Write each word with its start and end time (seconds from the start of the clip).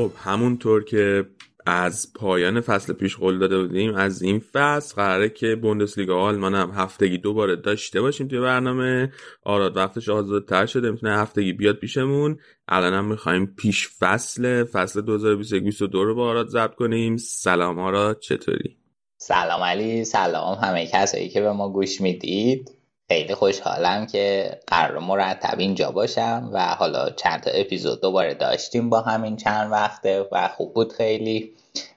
خب 0.00 0.12
همونطور 0.16 0.84
که 0.84 1.26
از 1.66 2.12
پایان 2.14 2.60
فصل 2.60 2.92
پیش 2.92 3.16
قول 3.16 3.38
داده 3.38 3.58
بودیم 3.58 3.94
از 3.94 4.22
این 4.22 4.42
فصل 4.52 4.94
قراره 4.94 5.28
که 5.28 5.56
بوندسلیگا 5.56 6.20
آلمان 6.20 6.54
هم 6.54 6.70
هفتگی 6.74 7.18
دوباره 7.18 7.56
داشته 7.56 8.00
باشیم 8.00 8.28
توی 8.28 8.40
برنامه. 8.40 9.12
آراد 9.44 9.76
وقتش 9.76 10.08
آزادتر 10.08 10.66
شده 10.66 10.90
می‌تونه 10.90 11.18
هفتگی 11.18 11.52
بیاد 11.52 11.76
پیشمون. 11.76 12.38
الان 12.68 12.92
هم 12.92 13.04
می‌خوایم 13.04 13.46
پیش 13.46 13.88
فصل 13.88 14.64
فصل 14.64 15.00
2021 15.00 15.74
رو 15.92 16.14
با 16.14 16.28
آراد 16.28 16.48
ضبط 16.48 16.74
کنیم. 16.74 17.16
سلام 17.16 17.78
آراد 17.78 18.18
چطوری؟ 18.18 18.76
سلام 19.16 19.62
علی 19.62 20.04
سلام 20.04 20.58
همه 20.62 20.86
کسایی 20.86 21.28
که 21.28 21.40
به 21.40 21.52
ما 21.52 21.68
گوش 21.68 22.00
می‌دید. 22.00 22.79
خیلی 23.10 23.34
خوشحالم 23.34 24.06
که 24.06 24.50
قرار 24.66 24.98
مرتب 24.98 25.58
اینجا 25.58 25.90
باشم 25.90 26.50
و 26.52 26.60
حالا 26.60 27.10
چند 27.10 27.40
تا 27.40 27.50
اپیزود 27.50 28.00
دوباره 28.00 28.34
داشتیم 28.34 28.90
با 28.90 29.00
همین 29.00 29.36
چند 29.36 29.72
وقته 29.72 30.28
و 30.32 30.48
خوب 30.48 30.74
بود 30.74 30.92
خیلی. 30.92 31.54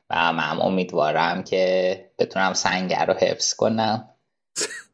و 0.09 0.34
من 0.34 0.61
امیدوارم 0.61 1.44
که 1.44 2.06
بتونم 2.19 2.53
سنگر 2.53 3.06
رو 3.06 3.14
حفظ 3.14 3.53
کنم. 3.53 4.09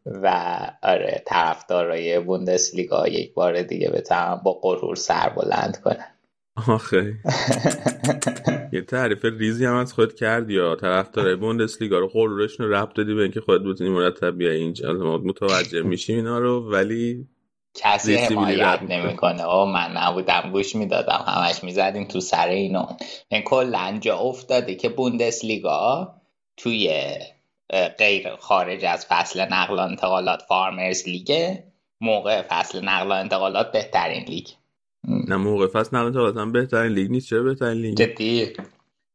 و 0.05 0.57
آره 0.83 1.23
طرفدارای 1.25 2.19
بوندسلیگا 2.19 3.07
یک 3.07 3.33
بار 3.33 3.61
دیگه 3.61 3.89
بتونم 3.89 4.41
با 4.43 4.53
غرور 4.53 4.95
سر 4.95 5.29
بلند 5.29 5.81
کنم. 5.81 6.18
آخه. 6.67 7.13
یه 8.73 8.81
تعریف 8.81 9.25
ریزی 9.25 9.65
هم 9.65 9.75
از 9.75 9.93
خود 9.93 10.15
کردی 10.15 10.53
یا 10.53 10.75
طرفدارای 10.75 11.35
بوندسلیگا 11.35 11.99
رو 11.99 12.07
غرورشون 12.07 12.65
رو 12.65 12.73
ربط 12.73 12.93
دادی 12.93 13.13
به 13.13 13.21
اینکه 13.21 13.41
خودت 13.41 13.63
بتونی 13.63 13.89
مرتب 13.89 14.37
بیای 14.37 14.57
اینجا. 14.57 14.93
ما 14.93 15.17
متوجه 15.17 15.81
میشیم 15.81 16.15
اینا 16.15 16.39
رو 16.39 16.71
ولی 16.71 17.27
کسی 17.73 18.15
حمایت. 18.15 18.79
نمی‌کنه. 18.89 19.43
آه 19.43 19.73
من 19.73 19.97
نبودم 19.97 20.49
گوش 20.51 20.75
می‌دادم. 20.75 21.23
همش 21.27 21.63
می‌زدیم 21.63 22.05
تو 22.05 22.19
سر 22.19 22.47
اینو 22.47 22.85
این 23.29 23.41
کلا 23.41 23.97
جا 24.01 24.17
افتاده 24.17 24.75
که 24.75 24.89
بوندسلیگا 24.89 26.13
توی 26.57 27.13
غیر 27.97 28.35
خارج 28.39 28.85
از 28.85 29.05
فصل 29.09 29.41
نقل 29.41 29.75
و 29.75 29.79
انتقالات 29.79 30.41
farmers 30.41 31.07
league 31.07 31.55
ه 31.55 31.63
موقع 32.01 32.41
فصل 32.41 32.85
نقل 32.85 33.07
و 33.07 33.11
انتقالات 33.11 33.71
بهترین 33.71 34.23
لیگ. 34.23 34.47
نه 35.07 35.35
موقع 35.35 35.67
فصل 35.67 35.97
نقل 35.97 36.05
انتقالات 36.05 36.37
هم 36.37 36.51
بهترین 36.51 36.91
لیگ 36.91 37.11
نیست. 37.11 37.27
چرا 37.27 37.43
بهترین 37.43 37.81
لیگ 37.81 37.97
جدی. 37.97 38.53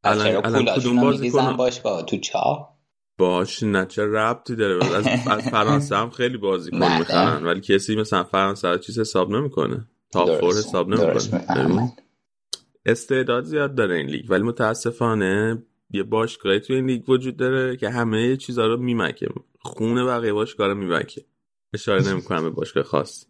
الان- 0.05 0.27
الان 0.27 0.65
کدوم 0.65 0.65
پولاشونو 0.65 1.01
بازیکن- 1.01 1.21
میریزن 1.21 1.57
باشگاه 1.57 2.03
تو 2.07 2.17
چاه 2.17 2.75
باش 3.19 3.63
نه 3.63 3.87
چه 3.87 4.03
ربطی 4.07 4.57
داره؟ 4.57 4.87
از, 4.97 5.07
از 5.31 5.49
فرانسه 5.49 5.97
هم 5.97 6.11
خیلی 6.11 6.37
بازیکن 6.37 6.79
بله. 6.89 6.99
می‌خرن. 6.99 7.45
ولی 7.45 7.61
کسی 7.61 7.97
مثلا 7.97 8.25
فرانسه 8.25 8.69
رو 8.69 8.79
چیز 8.79 8.99
حساب 8.99 9.31
نمی‌کنه. 9.31 9.89
top 10.13 10.27
four 10.27 10.55
حساب 10.55 10.89
نمی‌کنه. 10.89 11.93
استعداد 12.87 13.45
زیاد 13.45 13.75
داره 13.75 13.95
این 13.97 14.07
لیگ. 14.07 14.31
ولی 14.31 14.43
متاسفانه 14.43 15.63
یه 15.91 16.03
باشگاهی 16.03 16.61
توی 16.61 16.77
این 16.77 16.87
لیگ 16.87 17.09
وجود 17.11 17.37
داره 17.37 17.77
که 17.77 17.91
همه 17.91 18.37
چیزا 18.37 18.67
رو 18.67 18.77
میمکه. 18.77 19.27
خونه 19.61 20.05
بقیه 20.05 20.33
باشگاه 20.33 20.69
رو 20.69 20.75
میمکه. 20.75 21.25
اشاره 21.75 22.09
نمی‌کنم 22.13 22.43
به 22.43 22.51
باشگاه 22.51 22.83
خاص. 22.85 23.25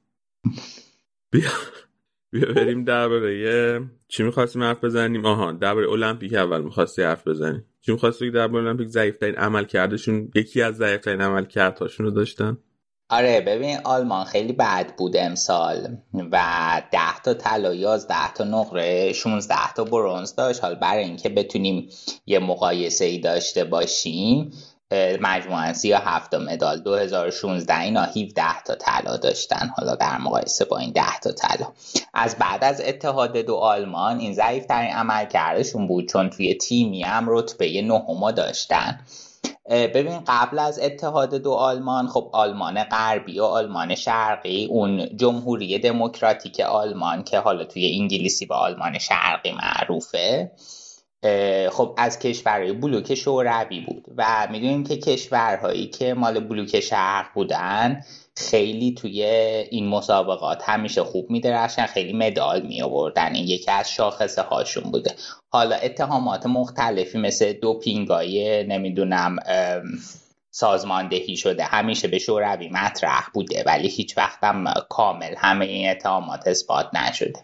بیا 1.31 1.51
بیا 2.35 2.53
بریم 2.53 2.85
درباره 2.85 3.81
چی 4.09 4.23
می‌خواستیم 4.23 4.63
حرف 4.63 4.85
بزنیم؟ 4.85 5.27
آها 5.27 5.53
درباره 5.53 5.91
المپیک 5.91 6.35
اول 6.35 6.63
می‌خواستی 6.63 7.03
حرف 7.03 7.29
بزنیم 7.29 7.65
چی 7.81 7.93
می‌خواستی 7.93 8.31
درباره 8.31 8.67
المپیک؟ 8.67 8.89
ضعیفترین 8.89 9.35
عمل 9.35 9.65
کردشون 9.65 10.31
یکی 10.35 10.63
از 10.63 10.77
ضعیفترین 10.77 11.21
عمل 11.21 11.45
کردهاشون 11.45 12.07
رو 12.07 12.13
داشتن؟ 12.13 12.59
آره 13.09 13.41
ببین 13.41 13.79
آلمان 13.85 14.25
خیلی 14.25 14.53
بد 14.53 14.97
بود 14.97 15.17
امسال 15.17 15.97
و 16.33 16.83
ده 16.93 17.21
تا 17.25 17.35
طلا 17.35 17.75
یازده 17.75 18.33
تا 18.35 18.45
نقره 18.45 19.13
16 19.13 19.73
تا 19.77 19.85
برونز 19.85 20.35
داشت. 20.35 20.65
حالا 20.65 20.75
برای 20.75 21.05
اینکه 21.05 21.29
بتونیم 21.29 21.89
یه 22.27 22.39
مقایسه 22.39 23.05
ای 23.05 23.19
داشته 23.19 23.65
باشیم 23.65 24.53
مجموعا 25.21 25.73
37 25.73 26.31
تا 26.31 26.39
مدال 26.39 26.79
2016 26.81 27.81
اینا 27.81 28.03
17 28.03 28.63
تا 28.67 28.75
طلا 28.75 29.17
داشتن. 29.17 29.71
حالا 29.77 29.95
در 29.95 30.19
مقایسه 30.19 30.65
با 30.65 30.79
این 30.79 30.93
10 30.93 31.19
تا 31.23 31.33
طلا. 31.33 31.67
از 32.15 32.37
بعد 32.37 32.65
از 32.65 32.81
اتحاد 32.81 33.37
دو 33.37 33.55
آلمان 33.55 34.19
این 34.19 34.35
ضعیف 34.35 34.67
ترین 34.67 34.93
عمل 34.93 35.27
کردشون 35.27 35.87
بود 35.87 36.09
چون 36.09 36.31
توی 36.31 36.55
تیمی 36.55 37.03
هم 37.03 37.25
رتبه 37.29 37.83
نهما 37.83 38.31
داشتن. 38.31 39.01
ببین 39.71 40.21
قبل 40.27 40.59
از 40.59 40.79
اتحاد 40.79 41.35
دو 41.35 41.53
آلمان 41.53 42.07
خب 42.07 42.31
آلمان 42.33 42.85
غربی 42.85 43.41
و 43.41 43.45
آلمان 43.45 43.95
شرقی 43.95 44.67
اون 44.67 45.17
جمهوری 45.17 45.79
دموکراتیک 45.79 46.61
آلمان 46.61 47.25
که 47.25 47.39
حالا 47.39 47.65
توی 47.65 47.99
انگلیسی 48.01 48.47
به 48.47 48.55
آلمان 48.55 48.99
شرقی 48.99 49.53
معروفه. 49.53 50.51
خب 51.73 51.95
از 51.99 52.19
کشورهای 52.19 52.73
بلوک 52.73 53.15
شوروی 53.15 53.81
بود 53.81 54.05
و 54.17 54.49
می‌دونیم 54.51 54.85
که 54.85 54.97
کشورهایی 54.97 55.87
که 55.87 56.15
مال 56.15 56.41
بلوک 56.41 56.81
شرق 56.81 57.27
بودن 57.35 58.05
خیلی 58.37 58.95
توی 58.95 59.23
این 59.71 59.89
مسابقات 59.89 60.63
همیشه 60.67 61.03
خوب 61.03 61.31
میدرخشن 61.31 61.87
خیلی 61.87 62.13
مدال 62.13 62.67
می 62.67 62.83
آوردن 62.83 63.35
این 63.35 63.49
یکی 63.49 63.71
از 63.71 63.91
شاخصه 63.91 64.43
هاشون 64.43 64.83
بوده. 64.91 65.15
حالا 65.53 65.77
اتهامات 65.77 66.47
مختلفی 66.47 67.19
مثل 67.19 67.53
دوپینگای 67.53 68.65
نمی‌دونم 68.65 69.37
سازماندهی 70.51 71.37
شده 71.37 71.65
همیشه 71.65 72.09
به 72.09 72.19
شوروی 72.19 72.69
مطرح 72.69 73.29
بوده 73.35 73.63
ولی 73.67 73.89
هیچ 73.89 74.19
وقتم 74.19 74.65
کامل 74.89 75.35
همه 75.37 75.65
این 75.65 75.91
اتهامات 75.91 76.47
اثبات 76.47 76.95
نشده. 76.95 77.41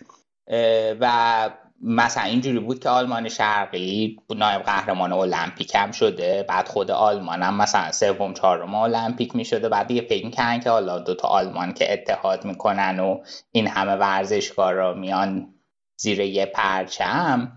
و 1.01 1.51
مثلا 1.81 2.23
اینجوری 2.23 2.59
بود 2.59 2.79
که 2.79 2.89
آلمان 2.89 3.29
شرقی 3.29 4.17
نایب 4.37 4.63
قهرمان 4.63 5.13
المپیک 5.13 5.75
هم 5.75 5.91
شده 5.91 6.45
بعد 6.49 6.69
خود 6.69 6.91
آلمان 6.91 7.43
هم 7.43 7.57
مثلا 7.57 7.93
سوم 7.93 8.35
چهارم 8.35 8.75
المپیک 8.75 9.37
می 9.37 9.45
شده 9.45 9.69
بعد 9.69 9.87
دیگه 9.87 10.03
فکر 10.03 10.31
کردن 10.31 10.61
که 10.61 10.71
حالا 10.71 10.99
دوتا 10.99 11.29
آلمان 11.29 11.75
که 11.75 11.93
اتحاد 11.93 12.45
می‌کنن 12.45 13.01
و 13.01 13.23
این 13.53 13.67
همه 13.67 13.93
ورزشکارا 13.93 14.95
میان 14.95 15.55
زیر 15.97 16.21
یه 16.21 16.47
پرچم 16.47 17.53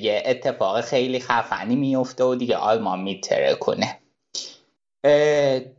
یه 0.00 0.22
اتفاق 0.26 0.80
خیلی 0.80 1.20
خفنی 1.20 1.76
میفته 1.76 2.24
و 2.24 2.34
دیگه 2.34 2.56
آلمان 2.56 3.00
میتره 3.00 3.54
کنه 3.54 3.99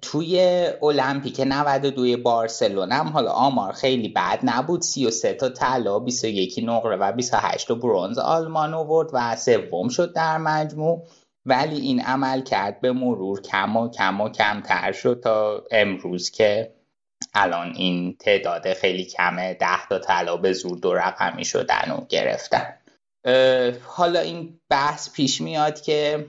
توی 0.02 0.68
المپیک 0.82 1.42
92 1.42 2.18
بارسلون 2.18 2.92
هم 2.92 3.08
حالا 3.08 3.32
آمار 3.32 3.74
خیلی 3.74 4.10
بد 4.10 4.40
نبود. 4.44 4.82
33 4.82 5.34
تا 5.34 5.50
طلا 5.50 6.00
21 6.00 6.60
نقره 6.64 6.96
و 6.96 7.12
28 7.12 7.68
تا 7.68 7.76
برونز 7.76 8.18
آلمان 8.18 8.74
آورد 8.74 9.10
و 9.14 9.36
سوم 9.36 9.90
شد 9.90 10.14
در 10.14 10.38
مجموع. 10.38 11.08
ولی 11.46 11.80
این 11.80 12.02
عمل 12.02 12.42
کرد 12.42 12.82
به 12.82 12.92
مرور 12.92 13.42
کم 13.42 13.78
و 13.78 13.90
کم 13.90 14.22
و 14.22 14.30
کمتر 14.30 14.92
شد 14.92 15.22
تا 15.24 15.64
امروز 15.72 16.32
که 16.32 16.74
الان 17.34 17.74
این 17.76 18.18
تعداد 18.20 18.74
خیلی 18.74 19.06
کمه. 19.06 19.54
10 19.54 19.68
تا 19.90 20.00
طلا 20.00 20.38
به 20.38 20.54
زور 20.54 20.78
دو 20.78 20.94
رقمی 20.94 21.46
شدن 21.46 21.92
و 21.98 22.06
گرفتن. 22.10 22.78
حالا 23.86 24.20
این 24.20 24.60
بحث 24.70 25.14
پیش 25.14 25.42
میاد 25.42 25.82
که 25.82 26.26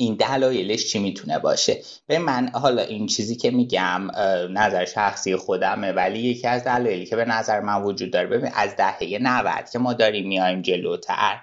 این 0.00 0.14
دلایلش 0.14 0.86
چی 0.86 0.98
می‌تونه 0.98 1.38
باشه؟ 1.38 1.82
به 2.06 2.18
من 2.18 2.48
حالا 2.48 2.82
این 2.82 3.06
چیزی 3.06 3.36
که 3.36 3.50
میگم 3.50 4.10
نظر 4.50 4.84
شخصی 4.84 5.36
خودمه 5.36 5.92
ولی 5.92 6.18
یکی 6.18 6.46
از 6.46 6.64
دلایلی 6.64 7.06
که 7.06 7.16
به 7.16 7.24
نظر 7.24 7.60
من 7.60 7.82
وجود 7.82 8.10
داره 8.10 8.26
ببین 8.26 8.50
از 8.54 8.76
دهه 8.76 9.18
90 9.22 9.70
که 9.72 9.78
ما 9.78 9.92
داریم 9.92 10.28
میایم 10.28 10.62
جلوتر 10.62 11.40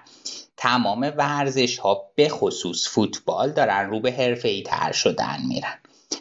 تمام 0.56 1.12
ورزش 1.16 1.78
ها 1.78 2.12
به 2.14 2.28
خصوص 2.28 2.88
فوتبال 2.88 3.52
دارن 3.52 3.90
رو 3.90 4.00
به 4.00 4.12
حرفه 4.12 4.48
ای 4.48 4.62
تر 4.62 4.92
شدن 4.92 5.38
میرن. 5.48 5.78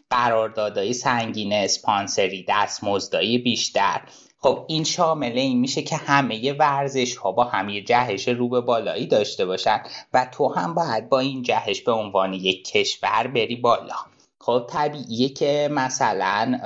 قراردادهای 0.10 0.94
سنگین 0.94 1.54
اسپانسری 1.54 2.46
دستمزدایی 2.50 3.38
بیشتر. 3.38 4.02
خب 4.40 4.66
این 4.68 4.84
شامل 4.84 5.32
این 5.32 5.60
میشه 5.60 5.82
که 5.82 5.96
همه 5.96 6.54
ورزش 6.54 7.16
ها 7.16 7.32
با 7.32 7.44
هم 7.44 7.70
یه 7.70 7.84
جهش 7.84 8.28
رو 8.28 8.50
به 8.50 8.62
بالایی 8.62 9.08
داشته 9.08 9.46
باشن 9.46 9.82
و 10.14 10.28
تو 10.32 10.54
هم 10.54 10.74
باید 10.74 11.10
با 11.10 11.20
این 11.20 11.42
جهش 11.42 11.82
به 11.82 11.92
عنوان 11.92 12.34
یک 12.34 12.68
کشور 12.68 13.28
بری 13.28 13.56
بالا. 13.56 13.96
خب 14.40 14.66
طبیعیه 14.70 15.30
که 15.30 15.70
مثلا 15.72 16.60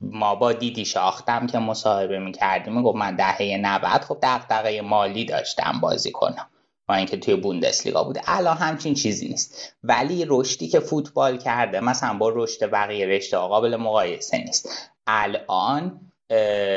ما 0.00 0.34
با 0.34 0.52
دیدی 0.52 0.84
شاختم 0.84 1.46
که 1.46 1.58
مصاحبه 1.58 2.18
می‌کردیم 2.18 2.82
گفت 2.82 2.96
من 2.96 3.16
دهه 3.16 3.56
90 3.60 4.00
خب 4.00 4.18
دقدقه 4.22 4.80
مالی 4.80 5.24
داشتم 5.24 5.78
بازی 5.80 6.12
کنم. 6.12 6.46
با 6.88 6.94
اینکه 6.94 7.16
توی 7.16 7.36
بوندسلیگا 7.36 8.04
بوده 8.04 8.20
الان 8.24 8.56
همچین 8.56 8.94
چیزی 8.94 9.28
نیست. 9.28 9.76
ولی 9.82 10.24
رشدی 10.28 10.68
که 10.68 10.80
فوتبال 10.80 11.36
کرده 11.38 11.80
مثلا 11.80 12.18
با 12.18 12.32
رشد 12.34 12.70
بقیه 12.70 13.06
رشته 13.06 13.36
قابل 13.36 13.76
مقایسه 13.76 14.38
نیست. 14.38 14.90
الان 15.06 16.00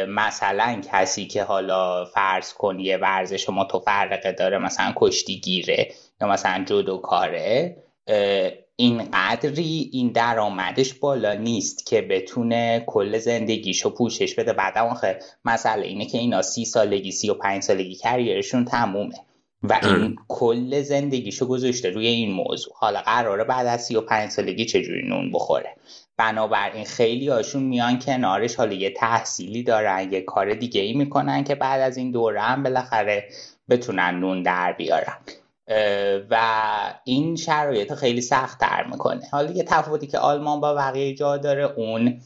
مثلا 0.07 0.81
کسی 0.91 1.27
که 1.27 1.44
حالا 1.44 2.05
فرض 2.05 2.53
کنی 2.53 2.83
یه 2.83 2.97
ورزش 2.97 3.49
متفرقه 3.49 4.31
داره 4.31 4.57
مثلا 4.57 4.94
کشتیگیره 4.95 5.91
یا 6.21 6.27
مثلا 6.27 6.63
جودو 6.63 6.97
کاره 6.97 7.77
این 8.79 9.03
قدری 9.13 9.89
این 9.94 10.11
درآمدش 10.11 10.94
بالا 10.94 11.33
نیست 11.33 11.85
که 11.85 12.01
بتونه 12.01 12.83
کل 12.88 13.17
زندگیشو 13.17 13.89
پوشش 13.89 14.35
بده. 14.35 14.53
بعد 14.53 14.77
آخه 14.77 15.19
مسئله 15.45 15.88
اینه 15.88 16.05
که 16.05 16.17
اینا 16.17 16.41
سی 16.41 16.65
سالگی 16.65 17.11
سی 17.11 17.29
و 17.29 17.33
پنج 17.33 17.63
سالگی 17.63 17.95
کریرشون 17.95 18.65
تمومه 18.65 19.15
و 19.63 19.79
این 19.83 20.15
کل 20.27 20.81
زندگیشو 20.81 21.45
گذاشته 21.45 21.89
روی 21.89 22.07
این 22.07 22.31
موضوع. 22.31 22.73
حالا 22.75 23.01
قراره 23.01 23.44
بعد 23.44 23.67
از 23.67 23.85
سی 23.85 23.95
و 23.95 24.01
پنج 24.01 24.29
سالگی 24.29 24.65
چجوری 24.65 25.07
نون 25.07 25.31
بخوره؟ 25.31 25.75
بنابراین 26.18 26.86
خیلی 26.86 27.30
هاشون 27.30 27.64
میان 27.64 28.00
کنارش 28.00 28.56
حالا 28.56 28.74
یه 28.74 28.90
تحصیلی 28.90 29.64
دارن 29.64 30.14
یه 30.14 30.22
کار 30.22 30.54
دیگه 30.54 30.81
ای 30.81 30.94
می‌کنن 30.94 31.44
که 31.44 31.56
بعد 31.56 31.81
از 31.81 31.98
این 31.98 32.12
دوره 32.12 32.42
هم 32.42 32.64
بالاخره 32.64 33.30
بتونن 33.69 34.19
نون 34.19 34.44
در 34.44 34.74
بیارن. 34.74 35.18
و 36.30 36.38
این 37.04 37.36
شرایط 37.36 37.94
خیلی 37.94 38.22
سخت 38.22 38.60
تر 38.60 38.84
می‌کنه. 38.92 39.22
حالا 39.31 39.52
یه 39.52 39.64
تفاوتی 39.64 40.08
که 40.08 40.19
آلمان 40.19 40.62
با 40.62 40.74
بقیه 40.74 41.14
جا 41.14 41.38
داره 41.38 41.64
اون 41.64 42.22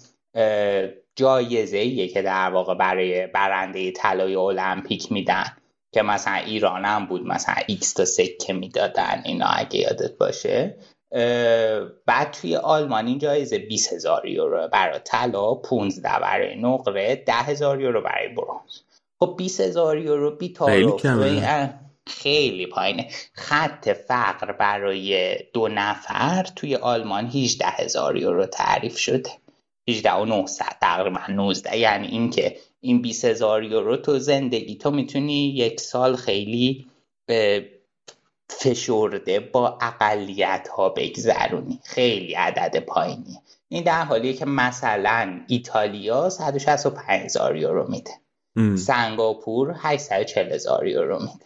جایزه 1.15 1.77
ایه 1.77 2.07
که 2.07 2.21
در 2.21 2.49
واقع 2.49 2.75
برای 2.75 3.27
برنده 3.27 3.91
طلای 3.91 4.35
المپیک 4.35 5.11
میدن. 5.11 5.45
که 5.93 6.01
مثلا 6.01 6.33
ایران 6.33 6.85
هم 6.85 7.05
بود 7.05 7.27
مثلا 7.27 7.55
X 7.67 7.93
تا 7.93 8.05
سکه 8.05 8.53
می‌دادن 8.53 9.21
اینا 9.25 9.47
اگه 9.47 9.79
یادت 9.79 10.17
باشه. 10.17 10.77
بعد 12.05 12.31
توی 12.31 12.55
آلمان 12.55 13.07
این 13.07 13.17
جایزه 13.17 13.57
20 13.57 13.93
هزار 13.93 14.25
یورو 14.25 14.67
برای 14.67 14.99
طلا 14.99 15.55
15 15.55 16.09
برای 16.21 16.55
نقره 16.55 17.15
10 17.15 17.33
هزار 17.33 17.81
یورو 17.81 18.01
برای 18.01 18.27
برونز 18.27 18.79
خب 19.19 19.35
20 19.37 19.61
هزار 19.61 19.97
یورو 19.97 20.35
بی 20.35 20.53
خیلی 22.07 22.67
پایینه. 22.67 23.07
خط 23.33 23.89
فقر 23.89 24.51
برای 24.51 25.35
دو 25.53 25.67
نفر 25.67 26.47
توی 26.55 26.75
آلمان 26.75 27.25
18 27.25 27.65
هزار 27.65 28.17
یورو 28.17 28.45
تعریف 28.45 28.97
شده. 28.97 29.29
18 29.89 30.13
و 30.13 30.25
900 30.25 30.65
تقریبا. 30.81 31.19
19 31.29 31.77
یعنی 31.77 32.07
اینکه 32.07 32.57
این 32.81 33.01
20 33.01 33.25
هزار 33.25 33.63
یورو 33.63 33.97
تو 33.97 34.19
زندگی 34.19 34.75
تو 34.75 34.91
می‌تونی 34.91 35.49
یک 35.49 35.79
سال 35.79 36.15
خیلی 36.15 36.87
فشرده 38.59 39.39
با 39.39 39.77
اقلیت 39.81 40.67
ها 40.67 40.89
بگذرونی. 40.89 41.79
خیلی 41.83 42.33
عدد 42.33 42.79
پایینی 42.79 43.41
این 43.69 43.83
در 43.83 44.03
حالیه 44.03 44.33
که 44.33 44.45
مثلا 44.45 45.41
ایتالیا 45.47 46.29
165 46.29 47.21
هزار 47.25 47.55
یورو 47.55 47.91
میده. 47.91 48.11
سنگاپور 48.77 49.75
840 49.77 50.51
هزار 50.51 50.87
یورو 50.87 51.19
میده. 51.19 51.45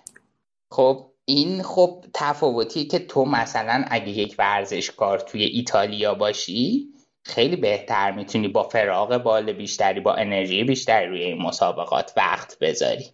خب 0.71 1.11
این 1.25 1.63
خب 1.63 2.05
تفاوتی 2.13 2.85
که 2.85 2.99
تو 2.99 3.25
مثلا 3.25 3.85
اگه 3.87 4.09
یک 4.09 4.35
ورزشکار 4.39 5.19
توی 5.19 5.43
ایتالیا 5.43 6.13
باشی 6.13 6.87
خیلی 7.23 7.55
بهتر 7.55 8.11
می‌تونی 8.11 8.47
با 8.47 8.63
فراغ 8.63 9.17
بال 9.17 9.53
بیشتری 9.53 9.99
با 9.99 10.13
انرژی 10.13 10.63
بیشتری 10.63 11.07
روی 11.07 11.23
این 11.23 11.41
مسابقات 11.41 12.13
وقت 12.17 12.59
بذاری. 12.59 13.05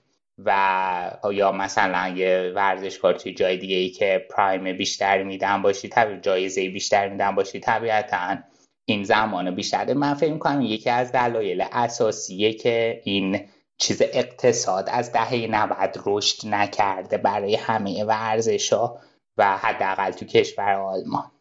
و 0.45 1.11
یا 1.31 1.51
مثلا 1.51 2.07
یه 2.07 2.51
ورزشکار 2.55 3.13
توی 3.13 3.33
جای 3.33 3.57
دیگه 3.57 3.75
ای 3.75 3.89
که 3.89 4.27
پرایم 4.29 4.77
بیشتری 4.77 5.23
میدن 5.23 5.61
باشی 5.61 5.87
طبیعی 5.87 6.19
جایزه 6.19 6.69
بیشتر 6.69 7.09
میدن 7.09 7.35
باشی 7.35 7.59
طبیعتا 7.59 8.37
این 8.85 9.03
زمان 9.03 9.55
بیشتر. 9.55 9.93
من 9.93 10.13
فکر 10.13 10.37
کنم 10.37 10.61
یکی 10.61 10.89
از 10.89 11.11
دلایل 11.11 11.65
اساسیه 11.71 12.53
که 12.53 13.01
این 13.03 13.39
چیز 13.77 14.01
اقتصاد 14.01 14.89
از 14.89 15.11
دهه 15.11 15.47
90 15.49 15.99
رشد 16.05 16.47
نکرده 16.47 17.17
برای 17.17 17.55
همه 17.55 18.03
ورزش 18.03 18.73
ها 18.73 18.99
و 19.37 19.57
حداقل 19.57 20.11
تو 20.11 20.25
کشور 20.25 20.73
آلمان. 20.73 21.31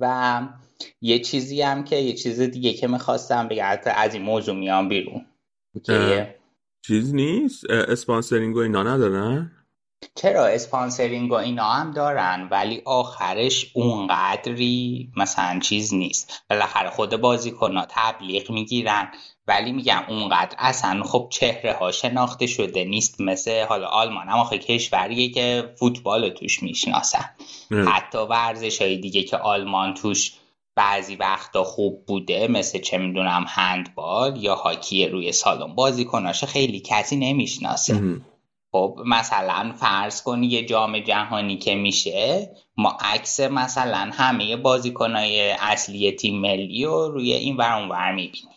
و 0.00 0.40
یه 1.00 1.18
چیزی 1.18 1.62
هم 1.62 1.84
که 1.84 1.96
یه 1.96 2.12
چیز 2.12 2.40
دیگه 2.40 2.72
که 2.72 2.88
می‌خواستم 2.88 3.48
بگم 3.48 3.78
از 3.84 4.14
این 4.14 4.22
موضوع 4.22 4.56
میام 4.56 4.88
بیرون 4.88 5.26
چیز 6.86 7.14
نیست؟ 7.14 7.70
sponsoring 7.70 8.56
و 8.56 8.58
اینا 8.58 8.82
ندارن؟ 8.82 9.50
چرا 10.14 10.46
sponsoring 10.46 11.30
و 11.30 11.34
اینا 11.34 11.64
هم 11.64 11.90
دارن 11.90 12.48
ولی 12.50 12.82
آخرش 12.84 13.70
اونقدری 13.74 15.10
مثلا 15.16 15.60
چیز 15.60 15.94
نیست. 15.94 16.42
بالاخره 16.50 16.90
خود 16.90 17.16
بازیکنها 17.16 17.86
تبلیغ 17.88 18.50
می‌گیرن 18.50 19.08
ولی 19.46 19.72
میگم 19.72 20.02
اونقدر 20.08 20.56
اصلا 20.58 21.02
خب 21.02 21.28
چهره 21.30 21.72
ها 21.72 21.92
شناخته 21.92 22.46
شده 22.46 22.84
نیست 22.84 23.20
مثل 23.20 23.64
حالا 23.64 23.86
آلمان 23.86 24.28
هم 24.28 24.38
آخه 24.38 24.58
کشوریه 24.58 25.28
که 25.28 25.74
فوتبال 25.78 26.28
توش 26.28 26.62
می‌شناسن. 26.62 27.30
حتی 27.70 28.18
ورزش 28.18 28.82
های 28.82 28.96
دیگه 28.96 29.22
که 29.22 29.36
آلمان 29.36 29.94
توش 29.94 30.32
بعضی 30.76 31.16
وقتا 31.16 31.64
خوب 31.64 32.06
بوده 32.06 32.48
مثل 32.48 32.78
چه 32.78 32.98
می‌دونم 32.98 33.44
هندبال 33.48 34.36
یا 34.36 34.54
هاکی 34.54 35.06
روی 35.06 35.32
سالن 35.32 35.74
بازیکناش 35.74 36.44
خیلی 36.44 36.80
کسی 36.80 37.16
نمی‌شناسه. 37.16 37.94
خب 38.72 38.98
مثلا 39.06 39.72
فرض 39.76 40.22
کنی 40.22 40.46
یه 40.46 40.64
جام 40.66 40.98
جهانی 40.98 41.56
که 41.58 41.74
میشه 41.74 42.50
ما 42.76 42.98
عکس 43.00 43.40
مثلا 43.40 44.10
همه 44.12 44.56
بازیکنای 44.56 45.50
اصلی 45.50 46.12
تیم 46.12 46.40
ملی 46.40 46.84
رو 46.84 47.08
روی 47.08 47.32
این 47.32 47.56
ور 47.56 47.78
اونور 47.78 48.12
می‌بینیم. 48.12 48.48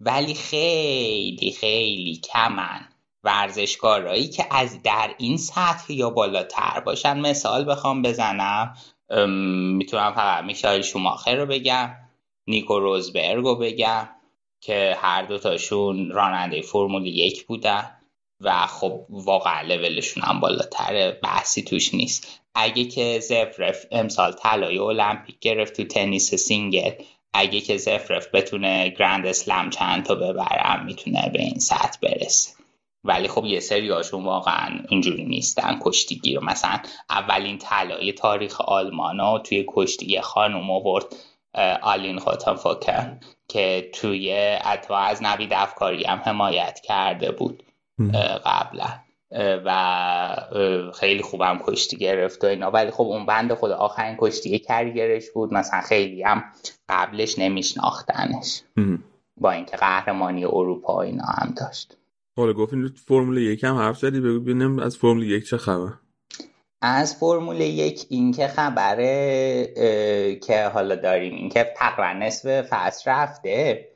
ولی 0.00 0.34
خیلی 0.34 1.56
خیلی 1.60 2.20
کمن 2.32 2.80
ورزشکارایی 3.24 4.28
که 4.28 4.46
از 4.50 4.82
در 4.82 5.14
این 5.18 5.36
سطح 5.36 5.92
یا 5.92 6.10
بالاتر 6.10 6.80
باشن. 6.80 7.20
مثال 7.20 7.70
بخوام 7.70 8.02
بزنم. 8.02 8.76
می‌تونم 9.28 10.12
فقط 10.12 10.44
میشایل 10.44 10.82
شوماخر 10.82 11.34
رو 11.34 11.46
بگم 11.46 11.90
نیکو 12.46 12.78
روزبرگ 12.78 13.44
رو 13.44 13.56
بگم 13.56 14.08
که 14.60 14.96
هر 15.00 15.22
دوتاشون 15.22 16.10
راننده 16.10 16.62
فرمول 16.62 17.06
یک 17.06 17.46
بودن 17.46 17.90
و 18.40 18.66
خب 18.66 19.06
واقعا 19.10 19.62
لولشون 19.62 20.22
هم 20.22 20.40
بالاتره 20.40 21.20
بحثی 21.22 21.62
توش 21.62 21.94
نیست. 21.94 22.40
اگه 22.54 22.84
که 22.84 23.20
زورف 23.20 23.86
امسال 23.90 24.32
طلای 24.32 24.78
المپیک 24.78 25.38
گرفت 25.40 25.76
تو 25.76 25.84
تنیس 25.84 26.34
single 26.34 26.92
اگه 27.32 27.60
که 27.60 27.76
زورف 27.76 28.28
بتونه 28.34 28.88
Grand 28.88 29.26
Slam 29.26 29.70
چند 29.70 30.04
تا 30.04 30.14
ببره 30.14 30.84
می‌تونه 30.86 31.30
به 31.32 31.42
این 31.42 31.58
سطح 31.58 31.98
برسه. 32.02 32.57
ولی 33.08 33.28
خب 33.28 33.44
یه 33.44 33.60
سری 33.60 33.88
هاشون 33.88 34.24
واقعا 34.24 34.80
اینجوری 34.88 35.24
نیستن. 35.24 35.78
کشتیگیر 35.82 36.40
مثلا 36.40 36.78
اولین 37.10 37.58
طلای 37.58 38.12
تاریخ 38.12 38.60
آلمان 38.60 39.20
ها 39.20 39.38
توی 39.38 39.64
کشتی 39.68 40.20
خانوم 40.20 40.70
آورد 40.70 41.04
آلین 41.82 42.18
فوکن 42.18 43.20
که 43.48 43.90
توی 43.94 44.56
اتوا 44.72 44.98
از 44.98 45.22
نوید 45.22 45.52
افکاری 45.52 46.04
هم 46.04 46.18
حمایت 46.24 46.80
کرده 46.80 47.32
بود 47.32 47.62
قبلا. 48.44 48.88
و 49.64 50.90
خیلی 50.94 51.22
خوبم 51.22 51.60
کشتی 51.64 51.96
گرفت 51.96 52.44
و 52.44 52.46
اینا. 52.46 52.70
ولی 52.70 52.90
خب 52.90 53.02
اون 53.02 53.26
بند 53.26 53.54
خود 53.54 53.70
آخرین 53.70 54.16
کشتی 54.18 54.58
کریگرش 54.58 55.30
بود. 55.30 55.54
مثلا 55.54 55.80
خیلی 55.80 56.22
هم 56.22 56.44
قبلش 56.88 57.38
نمیشناختنش. 57.38 58.62
با 59.36 59.50
اینکه 59.50 59.76
قهرمانی 59.76 60.44
اروپا 60.44 61.02
اینا 61.02 61.24
هم 61.24 61.54
داشت. 61.56 61.97
حالا 62.38 62.52
گفتین 62.52 62.88
فرمول 63.06 63.38
یک 63.38 63.64
هم 63.64 63.76
حرف 63.76 63.98
زدی 63.98 64.20
بگو 64.20 64.40
ببینم 64.40 64.78
از 64.78 64.96
فرمول 64.96 65.22
یک 65.22 65.48
چه 65.48 65.56
خبر 65.56 65.92
از 66.82 67.16
فرمول 67.16 67.60
یک 67.60 68.06
اینکه 68.08 68.46
خبره 68.46 69.66
که 70.46 70.64
حالا 70.64 70.96
داریم 70.96 71.34
اینکه 71.34 71.72
تقریبا 71.76 72.26
نصف 72.26 72.62
فصل 72.62 73.10
رفته 73.10 73.88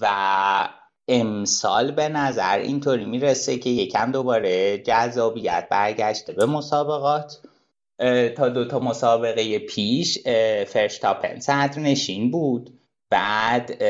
و 0.00 0.68
امسال 1.08 1.90
به 1.90 2.08
نظر 2.08 2.58
اینطوری 2.58 3.04
می‌رسه 3.04 3.58
که 3.58 3.70
یکم 3.70 4.12
دوباره 4.12 4.78
جذابیت 4.78 5.68
برگشته 5.70 6.32
به 6.32 6.46
مسابقات. 6.46 7.40
تا 8.36 8.48
دو 8.48 8.64
تا 8.64 8.78
مسابقه 8.78 9.58
پیش 9.58 10.18
فرشتاپن 10.66 11.40
صدر 11.40 11.78
نشین 11.78 12.30
بود. 12.30 12.78
بعد 13.10 13.82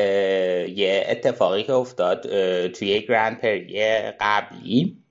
یه 0.71 1.05
اتفاقی 1.09 1.63
که 1.63 1.73
افتاد 1.73 2.21
توی 2.67 3.01
گرند 3.01 3.41
پری 3.41 3.81
قبلی 4.19 5.03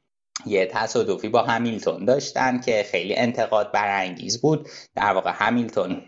یه 0.46 0.66
تصادفی 0.66 1.28
با 1.28 1.42
همیلتون 1.42 2.04
داشتن 2.04 2.60
که 2.60 2.86
خیلی 2.90 3.16
انتقاد 3.16 3.72
برانگیز 3.72 4.40
بود. 4.40 4.68
در 4.94 5.12
واقع 5.12 5.32
همیلتون 5.34 6.02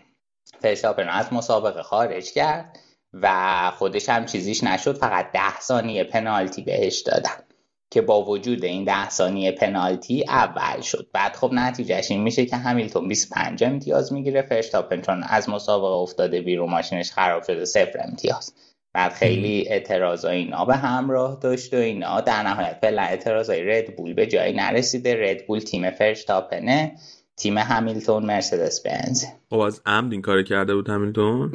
فرشتاپن 0.61 1.09
از 1.09 1.33
مسابقه 1.33 1.83
خارج 1.83 2.31
کرد 2.31 2.79
و 3.13 3.71
خودش 3.77 4.09
هم 4.09 4.25
چیزیش 4.25 4.63
نشد 4.63 4.97
فقط 4.97 5.31
ده 5.31 5.59
ثانیه 5.59 6.03
پنالتی 6.03 6.61
بهش 6.61 6.99
دادن. 6.99 7.48
که 7.91 8.01
با 8.01 8.25
وجود 8.25 8.65
این 8.65 8.83
ده 8.83 9.09
ثانیه 9.09 9.51
پنالتی 9.51 10.25
اول 10.27 10.81
شد. 10.81 11.07
بعد 11.13 11.35
خب 11.35 11.49
نتیجهش 11.53 12.11
این 12.11 12.23
میشه 12.23 12.45
که 12.45 12.55
همیلتون 12.55 13.07
25 13.07 13.63
امتیاز 13.63 14.13
می‌گیره 14.13 14.41
فرشتاپن 14.41 15.01
چون 15.01 15.23
از 15.23 15.49
مسابقه 15.49 15.95
افتاده 15.95 16.41
بیرون 16.41 16.69
ماشینش 16.69 17.11
خراب 17.11 17.43
شده 17.43 17.65
صفر 17.65 17.99
امتیاز. 18.07 18.53
بعد 18.93 19.11
خیلی 19.11 19.67
اعتراض 19.67 20.25
اینا 20.25 20.65
به 20.65 20.75
همراه 20.75 21.39
داشت 21.41 21.73
و 21.73 21.77
اینا. 21.77 22.21
در 22.21 22.43
نهایت 22.43 22.77
فعلا 22.81 23.01
اعتراضای 23.01 23.63
ردبول 23.63 24.13
به 24.13 24.27
جایی 24.27 24.53
نرسیده. 24.53 25.31
ردبول 25.31 25.59
تیم 25.59 25.91
فرشتاپنه. 25.91 26.95
تیم 27.37 27.57
همیلتون 27.57 28.25
مرسدس 28.25 28.81
بنز 28.81 29.25
خب 29.49 29.59
از 29.59 29.81
عمد 29.85 30.11
این 30.11 30.21
کار 30.21 30.43
کرده 30.43 30.75
بود 30.75 30.89
همیلتون؟ 30.89 31.51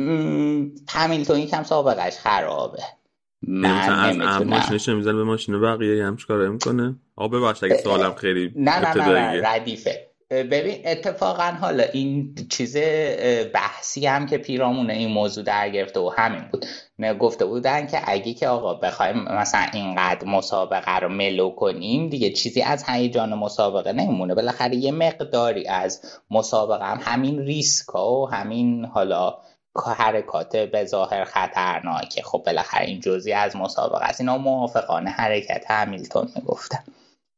همیلتون 0.88 1.38
یکم 1.38 1.62
سابقش 1.62 2.16
خرابه. 2.16 2.82
ماشینش 3.48 4.88
نمی‌زنه 4.88 5.14
به 5.14 5.24
ماشین 5.24 5.60
بقیه 5.60 6.04
هم 6.04 6.16
چیکار 6.16 6.48
می‌کنه. 6.48 6.96
آقا 7.16 7.38
ببخشید 7.38 7.72
اگه 7.72 7.82
سوالم 7.82 8.14
خیلی 8.14 8.52
نه 8.56 8.78
نه 8.78 9.08
نه, 9.08 9.48
ردیفه. 9.48 10.10
ببین 10.30 10.74
اتفاقا 10.84 11.52
حالا 11.60 11.84
این 11.92 12.34
چیز 12.50 12.76
بحثی 13.54 14.06
هم 14.06 14.26
که 14.26 14.38
پیرامون 14.38 14.90
این 14.90 15.10
موضوع 15.10 15.44
در 15.44 15.70
گرفته 15.70 16.00
و 16.00 16.10
همین 16.16 16.42
بود. 16.52 16.66
نه 16.98 17.14
گفته 17.14 17.44
بودن 17.44 17.86
که 17.86 17.98
اگه 18.04 18.34
که 18.34 18.48
آقا 18.48 18.74
بخوایم 18.74 19.16
مثلا 19.16 19.66
اینقدر 19.72 20.26
مسابقه 20.26 20.98
رو 20.98 21.08
ملو 21.08 21.50
کنیم 21.50 22.08
دیگه 22.08 22.30
چیزی 22.30 22.62
از 22.62 22.84
هیجان 22.88 23.34
مسابقه 23.34 23.92
نمیمونه. 23.92 24.34
بالاخره 24.34 24.76
یه 24.76 24.92
مقداری 24.92 25.68
از 25.68 26.02
مسابقه 26.30 26.84
هم 26.84 27.00
همین 27.02 27.38
ریسک 27.38 27.94
و 27.94 28.26
همین 28.26 28.84
حالا 28.84 29.34
حرکات 29.82 30.56
به 30.56 30.84
ظاهر 30.84 31.24
خطرناکه. 31.24 32.22
خب 32.22 32.42
بالاخره 32.46 32.84
این 32.84 33.00
جزی 33.00 33.32
از 33.32 33.56
مسابقه 33.56 34.04
است. 34.04 34.20
اینا 34.20 34.38
موافقانه 34.38 35.10
حرکت 35.10 35.64
همیلتون 35.70 36.28
می‌گفتن. 36.36 36.84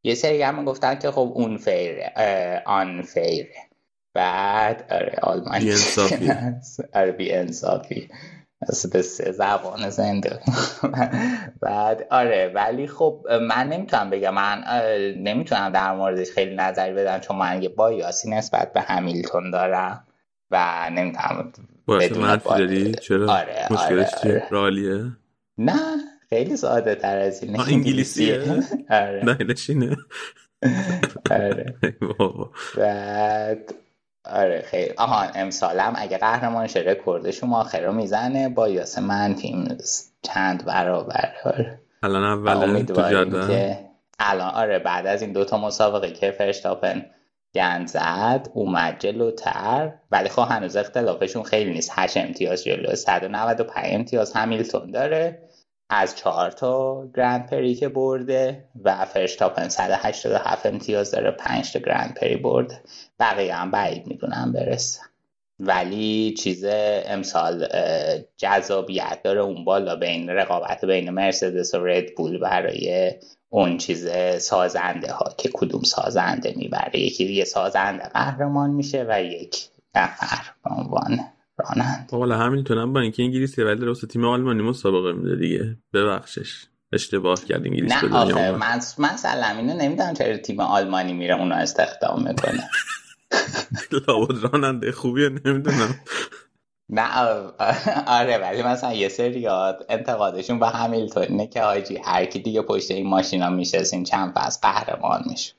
یه 0.05 0.15
سری 0.15 0.43
هم 0.43 0.65
گفتن 0.65 0.99
که 0.99 1.11
خب 1.11 1.33
اون 1.35 1.57
فیره 1.57 2.13
آن 2.67 3.03
فیره. 3.03 3.55
بعد 4.15 4.93
آره 4.93 5.19
آلمانی 5.23 5.65
بی 5.65 5.71
انصافی. 5.71 6.33
آره 6.95 7.13
بی 7.13 7.33
انصافی. 7.33 8.09
به 8.93 9.03
سه 9.03 9.33
زبان 9.33 9.91
زنده. 9.91 10.41
بعد 11.63 12.07
آره 12.11 12.53
ولی 12.55 12.87
خب 12.87 13.27
من 13.43 13.69
نمی‌تونم 13.69 14.11
بگم. 14.11 14.35
من 14.35 14.65
نمی‌تونم 15.19 15.71
در 15.71 15.93
موردش 15.93 16.31
خیلی 16.31 16.55
نظری 16.57 16.93
بدم 16.93 17.19
چون 17.19 17.37
من 17.37 17.63
یه 17.63 17.69
بایاسی 17.69 18.31
نسبت 18.31 18.73
به 18.73 18.81
همیلتون 18.81 19.51
دارم 19.51 20.07
و 20.51 20.91
نمی‌تونم 20.93 21.53
منفی 21.89 22.49
داری؟ 22.49 22.95
چرا؟ 22.95 23.33
آره 23.33 23.67
مشکلش 23.71 24.15
آره, 24.25 24.47
رالیه؟ 24.51 25.05
نه 25.59 25.81
خیلی 26.29 26.57
ساده 26.57 26.95
تر 26.95 27.19
از 27.19 27.43
اینه 27.43 27.69
انگلیسیه؟ 27.69 28.41
آره. 28.91 29.25
نه 29.25 29.37
نشینه 29.45 29.97
آره. 31.31 31.75
بعد 32.77 33.75
آره 34.25 34.63
خیلی. 34.63 34.93
آهان 34.97 35.29
امسالم 35.35 35.93
اگه 35.97 36.19
قهرمان 36.19 36.67
شه 36.67 36.81
رکوردش 36.81 37.45
آخر 37.45 37.81
رو 37.81 37.93
می‌زنه 37.93 38.49
با 38.49 38.69
یاس 38.69 38.99
منفی 38.99 39.69
چند 40.23 40.65
برابر. 40.65 41.33
آره. 41.45 41.81
الان 42.03 42.25
اوله 42.25 42.83
تو 42.83 43.01
الان 44.19 44.51
آره 44.55 44.79
بعد 44.79 45.07
از 45.07 45.23
این 45.23 45.33
دوتا 45.33 45.59
مسابقه 45.59 46.11
که 46.13 46.31
فرشتاپن 46.31 47.07
گند 47.57 47.89
زد 47.89 48.49
اومد 48.55 48.97
جلوتر. 48.99 49.93
ولی 50.11 50.29
خب 50.29 50.47
هنوز 50.51 50.77
اختلافشون 50.77 51.43
خیلی 51.43 51.73
نیست. 51.73 51.93
8 51.95 52.17
امتیاز 52.17 52.65
جلو 52.65 52.95
195 52.95 53.95
امتیاز 53.95 54.33
همیلتون 54.33 54.91
داره. 54.91 55.43
از 55.91 56.17
چهار 56.17 56.51
تا 56.51 57.07
گرند 57.17 57.51
پری 57.51 57.75
که 57.75 57.89
برده 57.89 58.69
و 58.85 59.05
فرشتاپن 59.05 59.69
187 59.69 60.67
امتیاز 60.67 61.11
داره. 61.11 61.31
5 61.31 61.73
تا 61.73 61.79
گرند 61.79 62.15
پری 62.15 62.37
برده. 62.37 62.81
بقیه 63.21 63.55
هم 63.55 63.71
بعید 63.71 64.07
می‌دونم 64.07 64.53
برسه 64.53 65.01
ولی 65.59 66.35
چیز 66.39 66.65
امسال 67.07 67.67
جذابیت 68.37 69.21
داره 69.25 69.41
اون 69.41 69.65
بالا 69.65 69.97
بین 69.97 70.31
رقابت 70.31 70.85
بین 70.85 71.11
مرسدس 71.11 71.75
و 71.75 71.85
ردبول 71.85 72.39
برای 72.39 73.13
اون 73.49 73.79
چیز 73.79 74.09
سازنده 74.39 75.13
ها 75.13 75.35
که 75.39 75.51
کدوم 75.53 75.83
سازنده 75.83 76.55
می‌بره. 76.57 77.01
یکی 77.01 77.33
یه 77.33 77.45
سازنده 77.45 78.09
قهرمان 78.09 78.71
میشه 78.71 79.07
و 79.09 79.23
یک 79.23 79.57
نفر 79.95 80.53
به 80.65 80.71
عنوان 80.71 81.19
رانند 81.59 82.09
حالا 82.11 82.39
همینطورم 82.39 82.93
با 82.93 83.01
اینکه 83.01 83.23
انگلیسی 83.23 83.63
ولی 83.63 83.81
درست 83.81 84.07
تیم 84.07 84.25
آلمانی 84.25 84.63
مسابقه 84.63 85.13
میده 85.13 85.37
دیگه. 85.37 85.77
ببخشش. 85.93 86.65
اشتباه 86.93 87.45
کرد 87.45 87.67
انگلیس 87.67 87.93
نه 87.93 88.17
آخه 88.17 88.51
من 88.51 88.77
مثلا 88.99 89.47
اینو 89.47 89.75
نمی‌دونم 89.75 90.15
چرا 90.15 90.37
تیم 90.37 90.61
آلمانی 90.61 91.13
میره 91.13 91.41
اونو 91.41 91.55
استخدام 91.55 92.29
می‌کنه. 92.29 92.69
لابد 93.93 94.45
راننده 94.45 94.93
خوبیه 94.93 95.29
نمی‌دونم. 95.29 96.01
نه 96.89 97.19
آره 98.07 98.39
ولی 98.39 98.63
مثلا 98.63 98.93
یه 98.93 99.09
سریات 99.09 99.85
انتقادشون 99.89 100.59
به 100.59 100.67
همیلتونه 100.69 101.47
که 101.47 101.63
حاجی 101.63 101.97
هر 101.97 102.25
کی 102.25 102.39
دیگه 102.39 102.63
پشت 102.63 102.91
این 102.91 103.07
ماشینا 103.07 103.51
میشستین 103.51 104.05
چند 104.05 104.33
فصل 104.37 104.61
قهرمان 104.63 105.23
میشه. 105.27 105.53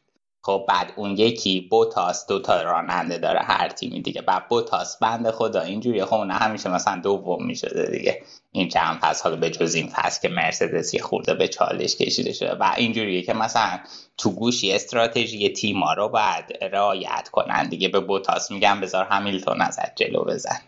خب 0.44 0.66
بعد 0.68 0.94
اون 0.96 1.12
یکی 1.12 1.68
بوتاس 1.72 2.28
دو 2.28 2.40
تا 2.40 2.62
راننده 2.62 3.18
داره 3.18 3.40
هر 3.40 3.70
تیمی 3.70 4.02
دیگه. 4.02 4.22
بعد 4.22 4.48
بوتاس 4.48 4.98
بند 4.98 5.32
خدا 5.32 5.62
اینجوری 5.62 6.06
خب 6.06 6.14
اون 6.14 6.32
همیشه 6.32 6.70
مثلا 6.70 7.02
دوم 7.04 7.46
می‌شده 7.46 7.92
دیگه. 7.92 8.24
این 8.51 8.70
چند 8.70 9.00
فصل 9.01 9.24
حالا 9.24 9.36
به 9.36 9.50
جز 9.50 9.75
این 9.75 9.88
فصل 9.88 10.22
که 10.22 10.30
مرسدس 10.30 10.94
یه 10.94 11.01
خورده 11.01 11.34
به 11.34 11.48
چالش 11.48 11.96
کشیده 11.96 12.34
شده 12.34 12.56
و 12.56 12.74
اینجوریه 12.77 13.22
که 13.22 13.34
مثلا 13.34 13.80
تو 14.18 14.32
گوشی 14.32 14.74
استراتژی 14.74 15.50
تیما 15.50 15.94
رو 15.94 16.10
باید 16.10 16.46
رعایت 16.74 17.30
کنن. 17.32 17.70
دیگه 17.70 17.88
به 17.88 18.00
بوتاس 18.00 18.51
میگن 18.51 18.82
بذار 18.82 19.06
همیلتون 19.06 19.62
ازت 19.62 19.96
جلو 19.96 20.24
بزن. 20.24 20.60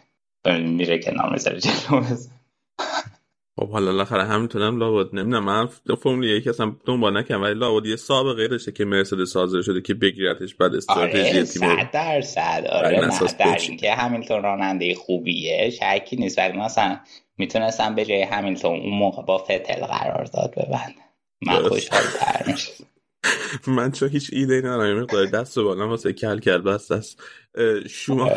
میره 0.45 1.00
کنار 1.00 1.31
می‌ذاره 1.31 1.59
جلو 1.59 2.01
بزن. 2.01 2.31
خب 3.59 3.69
حالا 3.69 3.91
بالاخره 3.91 4.24
همینطورم 4.24 4.77
لابد. 4.77 5.15
نمی‌دونم 5.15 5.45
من 5.45 5.67
فرمول 6.03 6.24
یک 6.24 6.48
اصلا 6.48 6.75
دنبال 6.86 7.17
نکنم 7.17 7.41
ولی 7.41 7.53
لابد 7.53 7.86
یه 7.86 7.95
سابقه 7.95 8.48
داشته 8.48 8.71
که 8.71 8.86
مرسدس 8.86 9.36
حاضر 9.38 9.62
شده 9.62 9.81
که 9.81 9.93
بگیرتش 9.93 10.55
بعد 10.55 10.75
استراتژی 10.75 11.19
آره 11.19 11.43
تیم 11.43 11.45
صد 11.45 11.91
درصد 11.93 12.65
آره. 12.71 13.09
در 13.39 13.57
اینکه 13.62 13.91
همینطور 13.91 14.41
راننده 14.41 14.95
خوبیه 14.95 15.69
شکی 15.69 16.15
نیست 16.15 16.39
ولی 16.39 16.57
مثلا 16.57 17.00
می‌تونستم 17.39 17.96
به 17.96 18.05
جای 18.05 18.22
همینطور 18.22 18.75
اون 18.75 18.93
موقع 18.93 19.24
با 19.24 19.38
فتل 19.38 19.86
قرار 19.86 20.24
داد 20.24 20.51
ببند. 20.51 20.96
من 21.41 21.69
خوشحال 21.69 22.03
تر 22.19 22.55
من 23.67 23.91
چون 23.91 24.10
هیچ 24.10 24.29
ایده 24.34 24.53
ای 24.53 24.60
ندارم 24.60 25.01
مقدار 25.01 25.25
دست 25.25 25.58
و 25.58 25.63
بالا 25.63 25.88
واسه 25.88 26.13
کل 26.13 26.39
کرد 26.39 26.63
بس 26.63 26.91
دست. 26.91 27.24
شما 27.89 28.29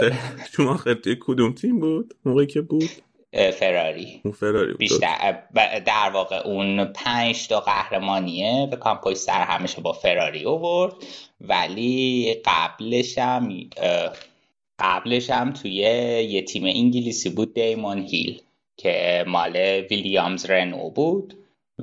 شما 0.57 0.77
توی 0.77 1.17
کدوم 1.21 1.53
تیم 1.53 1.81
بود؟ 1.81 2.15
موقعی 2.25 2.47
که 2.47 2.61
بود؟ 2.61 2.91
فراری. 3.33 4.21
اون 4.25 4.35
فراری 4.35 4.75
بیشتر 4.75 5.43
در 5.87 6.11
واقع 6.13 6.47
اون 6.47 6.85
پنج 6.85 7.49
تا 7.49 7.61
قهرمانیه 7.61 8.69
به 8.71 8.77
کامپوی 8.77 9.15
سر 9.15 9.41
همیشه 9.41 9.81
با 9.81 9.93
فراری 9.93 10.45
اوورد 10.45 10.95
ولی 11.41 12.35
قبلش 12.45 13.19
هم 13.19 13.71
قبلش 14.79 15.31
هم 15.31 15.53
توی 15.53 15.73
یه 15.73 16.43
تیم 16.43 16.65
انگلیسی 16.65 17.31
بود 17.31 17.55
دیمون 17.55 17.99
هیل. 17.99 18.43
که 18.77 19.25
مال 19.27 19.57
ویلیامز 19.91 20.47
رنو 20.47 20.91
بود 20.91 21.35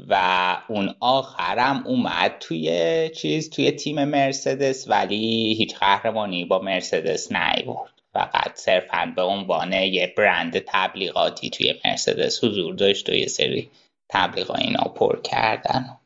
و 0.07 0.57
اون 0.67 0.95
آخرم 0.99 1.83
اومد 1.87 2.35
توی 2.39 3.09
چیز 3.15 3.49
توی 3.49 3.71
تیم 3.71 4.03
مرسدس 4.03 4.89
ولی 4.89 5.53
هیچ 5.57 5.75
قهرمانی 5.75 6.45
با 6.45 6.59
مرسدس 6.59 7.31
نیورد. 7.31 7.93
فقط 8.13 8.55
صرفا 8.55 9.13
به 9.15 9.21
عنوان 9.21 9.73
یه 9.73 10.13
برند 10.17 10.59
تبلیغاتی 10.59 11.49
توی 11.49 11.73
مرسدس 11.85 12.43
حضور 12.43 12.75
داشت 12.75 13.09
و 13.09 13.13
یه 13.13 13.27
سری 13.27 13.69
تبلیغا 14.09 14.55
اینا 14.55 14.83
پر 14.83 15.21
کردن. 15.21 15.98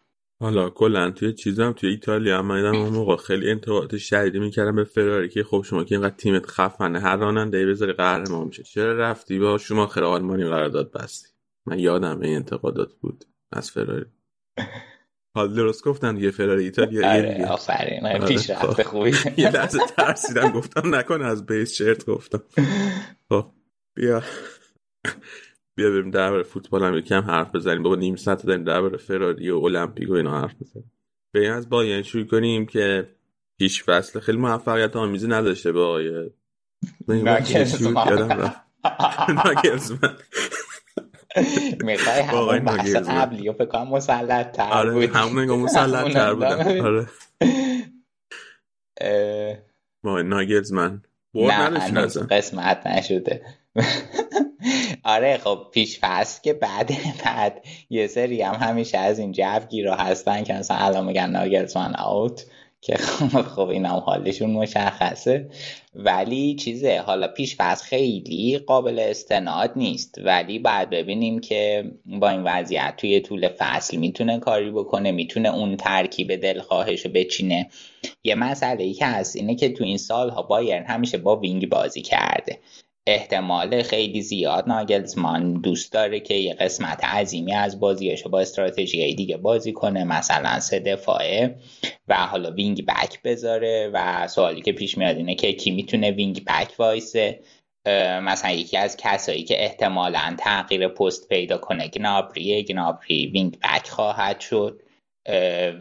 حالا 0.44 0.70
کلا 0.70 1.12
توی 1.12 1.34
چیزم 1.34 1.72
توی 1.72 1.90
ایتالیا 1.90 2.40
هم 2.40 2.46
من 2.46 2.66
اون 2.66 2.90
موقع 2.90 3.16
خیلی 3.16 3.52
انتقادات 3.52 3.98
شدیدی 3.98 4.40
می‌کردم 4.40 4.76
به 4.76 4.84
فراری 4.84 5.30
که 5.30 5.44
خب 5.44 5.66
شما 5.66 5.84
که 5.84 5.96
اینقدر 5.96 6.16
تیمت 6.16 6.46
خفنه 6.46 7.00
هر 7.00 7.16
راننده 7.16 7.66
بذاری 7.66 7.94
قهرمان 7.94 8.48
میشه 8.48 8.64
چرا 8.64 8.98
رفتی 8.98 9.40
با 9.40 9.58
شما 9.58 9.88
خیر 9.88 10.04
آلمانی 10.04 10.46
قرارداد 10.46 10.92
بستی؟ 10.92 11.28
من 11.66 11.80
یادم 11.80 12.20
این 12.22 12.36
انتقادات 12.36 12.94
بود 12.94 13.26
از 13.52 13.72
فراری. 13.72 14.06
حال 15.36 15.56
درست 15.56 15.84
گفتن 15.84 16.16
دیگه 16.16 16.32
فراری 16.32 16.64
ایتالیا 16.64 17.12
آره 17.14 17.46
آفرین. 17.46 18.06
آره، 18.06 18.26
پیش 18.26 18.50
رفت 18.50 18.66
خب. 18.66 18.84
خوبی. 18.84 19.12
یه 19.38 19.52
لحظه 19.52 19.80
ترسیدم 19.98 20.50
گفتم 20.52 20.96
نکنه 20.96 21.26
از 21.26 21.46
بیس 21.46 21.74
شرط 21.74 22.06
گفتم. 22.06 22.44
خب 23.30 23.46
بیا. 23.96 24.24
بیا 25.76 25.90
بریم 25.90 26.12
درباره 26.12 26.44
فوتبال 26.44 26.84
هم 26.84 26.98
یکم 26.98 27.22
حرف 27.22 27.56
بزنیم. 27.56 27.84
بابا 27.84 27.96
نیم 27.96 28.16
ساعت 28.16 28.46
داریم 28.46 28.64
درباره 28.64 28.98
فراری 28.98 29.50
و 29.50 29.58
المپیک 29.58 30.10
و 30.10 30.14
اینا 30.14 30.42
حرف 30.42 30.56
بزنیم. 30.62 30.92
بریم 31.34 31.54
از 31.54 31.70
بایرن 31.70 32.02
شروع 32.02 32.26
کنیم 32.26 32.66
که 32.66 33.10
پیش 33.58 33.84
فصل 33.84 34.20
خیلی 34.20 34.38
موفقیت 34.38 34.96
آمیزی 34.96 35.28
نداشته 35.28 35.72
به 35.72 35.80
آقای 35.80 36.30
ناگلزمن 39.30 40.16
می‌خوای 41.84 42.22
همون 42.22 42.60
بحث 42.60 42.96
قبلی 42.96 43.50
و 43.50 43.54
فکرم 43.54 43.88
مسلط 43.88 44.52
تر 44.52 44.72
آره 44.72 44.92
بود 44.92 45.04
همون 45.04 45.44
نگاه 45.44 45.58
مسلط 45.58 46.14
تر 46.14 46.34
بود 46.34 46.44
آره. 46.84 47.08
ناگلزمن 50.04 51.02
نه 51.36 51.80
قسمت 52.32 52.88
نشده. 52.88 53.42
آره 55.04 55.38
خب 55.38 55.68
پیش 55.72 56.00
فصل 56.02 56.42
که 56.42 56.54
بعد 56.54 56.92
بعد 57.26 57.66
یه 57.90 58.08
سری 58.08 58.42
هم 58.42 58.68
همیشه 58.68 58.98
از 58.98 59.20
این 59.20 59.32
جوگیرا 59.32 59.96
هستن 59.96 60.44
که 60.44 60.54
مثلا 60.54 60.78
الان 60.78 61.06
میگن 61.06 61.30
ناگلزمن 61.30 61.96
آوت 61.96 62.46
که 62.82 62.98
خب 63.56 63.68
این 63.68 63.86
هم 63.86 63.96
حالشون 63.96 64.50
مشخصه. 64.50 65.50
ولی 65.96 66.56
چیزه 66.56 67.04
حالا 67.06 67.28
پیش 67.28 67.56
فصل 67.56 67.86
خیلی 67.86 68.58
قابل 68.58 69.00
استناد 69.00 69.72
نیست. 69.76 70.16
ولی 70.24 70.60
بعد 70.60 70.90
ببینیم 70.90 71.40
که 71.40 71.92
با 72.06 72.30
این 72.30 72.44
وضعیت 72.44 72.94
توی 72.98 73.20
طول 73.20 73.50
فصل 73.58 73.98
می‌تونه 73.98 74.40
کاری 74.40 74.72
بکنه 74.72 75.12
می‌تونه 75.12 75.56
اون 75.56 75.78
ترکیب 75.78 76.36
دلخواهش 76.36 77.06
رو 77.06 77.12
بچینه. 77.12 77.70
یه 78.24 78.36
مسئله 78.36 78.84
ای 78.84 78.94
که 78.94 79.06
هست 79.06 79.36
اینه 79.36 79.56
که 79.56 79.70
تو 79.70 79.84
این 79.84 79.98
سالها 79.98 80.42
بایرن 80.42 80.86
همیشه 80.86 81.18
با 81.18 81.36
وینگ 81.36 81.70
بازی 81.70 82.02
کرده. 82.02 82.60
احتمال 83.08 83.84
خیلی 83.84 84.22
زیاد 84.22 84.68
ناگلزمان 84.68 85.54
دوست 85.54 85.94
داره 85.94 86.20
که 86.20 86.34
یه 86.34 86.54
قسمت 86.54 87.06
عظیمی 87.06 87.54
از 87.54 87.80
بازیشو 87.80 88.30
با 88.30 88.40
استراتژی 88.40 89.16
دیگه 89.16 89.38
بازی 89.38 89.74
کنه 89.74 90.04
مثلا 90.04 90.60
سه 90.60 90.80
دفاعه 90.80 91.56
و 92.08 92.16
حالا 92.16 92.52
وینگ 92.52 92.86
بک 92.86 93.22
بذاره 93.24 93.90
و 93.94 94.28
سوالی 94.28 94.62
که 94.62 94.72
پیش 94.72 94.98
میاد 94.98 95.18
اینه 95.18 95.36
که 95.36 95.54
کی 95.54 95.72
می‌تونه 95.72 96.12
وینگ 96.12 96.46
بک 96.46 96.74
وایسه؟ 96.80 97.40
مثلا 98.22 98.52
یکی 98.52 98.78
از 98.78 98.98
کسایی 98.98 99.44
که 99.44 99.64
احتمالا 99.64 100.36
تغییر 100.40 100.88
پست 100.88 101.30
پیدا 101.30 101.58
کنه 101.58 101.88
گنابری. 101.88 102.64
گنابری 102.64 103.28
وینگ 103.28 103.60
بک 103.60 103.90
خواهد 103.90 104.40
شد. 104.40 104.83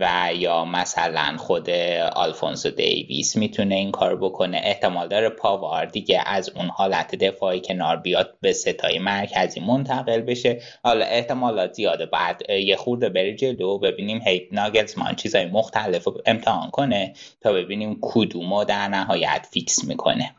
و 0.00 0.30
یا 0.34 0.64
مثلا 0.64 1.36
خود 1.36 1.70
آلفونسو 2.12 2.70
دیویس 2.70 3.36
می‌تونه 3.36 3.74
این 3.74 3.90
کار 3.90 4.16
بکنه. 4.16 4.60
احتمال 4.64 5.08
داره 5.08 5.28
پاوار 5.28 5.84
دیگه 5.84 6.22
از 6.26 6.48
اون 6.48 6.68
حالت 6.68 7.14
دفاعی 7.14 7.60
کنار 7.60 7.96
بیاد 7.96 8.34
به 8.40 8.52
سه 8.52 8.75
تای 8.75 8.98
مرکزی 8.98 9.60
منتقل 9.60 10.20
بشه. 10.20 10.60
حالا 10.82 11.04
احتمالات 11.04 11.72
زیاده. 11.72 12.06
بعد 12.06 12.50
یه 12.50 12.76
خورده 12.76 13.08
بری 13.08 13.36
جلو. 13.36 13.78
ببینیم 13.78 14.22
هی 14.24 14.48
ناگلزمان 14.52 15.14
چیزای 15.14 15.46
مختلف 15.46 16.08
امتحان 16.26 16.70
کنه 16.70 17.14
تا 17.40 17.52
ببینیم 17.52 17.98
کدومو 18.02 18.64
در 18.64 18.88
نهایت 18.88 19.46
فیکس 19.50 19.84
می‌کنه. 19.84 20.34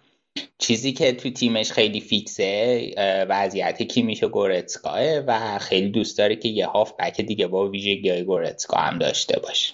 چیزی 0.57 0.93
که 0.93 1.13
تو 1.13 1.29
تیمش 1.29 1.71
خیلی 1.71 2.01
فیکسه 2.01 2.93
وضعیت 3.29 3.83
کیمیش 3.83 4.23
و 4.23 4.29
گورتسکاس 4.29 5.19
و 5.19 5.59
خیلی 5.59 5.89
دوست 5.89 6.17
داره 6.17 6.35
که 6.35 6.49
یه 6.49 6.67
هاف 6.67 6.93
بک 6.99 7.21
دیگه 7.21 7.47
با 7.47 7.67
ویژگی 7.69 8.09
های 8.09 8.23
گورتسکا 8.23 8.77
هم 8.77 8.99
داشته 8.99 9.39
باشه. 9.39 9.73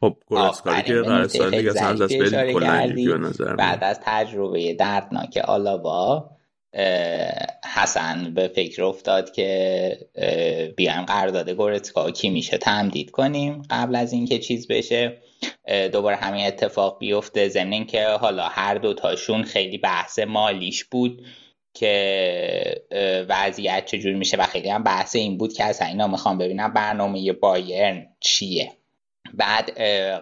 خب 0.00 0.16
گورتسکا 0.26 0.80
که 0.80 1.02
بعد 3.58 3.84
از 3.84 4.00
تجربه 4.04 4.74
دردناک 4.74 5.36
آلاوا 5.36 6.30
حسن 7.74 8.34
به 8.34 8.48
فکر 8.48 8.84
افتاد 8.84 9.32
که 9.32 10.72
بیایم 10.76 11.02
قرارداد 11.02 11.50
گورتسکا 11.50 12.10
کی 12.10 12.30
میشه 12.30 12.58
تمدید 12.58 13.10
کنیم 13.10 13.62
قبل 13.70 13.96
از 13.96 14.12
اینکه 14.12 14.38
چیز 14.38 14.68
بشه. 14.68 15.16
دوباره 15.92 16.16
همین 16.16 16.46
اتفاق 16.46 16.98
بیفته. 16.98 17.48
ضمن 17.48 17.84
که 17.84 18.06
حالا 18.06 18.48
هر 18.48 18.74
دوتاشون 18.74 19.42
خیلی 19.42 19.78
بحث 19.78 20.18
مالیش 20.18 20.84
بود 20.84 21.26
که 21.74 22.82
وضعیت 23.28 23.86
چجور 23.86 24.14
میشه 24.14 24.36
و 24.36 24.42
خیلی 24.42 24.68
هم 24.68 24.82
بحث 24.82 25.16
این 25.16 25.38
بود 25.38 25.52
که 25.52 25.64
اصلا 25.64 25.88
اینا 25.88 26.06
می‌خوام 26.06 26.38
ببینم 26.38 26.72
برنامه 26.72 27.32
بایرن 27.32 28.06
چیه. 28.20 28.72
بعد 29.34 29.74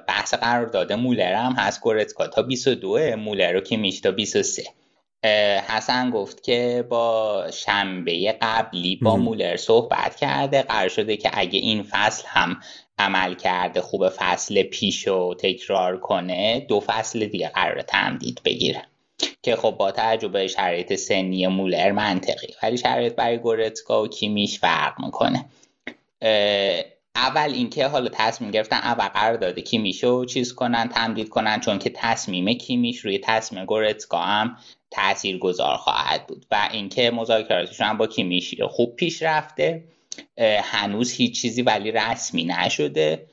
بحث 0.07 0.35
قرار 0.35 0.67
داده 0.67 0.97
مولر 0.97 1.33
هم 1.33 1.53
هست. 1.53 1.81
گورتسکا 1.81 2.27
تا 2.27 2.43
22 2.43 3.17
مولر 3.17 3.53
رو 3.53 3.61
که 3.61 3.77
میشه 3.77 4.01
تا 4.01 4.11
23 4.11 4.63
حسن 5.69 6.11
گفت 6.11 6.43
که 6.43 6.87
با 6.89 7.45
شنبه 7.53 8.37
قبلی 8.43 8.97
با 8.97 9.17
مولر 9.17 9.57
صحبت 9.57 10.17
کرده. 10.17 10.63
قرار 10.63 10.89
شده 10.89 11.17
که 11.17 11.31
اگه 11.33 11.59
این 11.59 11.83
فصل 11.91 12.25
هم 12.27 12.61
عمل 12.99 13.35
کرده 13.35 13.81
خوب 13.81 14.09
فصل 14.09 14.63
پیش 14.63 15.07
رو 15.07 15.35
تکرار 15.39 16.01
کنه 16.01 16.61
دو 16.61 16.81
فصل 16.81 17.27
دیگه 17.27 17.49
قرار 17.49 17.83
تمدید 17.83 18.41
بگیره. 18.45 18.83
که 19.43 19.57
خب 19.57 19.71
با 19.71 19.93
تجربه 19.93 20.47
شرایط 20.47 20.95
سنی 20.95 21.47
مولر 21.47 21.93
منطقی. 21.93 22.55
ولی 22.63 22.77
شرایط 22.77 23.15
برای 23.15 23.39
گورتسکا 23.39 24.03
و 24.03 24.09
کیمیش 24.09 24.59
فرق 24.59 25.01
می‌کنه. 25.01 25.45
اول 27.15 27.51
اینکه 27.53 27.87
حالا 27.87 28.09
تصمیم 28.13 28.51
گرفتن 28.51 28.77
اول 28.77 29.09
قرار 29.09 29.37
داده 29.37 29.63
کیمیشو 29.63 30.25
چیز 30.25 30.55
کنن 30.55 30.89
تمدید 30.89 31.29
کنن 31.29 31.61
چون 31.61 31.79
که 31.79 31.91
تصمیم 31.95 32.53
کیمیش 32.53 32.99
روی 32.99 33.19
تصمیم 33.19 33.65
گورتسکا 33.65 34.19
هم 34.19 34.57
تأثیر 34.91 35.39
گذار 35.39 35.77
خواهد 35.77 36.27
بود. 36.27 36.47
و 36.51 36.69
اینکه 36.73 37.11
مذاکراتشون 37.11 37.99
با 37.99 38.07
کیمیش 38.07 38.55
خوب 38.61 38.97
پیش 38.97 39.23
رفته. 39.23 39.85
هنوز 40.63 41.13
هیچ 41.13 41.41
چیزی 41.41 41.63
ولی 41.63 41.93
رسمی 41.93 42.45
نشده 42.45 43.27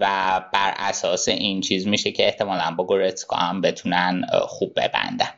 و 0.00 0.40
بر 0.52 0.74
اساس 0.76 1.28
این 1.28 1.60
چیز 1.60 1.86
میشه 1.86 2.12
که 2.12 2.26
احتمالا 2.26 2.74
با 2.78 2.84
گورتسکا 2.84 3.36
هم 3.36 3.60
بتونن 3.60 4.26
خوب 4.46 4.72
ببندن. 4.76 5.30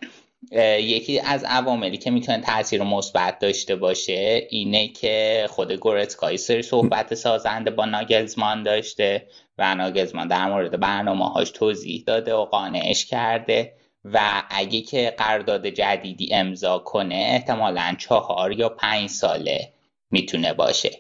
یکی 0.79 1.21
از 1.21 1.45
عواملی 1.45 1.99
که 1.99 2.11
می‌تونه 2.11 2.41
تاثیر 2.41 2.83
مثبت 2.83 3.39
داشته 3.39 3.77
باشه 3.77 4.47
اینه 4.51 4.89
که 4.89 5.47
خود 5.51 5.73
گورتسکای 5.73 6.37
سری 6.37 6.63
صحبت 6.63 7.15
سازنده 7.15 7.71
با 7.71 7.85
ناگلزمان 7.85 8.63
داشته 8.63 9.27
و 9.59 9.75
ناگلزمان 9.75 10.29
در 10.29 10.47
مورد 10.47 10.81
برنامه 10.81 11.29
هاش 11.29 11.51
توضیح 11.51 12.05
داده 12.07 12.35
و 12.35 12.45
قانعش 12.45 13.07
کرده 13.07 13.73
و 14.05 14.43
اگه 14.51 14.81
که 14.81 15.15
قرارداد 15.19 15.67
جدیدی 15.67 16.35
امضا 16.35 16.79
کنه 16.79 17.15
احتمالا 17.15 17.95
چهار 17.99 18.53
یا 18.53 18.69
پنج 18.69 19.11
ساله 19.11 19.73
می‌تونه 20.13 20.53
باشه. 20.53 20.91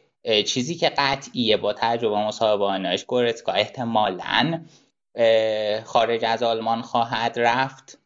چیزی 0.46 0.74
که 0.74 0.88
قطعیه 0.88 1.56
با 1.56 1.72
تجربه 1.72 2.16
مصاحبانش 2.16 3.04
گورتسکا 3.04 3.52
احتمالا 3.52 4.64
خارج 5.84 6.24
از 6.24 6.42
آلمان 6.42 6.82
خواهد 6.82 7.34
رفت. 7.36 7.98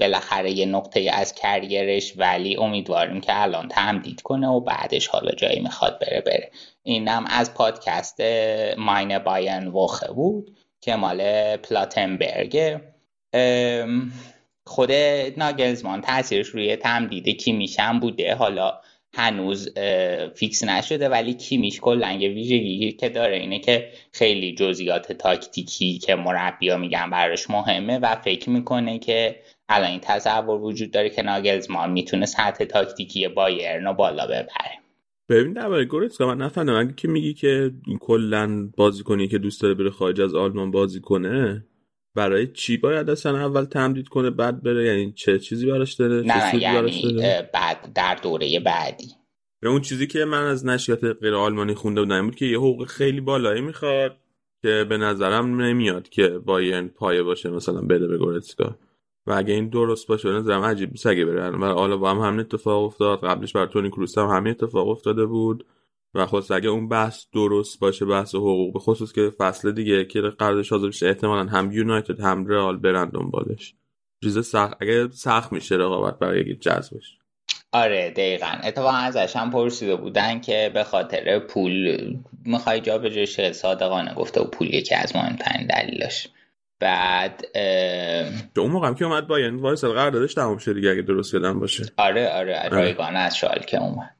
بالاخره 0.00 0.50
یه 0.50 0.66
نقطه 0.66 1.10
از 1.12 1.34
کریرش 1.34 2.12
ولی 2.16 2.56
امیدواریم 2.56 3.20
که 3.20 3.42
الان 3.42 3.68
تمدید 3.68 4.22
کنه 4.22 4.48
و 4.48 4.60
بعدش 4.60 5.06
حالا 5.06 5.30
جایی 5.30 5.60
می‌خواد 5.60 5.98
بره 5.98 6.20
بره. 6.20 6.50
اینم 6.82 7.24
از 7.30 7.54
پادکست 7.54 8.20
Meine 8.78 9.18
Bayern 9.18 9.66
Woche 9.66 10.12
بود 10.12 10.56
که 10.80 10.96
مال 10.96 11.56
پلتنبرگ 11.56 12.80
خود 14.66 14.92
ناگلزمان 15.36 16.00
تاثیرش 16.00 16.46
روی 16.46 16.76
تمدید 16.76 17.28
کیمیشم 17.28 18.00
بوده. 18.00 18.34
حالا 18.34 18.80
هنوز 19.18 19.78
فیکس 20.34 20.64
نشده 20.64 21.08
ولی 21.08 21.34
کیمیش 21.34 21.80
کلا 21.80 22.12
یه 22.12 22.28
ویژگی 22.28 22.92
که 22.92 23.08
داره 23.08 23.36
اینه 23.36 23.58
که 23.58 23.88
خیلی 24.12 24.54
جزئیات 24.54 25.12
تاکتیکی 25.12 25.98
که 25.98 26.14
مربیا 26.14 26.76
میگن 26.76 27.10
براش 27.10 27.50
مهمه 27.50 27.98
و 27.98 28.14
فکر 28.14 28.50
می‌کنه 28.50 28.98
که 28.98 29.36
الان 29.68 29.90
این 29.90 30.00
تصور 30.00 30.60
وجود 30.60 30.90
داره 30.90 31.10
که 31.10 31.22
ناگلزمان 31.22 31.90
می‌تونه 31.90 32.26
سطح 32.26 32.64
تاکتیکی 32.64 33.28
بایرن 33.28 33.84
رو 33.84 33.94
بالا 33.94 34.26
ببره. 34.26 34.78
ببین 35.28 35.52
درباره 35.52 35.84
گورتسکا 35.84 36.26
من 36.26 36.44
نفهمیدم. 36.44 36.78
اگه 36.78 36.94
که 36.96 37.08
میگی 37.08 37.34
که 37.34 37.70
کلا 38.00 38.70
بازیکنی 38.76 39.28
که 39.28 39.38
دوست 39.38 39.62
داره 39.62 39.74
بره 39.74 39.90
خارج 39.90 40.20
از 40.20 40.34
آلمان 40.34 40.70
بازی 40.70 41.00
کنه 41.00 41.64
برای 42.18 42.46
چی 42.46 42.76
باید 42.76 43.10
اصلا 43.10 43.38
اول 43.46 43.64
تمدید 43.64 44.08
کنه 44.08 44.30
بعد 44.30 44.62
بره؟ 44.62 44.84
یعنی 44.84 45.12
چه 45.12 45.38
چیزی 45.38 45.66
براش 45.66 45.94
داره؟ 45.94 46.20
نه, 46.20 46.54
نه 46.54 46.62
یعنی 46.62 47.18
بعد 47.54 47.92
در 47.94 48.14
دوره 48.22 48.60
بعدی. 48.60 49.08
به 49.60 49.68
اون 49.68 49.80
چیزی 49.80 50.06
که 50.06 50.24
من 50.24 50.44
از 50.44 50.66
نشریات 50.66 51.04
غیر 51.04 51.34
آلمانی 51.34 51.74
خونده 51.74 52.00
بودم 52.00 52.26
بود 52.26 52.36
که 52.36 52.46
یه 52.46 52.58
حقوق 52.58 52.86
خیلی 52.86 53.20
بالایی 53.20 53.60
می‌خواد 53.60 54.16
که 54.62 54.86
به 54.88 54.96
نظرم 54.96 55.62
نمیاد 55.62 56.08
که 56.08 56.28
بایرن 56.28 56.88
پایه 56.88 57.22
باشه 57.22 57.50
مثلا 57.50 57.80
بده 57.80 58.06
به 58.06 58.18
گورتسکا 58.18 58.78
و 59.26 59.32
اگه 59.32 59.54
این 59.54 59.68
درست 59.68 60.06
باشه 60.06 60.28
نظرم 60.28 60.62
عجیب 60.62 60.90
اگه 61.04 61.24
بره. 61.24 61.50
و 61.50 61.64
حالا 61.64 61.96
با 61.96 62.10
هم 62.10 62.18
همین 62.18 62.40
اتفاق 62.40 62.84
افتاد. 62.84 63.20
قبلش 63.20 63.52
بر 63.52 63.66
تونی 63.66 63.90
کروس 63.90 64.18
هم 64.18 64.26
همین 64.26 64.50
اتفاق 64.50 64.88
افتاده 64.88 65.26
بود. 65.26 65.66
و 66.14 66.26
خصوص 66.26 66.50
اگه 66.50 66.68
اون 66.68 66.88
بحث 66.88 67.24
درست 67.34 67.80
باشه 67.80 68.04
بحث 68.04 68.34
حقوق 68.34 68.72
به 68.72 68.78
خصوص 68.78 69.12
که 69.12 69.32
فصل 69.38 69.72
دیگه 69.72 70.04
که 70.04 70.20
قراردادش 70.20 70.72
حاضر 70.72 70.88
بشه 70.88 71.06
احتمالا 71.06 71.50
هم 71.50 71.72
یونایتد 71.72 72.20
هم 72.20 72.46
رئال 72.46 72.76
برن 72.76 73.10
دنبالش. 73.10 73.74
چیز 74.24 74.46
سخت 74.46 74.76
اگه 74.80 75.08
سخت 75.08 75.52
میشه 75.52 75.74
رقابت 75.74 76.18
برای 76.18 76.54
جذبش. 76.54 77.18
آره 77.72 78.10
دقیقا. 78.10 78.58
اتفاقا 78.64 78.96
ازش 78.96 79.36
هم 79.36 79.50
پرسیده 79.50 79.96
بودن 79.96 80.40
که 80.40 80.70
به 80.74 80.84
خاطر 80.84 81.38
پول 81.38 82.06
می‌خوای 82.44 82.80
جا 82.80 82.98
به 82.98 83.10
جاش 83.10 83.52
صادقانه 83.52 84.14
گفته 84.14 84.40
و 84.40 84.44
پول 84.44 84.74
یکی 84.74 84.94
از 84.94 85.16
مهمترین 85.16 85.66
دلیلاش. 85.66 86.28
بعد 86.80 87.44
اون 88.56 88.70
موقع 88.70 88.94
که 88.94 89.04
اومد 89.04 89.26
با 89.26 89.40
یعنی 89.40 89.60
وایس 89.60 89.84
قراردادش 89.84 90.34
تمام 90.34 90.58
شد 90.58 90.74
دیگه 90.74 90.90
اگه 90.90 91.02
درست 91.02 91.34
یادم 91.34 91.60
باشه. 91.60 91.84
آره 91.96 92.28
آره, 92.28 92.58
آره. 92.58 92.68
رایگانه 92.68 93.18
از 93.18 93.40
که 93.66 93.78
اومد. 93.78 94.17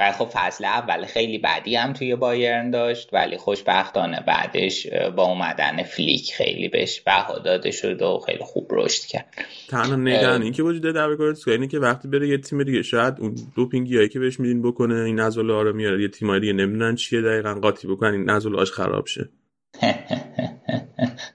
و 0.00 0.12
خب 0.12 0.28
فصل 0.32 0.64
اول 0.64 1.04
خیلی 1.04 1.38
بعدی 1.38 1.76
هم 1.76 1.92
توی 1.92 2.16
بایرن 2.16 2.70
داشت 2.70 3.08
ولی 3.12 3.36
خوشبختانه 3.36 4.20
بعدش 4.26 4.86
با 5.16 5.24
اومدن 5.24 5.82
فلیک 5.82 6.34
خیلی 6.34 6.68
بهش 6.68 7.00
بها 7.00 7.38
داده 7.38 7.70
شد 7.70 8.02
و 8.02 8.18
خیلی 8.26 8.44
خوب 8.44 8.68
رشد 8.70 9.04
کرد. 9.04 9.26
تنها 9.68 9.96
نگران 9.96 10.42
این 10.42 10.52
که 10.52 10.62
وجود 10.62 10.94
در 10.94 11.08
اینه 11.46 11.66
که 11.66 11.78
وقتی 11.78 12.08
بره 12.08 12.28
یه 12.28 12.38
تیم 12.38 12.62
دیگه 12.62 12.82
شاید 12.82 13.14
اون 13.20 13.36
دوپینگی 13.56 13.96
هایی 13.96 14.08
که 14.08 14.18
بهش 14.18 14.40
میدین 14.40 14.62
بکنه 14.62 14.94
این 14.94 15.20
نزل 15.20 15.50
ها 15.50 15.62
رو 15.62 15.72
میاره 15.72 16.02
یه 16.02 16.08
تیمایی 16.08 16.40
دیگه 16.40 16.52
نمی‌دونن 16.52 16.94
چیه 16.94 17.22
دقیقا 17.22 17.54
قاطی 17.54 17.88
بکنن 17.88 18.12
این 18.12 18.30
نزل 18.30 18.56
آش 18.56 18.72
خراب 18.72 19.06
شه. 19.06 19.28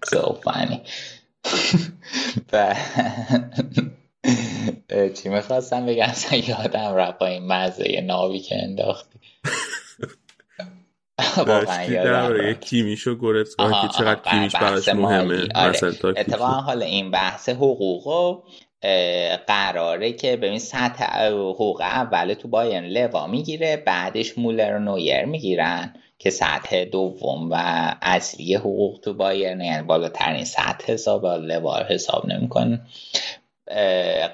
So 0.05 0.39
funny. 0.43 0.83
چی 4.89 5.29
می‌خواستم 5.29 5.85
بگم؟ 5.85 6.03
اصلا 6.15 6.39
یادم 6.39 6.93
رفت 6.95 7.17
با 7.17 7.25
این 7.25 7.47
مزه 7.47 8.01
ناوی 8.01 8.39
که 8.39 8.63
انداختی. 8.63 9.19
واقعا 11.37 11.83
یادم 11.83 12.53
کیمیش 12.53 13.07
و 13.07 13.15
گورتسکا 13.15 13.81
که 13.81 13.87
چقدر 13.97 14.31
کیمیش 14.31 14.55
براش 14.55 14.87
مهمه 14.89 15.47
آره. 15.55 15.79
اتفاقا 16.03 16.61
حالا 16.61 16.85
این 16.85 17.11
بحث 17.11 17.49
حقوق 17.49 18.43
قراره 19.47 20.13
که 20.13 20.37
ببین 20.37 20.59
سطح 20.59 21.27
حقوق 21.27 21.81
اول 21.81 22.33
تو 22.33 22.47
باین 22.47 22.83
لوا 22.83 23.27
می‌گیره 23.27 23.77
بعدش 23.77 24.37
مولر 24.37 24.75
و 24.75 24.79
نویر 24.79 25.25
می‌گیرن 25.25 25.93
که 26.19 26.29
سطح 26.29 26.83
دوم 26.83 27.49
و 27.51 27.55
اصلی 28.01 28.55
حقوق 28.55 28.99
تو 28.99 29.13
بایرن 29.13 29.61
یعنی 29.61 29.83
بالاترین 29.83 30.45
سطح 30.45 30.93
حساب 30.93 31.25
لوا 31.25 31.83
حساب 31.89 32.25
نمی‌کنه. 32.25 32.81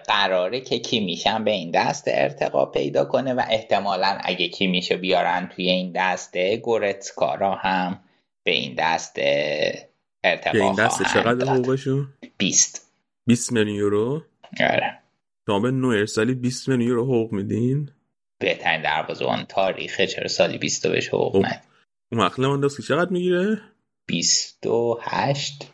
قراره 0.07 0.61
که 0.61 0.79
کیمیشم 0.79 1.43
به 1.43 1.51
این 1.51 1.71
دسته 1.71 2.11
ارتقا 2.15 2.65
پیدا 2.65 3.05
کنه 3.05 3.33
و 3.33 3.41
احتمالا 3.49 4.17
اگه 4.21 4.47
کیمیشو 4.47 4.97
بیارن 4.97 5.51
توی 5.55 5.69
این 5.69 5.91
دسته 5.95 6.57
گورتسکارا 6.57 7.55
هم 7.55 7.99
به 8.43 8.51
این 8.51 8.75
دسته 8.77 9.89
ارتقا 10.23 10.51
به 10.51 10.63
این 10.63 10.75
دسته 10.75 11.05
چقدر 11.13 11.53
حقوقشون؟ 11.53 12.07
20 12.37 12.91
20 13.27 13.51
میلیون 13.51 13.75
یورو؟ 13.75 14.21
آره 14.59 14.99
شما 15.47 15.59
به 15.59 15.71
نویر 15.71 16.05
سالی 16.05 16.33
20 16.33 16.69
میلیون 16.69 16.87
یورو 16.89 17.03
حقوق 17.03 17.31
میدین؟ 17.31 17.91
بهترین 18.39 18.81
دروازه‌بان 18.81 19.45
تاریخه 19.45 20.07
چرا 20.07 20.27
سالی 20.27 20.57
20 20.57 20.87
بهش 20.87 21.07
حقوق 21.07 21.45
ند 21.45 21.63
اون 22.11 22.21
وقت 22.21 22.39
لواندوفسکی 22.39 22.83
چقدر 22.83 23.11
می‌گیره؟ 23.11 23.61
28 24.07 25.71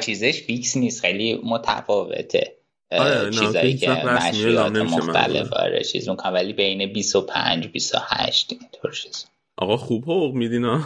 چیزش 0.00 0.42
فیکس 0.42 0.76
نیست 0.76 1.00
خیلی 1.00 1.40
متفاوته 1.44 2.55
آره 2.90 3.30
چیزایی 3.30 3.76
که 3.76 3.90
نشریات 3.90 4.76
مختلف 4.76 5.52
آره 5.52 5.84
چیز 5.84 6.08
می‌کنم 6.08 6.34
ولی 6.34 6.52
بین 6.52 6.92
25 6.92 7.68
28 7.68 8.56
اینطور 8.60 8.92
چیز. 8.92 9.26
آقا 9.56 9.76
خوب 9.76 10.02
حقوق 10.04 10.34
میدین 10.34 10.80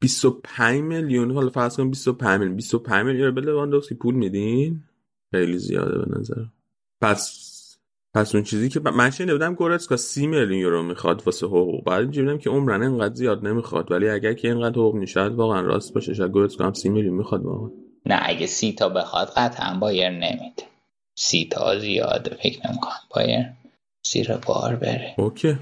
25 0.00 0.80
میلیون 0.92 1.30
حالا 1.30 1.50
فرض 1.50 1.76
کن 1.76 1.90
25 1.90 2.38
میلیون. 2.38 2.56
25 2.56 3.06
میلیون 3.06 3.34
به 3.34 3.40
لواندوفسکی. 3.40 3.94
پول 3.94 4.14
میدین؟ 4.14 4.82
خیلی 5.30 5.58
زیاده 5.58 5.98
به 5.98 6.18
نظر 6.18 6.42
پس 7.00 7.48
پس 8.14 8.34
اون 8.34 8.44
چیزی 8.44 8.68
که 8.68 8.80
من 8.80 9.10
شنیده 9.10 9.32
بودم 9.32 9.54
گورتسکا 9.54 9.96
30 9.96 10.26
میلیون 10.26 10.52
یورو 10.52 10.82
می‌خواد 10.82 11.22
واسه 11.26 11.46
حقوق. 11.46 11.84
بعد 11.84 12.00
اینجوری 12.00 12.38
که 12.38 12.50
عمرا 12.50 12.82
انقدر 12.82 13.14
زیاد 13.14 13.46
نمی‌خواد. 13.46 13.92
ولی 13.92 14.08
اگر 14.08 14.32
که 14.32 14.48
اینقدر 14.48 14.74
حقوق 14.78 14.94
میشه 14.94 15.20
واقعا 15.20 15.60
راست 15.60 15.94
باشه. 15.94 16.14
شاید 16.14 16.30
گورتسکا 16.32 16.64
هم 16.64 16.72
30 16.72 16.88
میلیون 16.88 17.14
می‌خواد 17.14 17.44
واقعا. 17.44 17.70
نه 18.06 18.20
اگه 18.22 18.46
سی 18.46 18.72
تا 18.72 18.88
بخواد 18.88 19.32
قطعا 19.36 19.74
بایر 19.74 20.10
نمیده. 20.10 20.62
سی 21.18 21.48
تا 21.50 21.78
زیاده 21.78 22.34
فکر 22.34 22.68
نمی‌کنم 22.68 23.00
بایر 23.14 23.46
زیر 24.06 24.36
بار 24.36 24.76
بره. 24.76 25.14
اوکی. 25.18 25.58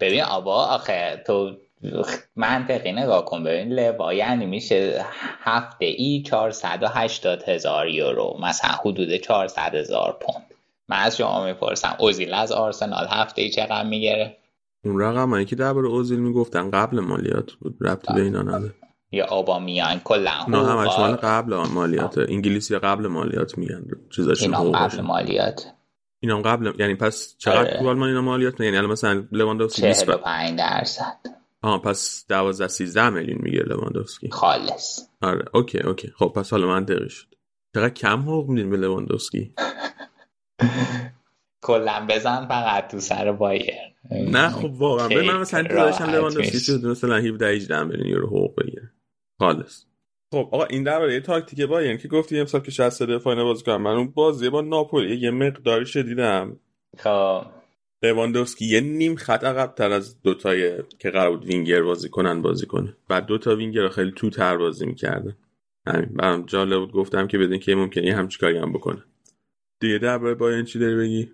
ببین 0.00 0.22
آبا 0.22 0.64
آخه 0.64 1.22
تو 1.26 1.56
منطقی 2.36 2.92
نگاه 2.92 3.24
کن. 3.24 3.44
ببین 3.44 3.72
لوا 3.72 4.14
یعنی 4.14 4.46
میشه 4.46 5.04
هفته 5.42 5.84
ای 5.84 6.22
480 6.26 7.42
هزار 7.48 7.88
یورو 7.88 8.38
مثلا 8.42 8.70
حدود 8.70 9.16
400 9.16 9.74
هزار 9.74 10.18
پوند. 10.20 10.46
من 10.88 10.96
از 10.96 11.16
شما 11.16 11.44
می‌پرسم 11.44 11.96
اوزیل 11.98 12.34
از 12.34 12.52
آرسنال 12.52 13.06
هفته 13.10 13.42
ای 13.42 13.50
چقدر 13.50 13.84
می‌گیره؟ 13.84 14.36
اون 14.84 15.00
رقم 15.00 15.44
که 15.44 15.56
درباره 15.56 15.88
اوزیل 15.88 16.18
می‌گفتن 16.18 16.70
قبل 16.70 17.00
مالیات 17.00 17.52
بود. 17.52 17.76
ربطی 17.80 18.14
به 18.14 18.20
اینا 18.20 18.42
نداره. 18.42 18.74
یا 19.12 19.26
آبامیان 19.26 20.00
کلا 20.04 20.46
نه 20.48 20.58
همش 20.58 20.98
مال 20.98 21.16
قبل 21.16 21.54
مالیات. 21.54 22.18
انگلیسی 22.18 22.78
قبل 22.78 23.06
مالیات 23.06 23.58
میگن. 23.58 23.84
چیزاشون 24.10 24.54
اینا 24.54 24.78
قبل 24.78 25.00
مالیات. 25.00 25.66
اینا 26.20 26.42
قبل 26.42 26.72
یعنی 26.80 26.94
پس 26.94 27.34
چقدر 27.38 27.78
تو 27.78 27.88
آلمان 27.88 28.08
اینا 28.08 28.20
مالیات 28.22 28.60
یعنی 28.60 28.76
الان 28.76 28.90
مثلا 28.90 29.24
لواندوفسکی 29.32 29.94
45 29.94 30.58
درصد. 30.58 31.16
آها 31.62 31.78
پس 31.78 32.24
12 32.28 32.68
13 32.68 33.10
میلیون 33.10 33.38
میگه 33.42 33.60
لواندوفسکی. 33.60 34.30
خالص. 34.30 35.00
آره 35.22 35.44
اوکی 35.54 35.78
اوکی. 35.78 36.12
خب 36.16 36.32
پس 36.36 36.50
حالا 36.50 36.66
من 36.66 36.84
دقیق 36.84 37.08
شد. 37.08 37.26
چقدر 37.74 37.88
کم 37.90 38.20
حقوق 38.20 38.48
میدین 38.48 38.70
به 38.70 38.76
لواندوفسکی؟ 38.76 39.54
کلا 41.66 42.06
بزن 42.08 42.46
فقط 42.46 42.90
تو 42.90 43.00
سر 43.00 43.32
بایر 43.32 43.74
نه 44.10 44.48
خب 44.48 44.72
واقعا. 44.72 45.08
به 45.08 45.22
من 45.22 45.40
مثلا 45.40 45.62
داشتم 45.62 46.10
لواندوفسکی 46.10 46.60
شد 46.60 46.86
مثلا 46.86 47.16
17 47.16 47.46
18 47.46 47.82
میلیون 47.82 48.08
یورو 48.08 48.26
حقوق 48.26 48.54
بگیره. 48.60 48.90
خالص. 49.40 49.84
خب 50.32 50.48
آقا 50.52 50.64
این 50.64 50.82
درباره 50.82 51.20
تاکتیک 51.20 51.60
بایرنی 51.60 51.98
که 51.98 52.08
گفتی 52.08 52.40
امسال 52.40 52.60
که 52.60 52.70
60 52.70 53.02
دفاعی 53.02 53.44
بازی 53.44 53.64
کنم. 53.64 53.82
من 53.82 53.96
اون 53.96 54.10
بازی 54.10 54.50
با 54.50 54.60
ناپولی 54.60 55.16
یه 55.16 55.30
مقداری 55.30 55.86
دیدم 55.86 56.56
خب. 56.98 57.46
لواندوفسکی 58.02 58.66
یه 58.66 58.80
نیم 58.80 59.16
خط 59.16 59.44
عقب 59.44 59.74
تر 59.74 59.90
از 59.90 60.22
دوتای 60.22 60.82
که 60.98 61.10
قرار 61.10 61.36
بود 61.36 61.44
وینگر 61.44 61.82
بازی 61.82 62.08
کنن 62.08 62.42
بازی 62.42 62.66
کنه. 62.66 62.96
بعد 63.08 63.26
دوتا 63.26 63.56
وینگر 63.56 63.88
خیلی 63.88 64.12
تو 64.16 64.30
تر 64.30 64.56
بازی 64.56 64.86
می‌کردن. 64.86 65.36
همین. 65.86 66.08
برام 66.14 66.46
جالب 66.46 66.80
بود. 66.80 66.92
گفتم 66.92 67.26
که 67.26 67.38
بدین 67.38 67.60
که 67.60 67.74
ممکنه 67.74 68.06
یه 68.06 68.16
همچی 68.16 68.38
کاری 68.38 68.58
هم 68.58 68.72
بکنه. 68.72 69.04
دیگه 69.80 69.98
درباره 69.98 70.34
بایرن 70.34 70.62
چیزی 70.62 70.78
داری 70.78 70.96
بگی؟ 70.96 71.32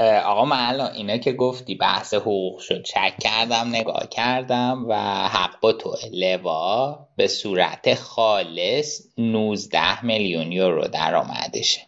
آقا 0.00 0.44
من 0.44 0.66
الان 0.68 0.92
اینه 0.92 1.18
که 1.18 1.32
گفتی 1.32 1.74
بحث 1.74 2.14
حقوق 2.14 2.58
شد. 2.58 2.82
چک 2.82 3.14
کردم 3.20 3.68
نگاه 3.68 4.08
کردم 4.10 4.84
و 4.88 4.94
حق 5.28 5.60
با 5.60 5.72
تو 5.72 5.96
لوا 6.12 6.98
به 7.16 7.28
صورت 7.28 7.94
خالص 7.94 9.02
19 9.18 10.04
میلیون 10.04 10.52
یورو 10.52 10.88
درآمدشه. 10.88 11.80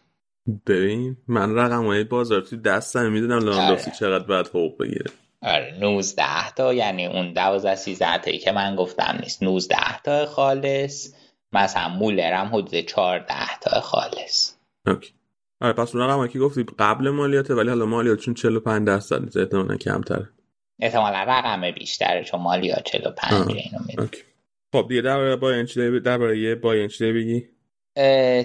ببین 0.66 1.16
من 1.29 1.55
رقم 1.55 1.87
های 1.87 2.05
بازار 2.05 2.40
توی 2.40 2.59
دستم 2.59 3.12
می‌دونم 3.12 3.38
لواندوفسکی 3.38 3.90
آره. 3.90 3.99
چقدر 3.99 4.25
باید 4.27 4.46
حقوق 4.46 4.79
بگیره. 4.79 5.11
آره 5.42 5.75
19 5.81 6.51
تا 6.57 6.75
یعنی 6.75 7.07
اون 7.07 7.33
12 7.33 7.75
13 7.75 8.18
تایی 8.18 8.38
که 8.38 8.53
من 8.53 8.77
گفتم 8.77 9.18
نیست. 9.20 9.42
19 9.42 9.77
تا 10.05 10.27
خالص 10.27 11.14
مثلا 11.53 11.88
مولرم 11.88 12.46
حدود 12.46 12.81
14 12.81 13.35
تا 13.61 13.81
خالص. 13.81 14.55
اوکی. 14.87 15.12
آره 15.61 15.73
پس 15.73 15.94
اون 15.94 16.05
رقم 16.05 16.27
که 16.27 16.38
گفتی 16.38 16.64
قبل 16.79 17.11
مالیاته 17.11 17.55
ولی 17.55 17.68
حالا 17.68 17.87
مالیات 17.87 18.18
چون 18.18 18.35
45 18.35 18.87
درصد 18.87 19.23
نیست. 19.25 19.37
احتمالاً 19.37 19.77
کمتره. 19.77 20.29
احتمالاً 20.81 21.25
رقم 21.29 21.70
بیشتره 21.70 22.25
چون 22.25 22.40
مالیات 22.40 22.85
45 22.85 23.33
اینو 23.35 23.85
میده 23.87 24.09
خب 24.73 24.87
دیگه 24.88 25.01
درباره 25.01 25.37
بایرن 25.37 25.66
چی 25.66 26.01
درباره 26.01 26.55
بایرن 26.55 26.88
چی 26.88 27.12
بگی. 27.12 27.44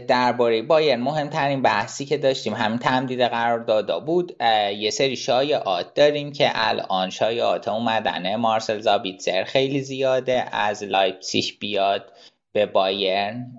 درباره 0.07 0.61
بایرن 0.61 1.01
مهمترین 1.01 1.61
بحثی 1.61 2.05
که 2.05 2.17
داشتیم. 2.17 2.53
همین 2.53 2.77
تمدید 2.77 3.21
قرار 3.21 3.59
دادا 3.59 3.99
بود. 3.99 4.35
یه 4.77 4.89
سری 4.89 5.15
شایعات 5.15 5.93
داریم 5.93 6.31
که 6.31 6.51
الان 6.53 7.09
شایعات 7.09 7.67
اومدنه. 7.67 8.35
مارسل 8.35 8.79
زابیتزر 8.79 9.43
خیلی 9.43 9.81
زیاده. 9.81 10.45
از 10.51 10.83
لایپسیش 10.83 11.59
بیاد. 11.59 12.11
به 12.55 12.65
بایرن 12.65 13.51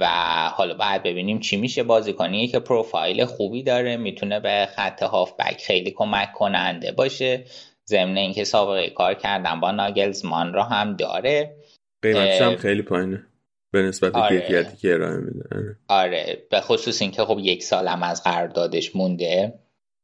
و 0.00 0.06
حالا 0.52 0.74
باید 0.74 1.02
ببینیم 1.02 1.40
چی 1.40 1.56
میشه. 1.56 1.82
بازیکنیه 1.82 2.48
که 2.48 2.58
پروفایل 2.58 3.24
خوبی 3.24 3.62
داره 3.62 3.96
می‌تونه 3.96 4.40
به 4.40 4.68
خط 4.76 5.02
هافبک 5.02 5.62
خیلی 5.66 5.90
کمک 5.90 6.32
کننده 6.32 6.92
باشه. 6.92 7.44
ضمن 7.88 8.16
اینکه 8.16 8.44
سابقه 8.44 8.90
کار 8.90 9.14
کردن 9.14 9.60
با 9.60 9.70
ناگلزمان 9.70 10.52
را 10.52 10.64
هم 10.64 10.96
داره. 10.96 11.56
قیمتش 12.02 12.42
هم 12.42 12.56
خیلی 12.56 12.82
پایینه. 12.82 13.26
به 13.72 13.82
نسبت 13.82 14.14
آره. 14.14 14.40
کیفیتی 14.40 14.76
که 14.76 14.94
ارائه 14.94 15.16
میده. 15.16 15.44
آره. 15.52 15.76
آره. 15.88 16.38
به 16.50 16.60
خصوص 16.60 17.02
اینکه 17.02 17.24
خب 17.24 17.38
یک 17.38 17.62
سالم 17.62 18.02
از 18.02 18.22
قراردادش 18.22 18.96
مونده. 18.96 19.54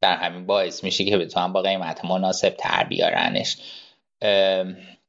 در 0.02 0.16
همین 0.16 0.46
باعث 0.46 0.84
میشه 0.84 1.04
که 1.04 1.18
بتونن 1.18 1.52
با 1.52 1.62
قیمت 1.62 2.04
مناسب 2.04 2.54
تر 2.58 2.84
بیارنش. 2.84 3.56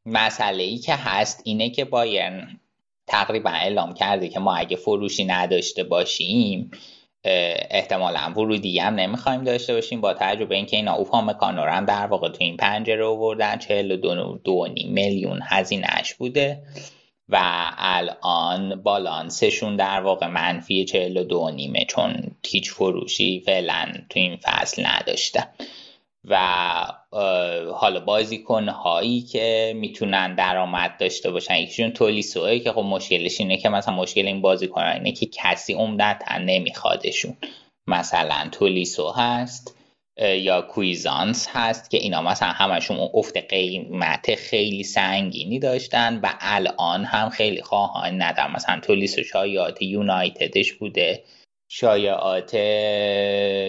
مسئله 0.06 0.63
ای 0.63 0.78
که 0.78 0.94
هست 0.96 1.41
اینه 1.46 1.70
که 1.70 1.86
بایرن 1.86 2.60
تقریبا 3.08 3.50
اعلام 3.50 3.94
کرده 3.94 4.30
که 4.30 4.39
ما 4.39 4.56
اگه 4.56 4.78
فروشی 4.78 5.26
نداشته 5.26 5.84
باشیم 5.84 6.72
احتمالا 7.72 8.34
ورودی 8.36 8.80
هم 8.80 8.96
نمی‌خوایم 8.96 9.44
داشته 9.44 9.74
باشیم 9.74 10.02
با 10.02 10.13
تجربه 10.13 10.56
اینکه 10.56 10.78
اینا 10.78 10.94
اوپا 10.94 11.22
مکانو 11.22 11.62
هم 11.62 11.86
در 11.86 12.08
واقع 12.08 12.30
تو 12.30 12.38
این 12.39 12.58
پنجره 12.58 13.06
آوردن 13.06 13.58
42 13.58 14.68
میلیون 14.88 15.39
هزینهش 15.44 16.13
بوده 16.13 16.62
و 17.30 17.38
الان 17.78 18.82
بالانسشون 18.84 19.76
در 19.76 20.02
واقع 20.02 20.28
منفی 20.28 20.86
42 20.86 21.50
نیمه 21.50 21.86
چون 21.86 22.36
هیچ 22.46 22.72
فروشی 22.72 23.44
فعلا 23.46 23.86
تو 24.10 24.20
این 24.20 24.38
فصل 24.44 24.86
نداشتن. 24.86 25.48
و 26.27 26.38
حالا 27.73 27.99
بازیکن 27.99 28.69
هایی 28.69 29.21
که 29.21 29.73
می‌تونن 29.75 30.35
درآمد 30.35 30.97
داشته 30.99 31.31
باشن. 31.31 31.55
یکیشون 31.55 31.91
تولیسوه 31.91 32.59
که 32.59 32.71
خب 32.71 32.79
مشکلش 32.79 33.39
اینه 33.39 33.57
که 33.57 33.69
مثلا 33.69 33.95
مشکل 33.95 34.27
این 34.27 34.41
بازیکن 34.41 34.81
اینه 34.81 35.11
که 35.11 35.25
کسی 35.25 35.73
عمدتا 35.73 36.38
نمیخوادشون. 36.38 37.38
مثلا 37.88 38.49
تولیسو 38.51 39.09
هست 39.09 39.77
یا 40.17 40.61
کویزانس 40.61 41.47
هست 41.51 41.91
که 41.91 41.97
اینا 41.97 42.21
مثلا 42.21 42.49
همشون 42.49 43.09
افت 43.13 43.38
قیمت 43.38 44.35
خیلی 44.35 44.83
سنگینی 44.83 45.59
داشتن 45.59 46.19
و 46.23 46.33
الان 46.39 47.03
هم 47.03 47.29
خیلی 47.29 47.61
خواهان 47.61 48.21
ندارن. 48.21 48.51
مثلا 48.51 48.79
تولیسو 48.79 49.23
شایعات 49.23 49.81
یونایتدش 49.81 50.73
بوده. 50.73 51.23
شایعات 51.77 52.53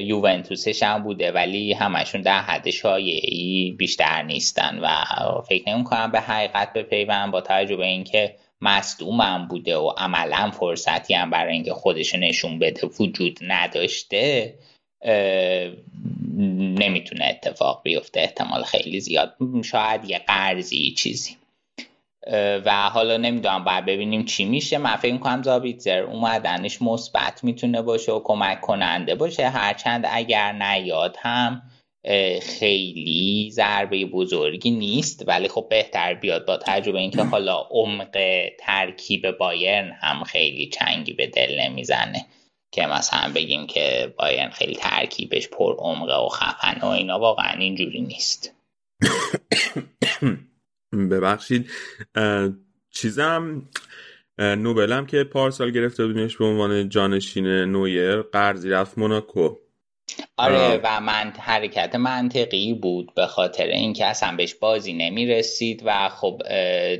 یوونتوسش 0.05 0.83
هم 0.83 1.03
بوده 1.03 1.33
ولی 1.33 1.73
همشون 1.73 2.23
در 2.23 2.41
حد 2.41 2.71
شایعی 2.71 3.73
بیشتر 3.73 4.23
نیستن 4.23 4.79
و 4.83 4.89
فکر 5.49 5.69
نمی 5.69 5.85
کنم 5.85 6.11
به 6.11 6.21
حقیقت 6.21 6.73
بپیوند 6.73 7.31
با 7.31 7.41
توجه 7.41 7.77
به 7.77 7.87
اینکه 7.87 8.37
مصدوم 8.61 9.49
بوده 9.49 9.77
و 9.77 9.93
عملا 9.97 10.51
فرصتی 10.51 11.15
هم 11.15 11.31
برای 11.31 11.53
اینکه 11.53 11.73
خودش 11.73 12.15
نشون 12.15 12.59
بده 12.59 12.87
وجود 13.01 13.39
نداشته 13.43 14.55
نمی‌تونه 16.79 17.25
اتفاق 17.25 17.81
بیفته. 17.85 18.21
احتمال 18.21 18.63
خیلی 18.63 19.01
زیاد 19.01 19.37
شاید 19.65 20.11
یه 20.11 20.19
قرضی 20.19 20.95
چیزی. 20.99 21.37
و 22.65 22.91
حالا 22.93 23.17
نمی‌دونم 23.17 23.65
باید 23.65 23.85
ببینیم 23.85 24.25
چی 24.25 24.45
میشه. 24.45 24.79
من 24.79 24.97
فکر 24.97 25.17
کنم 25.17 25.43
زابیتزر 25.43 26.03
اومدنش 26.03 26.83
مثبت 26.83 27.45
می‌تونه 27.45 27.83
باشه 27.83 28.13
و 28.13 28.21
کمک 28.25 28.61
کننده 28.61 29.15
باشه. 29.15 29.49
هرچند 29.49 30.05
اگر 30.11 30.53
نیاد 30.53 31.17
هم 31.21 31.63
خیلی 32.43 33.51
ضربه 33.53 34.05
بزرگی 34.05 34.71
نیست 34.71 35.29
ولی 35.29 35.49
خب 35.49 35.67
بهتر 35.71 36.15
بیاد. 36.15 36.47
با 36.47 36.57
تجربه 36.57 36.99
اینکه 36.99 37.23
حالا 37.23 37.67
عمق 37.71 38.19
ترکیب 38.59 39.31
بایرن 39.31 39.93
هم 40.01 40.25
خیلی 40.25 40.67
چنگی 40.67 41.13
به 41.13 41.27
دل 41.27 41.61
نمی‌زنه 41.61 42.27
که 42.73 42.87
مثلا 42.87 43.33
بگیم 43.35 43.67
که 43.67 44.15
بایرن 44.19 44.51
خیلی 44.51 44.75
ترکیبش 44.75 45.49
پر 45.49 45.77
عمقه 45.79 46.17
و 46.17 46.29
خفن 46.29 46.81
و 46.81 46.87
اینا 46.87 47.19
واقعا 47.19 47.53
اینجوری 47.59 48.01
نیست. 48.01 48.55
ببخشید. 51.13 51.71
چیزم 52.91 53.69
نوبلم 54.39 55.07
که 55.07 55.25
پارسال 55.25 55.71
گرفته 55.71 56.07
بودیمش 56.07 56.37
به 56.37 56.45
عنوان 56.45 56.89
جانشین 56.89 57.47
نویر 57.47 58.23
قرضی 58.23 58.71
رفت 58.71 58.99
موناکو. 58.99 59.57
آره 60.37 60.81
و 60.85 61.01
من 61.01 61.33
حرکت 61.39 61.95
منطقی 61.95 62.75
بود 62.75 63.15
به 63.15 63.27
خاطر 63.27 63.67
اینکه 63.67 64.07
اصلا 64.07 64.37
بهش 64.37 64.55
بازی 64.55 64.93
نمی 64.93 65.27
رسید 65.27 65.83
و 65.85 66.09
خب 66.09 66.43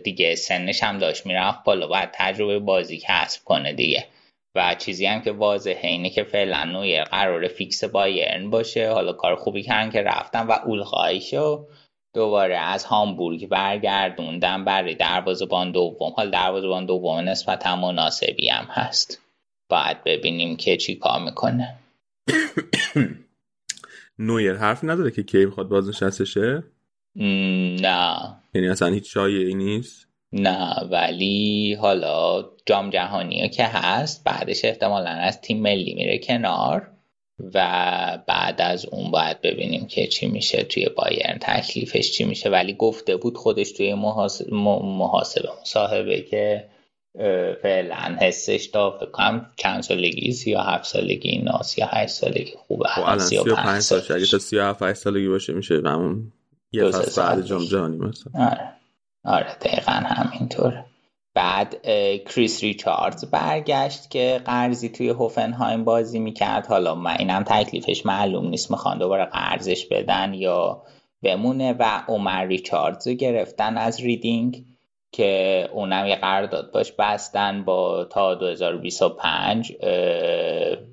دیگه 0.05 0.35
سنش 0.35 0.83
هم 0.83 0.99
داشت 0.99 1.27
می‌رفت 1.27 1.65
بالا. 1.65 1.87
باید 1.87 2.11
تجربه 2.15 2.59
بازی 2.59 3.03
کسب 3.07 3.45
کنه 3.45 3.73
دیگه. 3.73 4.07
و 4.55 4.75
چیزی 4.79 5.07
هم 5.07 5.23
که 5.23 5.33
واضحه 5.33 5.89
اینه 5.89 6.11
که 6.11 6.25
فعلا 6.25 6.65
نویر 6.65 7.05
قرار 7.05 7.49
فیکس 7.49 7.85
بایرن 7.85 8.51
باشه. 8.51 8.91
حالا 8.91 9.13
کار 9.13 9.37
خوبی 9.37 9.63
کردن 9.63 9.91
که 9.91 10.03
رفتن 10.03 10.47
و 10.47 10.53
اولخایشو 10.53 11.67
دوباره 12.17 12.57
از 12.57 12.85
هامبورگ 12.85 13.49
برگردوندن 13.49 14.65
برای 14.65 14.95
دروازه‌بان 14.95 15.73
دوم. 15.73 16.13
حال 16.17 16.31
دروازه‌بان 16.31 16.87
دوم 16.87 17.29
نسبتا 17.29 17.77
مناسبی 17.77 18.49
هم 18.49 18.65
هست. 18.71 19.23
باید 19.69 20.05
ببینیم 20.05 20.57
که 20.57 20.77
چی 20.77 20.95
کار 20.95 21.21
می‌کنه. 21.21 21.75
نویر 24.19 24.55
حرف 24.55 24.85
نداره 24.85 25.11
که 25.11 25.23
کی 25.23 25.47
بخواد 25.47 25.69
بازنشستشه؟ 25.69 26.63
نه. 27.17 28.17
یعنی 28.55 28.69
اصلا 28.69 28.89
هیچ 28.89 29.13
شایعی 29.13 29.55
نیست؟ 29.55 30.09
نه 30.33 30.89
ولی 30.91 31.75
حالا 31.75 32.45
جام 32.67 32.91
جهانی 32.91 33.49
که 33.49 33.65
هست 33.65 34.25
بعدش 34.25 34.65
احتمالا 34.65 35.11
از 35.11 35.41
تیم 35.41 35.63
ملی 35.63 35.95
میره 35.95 36.19
کنار. 36.19 36.96
و 37.55 38.19
بعد 38.27 38.61
از 38.61 38.87
اون 38.87 39.11
باید 39.11 39.41
ببینیم 39.41 39.87
که 39.87 40.07
چی 40.07 40.27
میشه 40.27 40.63
توی 40.63 40.89
بایرن. 40.89 41.39
تکلیفش 41.41 42.11
چی 42.11 42.25
میشه؟ 42.25 42.51
ولی 42.51 42.73
گفته 42.75 43.17
بود 43.17 43.37
خودش 43.37 43.73
توی 43.73 43.95
محاسبه, 43.95 44.57
محاسبه 44.83 45.49
مصاحبه 45.63 46.23
که 46.23 46.69
فعلا 47.63 48.17
حسش 48.21 48.67
تا 48.67 48.91
فکر 48.91 49.11
کنم 49.11 49.51
چند 49.57 49.83
سالگی 49.83 50.35
یا 50.47 50.63
هفت 50.63 50.85
سالگی 50.85 51.29
اینا 51.29 51.61
یا 51.77 51.87
هشت 51.87 52.13
سالگی 52.13 52.53
خوبه. 52.57 52.89
خب 52.89 53.03
الان 53.03 53.19
سی 53.19 53.39
و 53.39 53.55
پنج 53.55 53.81
سال 53.81 54.03
اگه 54.11 54.27
تا 54.27 54.39
سی 54.39 54.57
و 54.57 54.63
هفت 54.63 54.93
سالگی 54.95 55.29
باشه 55.29 55.53
میشه 55.53 55.75
همون 55.75 56.33
یه 56.73 56.91
فصل 56.91 57.23
بعد 57.23 57.47
جام 57.47 57.65
جهانی 57.65 57.97
مثلا. 57.97 58.33
آره. 58.47 58.73
آره 59.25 59.57
دقیقا 59.61 59.93
همینطوره. 59.93 60.85
بعد 61.37 61.77
کریس 62.29 62.63
ریچاردز 62.63 63.25
برگشت 63.25 64.11
که 64.11 64.41
قرضی 64.45 64.89
توی 64.89 65.09
هوفنهایم 65.09 65.85
بازی 65.85 66.19
می‌کرد. 66.19 66.67
حالا 66.67 66.95
من 66.95 67.17
اینم 67.19 67.43
تکلیفش 67.43 68.07
معلوم 68.07 68.49
نیست. 68.49 68.71
می‌خوان 68.71 68.99
دوباره 68.99 69.25
قرضش 69.25 69.87
بدن 69.87 70.35
یا 70.35 70.83
بمونه. 71.23 71.73
و 71.73 72.03
عمر 72.09 72.45
ریچاردز 72.45 73.09
رو 73.09 73.15
گرفتن 73.15 73.77
از 73.77 74.01
ریدینگ 74.01 74.65
که 75.13 75.69
اونم 75.73 76.07
یه 76.07 76.17
قرارداد 76.17 76.73
باش 76.73 76.93
بستن 76.93 77.65
با 77.65 78.05
تا 78.05 78.35
2025 78.35 79.73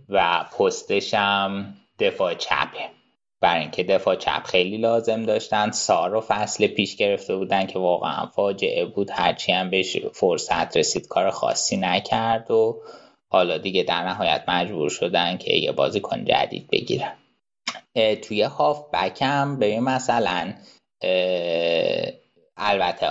و 0.09 0.45
پستش 0.59 1.13
هم 1.13 1.73
دفاع 1.99 2.33
چپه. 2.33 2.92
برای 3.43 3.61
اینکه 3.61 3.83
دفاع 3.83 4.15
چپ 4.15 4.43
خیلی 4.43 4.77
لازم 4.77 5.23
داشتن. 5.23 5.71
سار 5.71 6.09
رو 6.09 6.21
فصل 6.21 6.67
پیش 6.67 6.95
گرفته 6.95 7.35
بودن 7.35 7.65
که 7.65 7.79
واقعا 7.79 8.25
فاجعه 8.25 8.85
بود. 8.85 9.11
هرچی 9.11 9.51
هم 9.51 9.69
بهش 9.69 9.97
فرصت 10.13 10.77
رسید 10.77 11.07
کار 11.07 11.29
خاصی 11.29 11.77
نکرد 11.77 12.51
و 12.51 12.81
حالا 13.31 13.57
دیگه 13.57 13.83
در 13.83 14.03
نهایت 14.03 14.43
مجبور 14.47 14.89
شدن 14.89 15.37
که 15.37 15.53
یه 15.53 15.71
بازیکن 15.71 16.25
جدید 16.25 16.67
بگیرن. 16.71 17.13
توی 18.21 18.41
هاف 18.41 18.85
بکم 18.93 19.59
ببین 19.59 19.79
مثلا 19.79 20.53
البته 22.57 23.07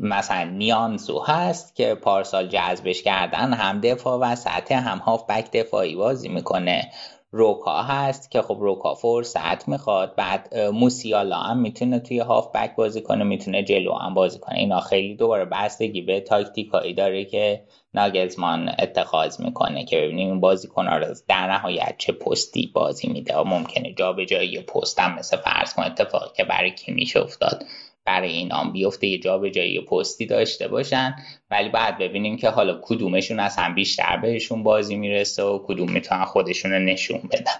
مثلا 0.00 0.44
نیانزو 0.44 1.20
هست 1.20 1.76
که 1.76 1.94
پارسال 1.94 2.48
جذبش 2.48 3.02
کردن 3.02 3.52
هم 3.52 3.80
دفاع 3.80 4.18
و 4.18 4.36
سطح 4.36 4.74
هم 4.74 4.98
هاف 4.98 5.26
بک 5.30 5.50
دفاعی 5.52 5.96
بازی 5.96 6.28
می‌کنه. 6.28 6.90
روکا 7.30 7.82
هست 7.82 8.30
که 8.30 8.42
خب 8.42 8.56
روکا 8.60 8.94
فرصت 8.94 9.68
می‌خواد 9.68 10.14
بعد 10.16 10.56
موسیالا 10.58 11.36
هم 11.36 11.58
می‌تونه 11.58 11.98
توی 11.98 12.18
هاف 12.18 12.52
بک 12.54 12.76
بازی 12.76 13.02
کنه 13.02 13.24
می‌تونه 13.24 13.62
جلو 13.62 13.94
هم 13.94 14.14
بازی 14.14 14.38
کنه. 14.38 14.58
اینا 14.58 14.80
خیلی 14.80 15.16
دوباره 15.16 15.44
بستگی 15.44 16.02
به 16.02 16.20
تاکتیکایی 16.20 16.94
داره 16.94 17.24
که 17.24 17.64
ناگلزمان 17.94 18.74
اتخاذ 18.78 19.40
می‌کنه 19.40 19.84
که 19.84 19.96
ببینیم 19.96 20.28
این 20.28 20.40
بازیکن 20.40 20.86
رو 20.86 21.14
در 21.28 21.52
نهایت 21.52 21.94
چه 21.98 22.12
پستی 22.12 22.70
بازی 22.74 23.08
میده. 23.08 23.36
و 23.36 23.44
ممکنه 23.44 23.94
جابجایی 23.94 24.60
پست 24.60 25.00
هم 25.00 25.18
مثل 25.18 25.36
فرض 25.36 25.74
کن 25.74 25.82
اتفاقی 25.82 26.30
که 26.36 26.44
برای 26.44 26.70
کی 26.70 26.92
میشه 26.92 27.20
افتاد. 27.20 27.64
برای 28.08 28.32
اینام 28.32 28.72
بیفته 28.72 29.06
یه 29.06 29.18
جا 29.18 29.38
به 29.38 29.50
جایی 29.50 29.80
پستی 29.80 30.26
داشته 30.26 30.68
باشن. 30.68 31.14
ولی 31.50 31.68
بعد 31.68 31.98
ببینیم 31.98 32.36
که 32.36 32.48
حالا 32.48 32.80
کدومشون 32.82 33.40
از 33.40 33.56
هم 33.56 33.74
بیشتر 33.74 34.16
بهشون 34.16 34.62
بازی 34.62 34.96
می‌رسه 34.96 35.42
و 35.42 35.58
کدوم 35.66 35.92
می‌تونن 35.92 36.24
خودشون 36.24 36.72
نشون 36.72 37.20
بدن. 37.32 37.52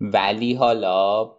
ولی 0.00 0.54
حالا 0.54 1.30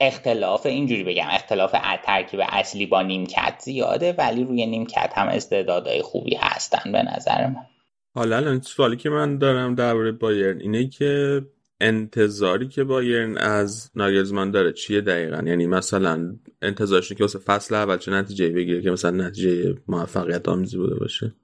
اختلاف 0.00 0.66
اینجوری 0.66 1.04
بگم 1.04 1.28
اختلاف 1.30 1.74
ترکیب 2.04 2.40
اصلی 2.48 2.86
با 2.86 3.02
نیمکت 3.02 3.54
زیاده 3.58 4.12
ولی 4.12 4.44
روی 4.44 4.66
نیمکت 4.66 5.12
هم 5.16 5.28
استعدادهای 5.28 6.02
خوبی 6.02 6.36
هستن 6.40 6.92
به 6.92 7.02
نظر 7.02 7.46
من. 7.46 7.66
حالا 8.14 8.36
الان 8.36 8.60
سوالی 8.60 8.96
که 8.96 9.10
من 9.10 9.38
دارم 9.38 9.74
درباره 9.74 10.12
بایرن 10.12 10.60
اینه 10.60 10.88
که 10.88 11.42
انتظاری 11.80 12.68
که 12.68 12.84
بایرن 12.84 13.38
از 13.38 13.90
ناگلزمان 13.94 14.50
داره 14.50 14.72
چیه 14.72 15.00
دقیقا؟ 15.00 15.42
یعنی 15.46 15.66
مثلا 15.66 16.36
انتظارش 16.62 17.12
که 17.12 17.24
واسه 17.24 17.38
فصل 17.38 17.74
اول 17.74 17.98
چه 17.98 18.12
نتیجه 18.12 18.48
بگیره 18.48 18.82
که 18.82 18.90
مثلا 18.90 19.10
نتیجه 19.10 19.74
موفقیت 19.88 20.48
آمیزی 20.48 20.76
بوده 20.76 20.94
باشه؟ 20.94 21.34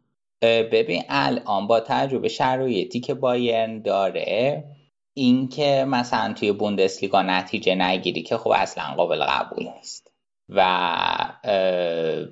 ببین 0.42 1.02
الان 1.08 1.66
با 1.66 1.80
تجربه 1.80 2.28
شرایطی 2.28 3.00
که 3.00 3.14
بایرن 3.14 3.82
داره 3.82 4.64
اینکه 5.14 5.84
مثلا 5.88 6.32
توی 6.32 6.52
بوندسلیگا 6.52 7.22
نتیجه 7.22 7.74
نگیری 7.74 8.22
که 8.22 8.36
خب 8.36 8.52
اصلا 8.56 8.84
قابل 8.96 9.24
قبول 9.24 9.64
نیست. 9.76 10.10
و 10.48 10.62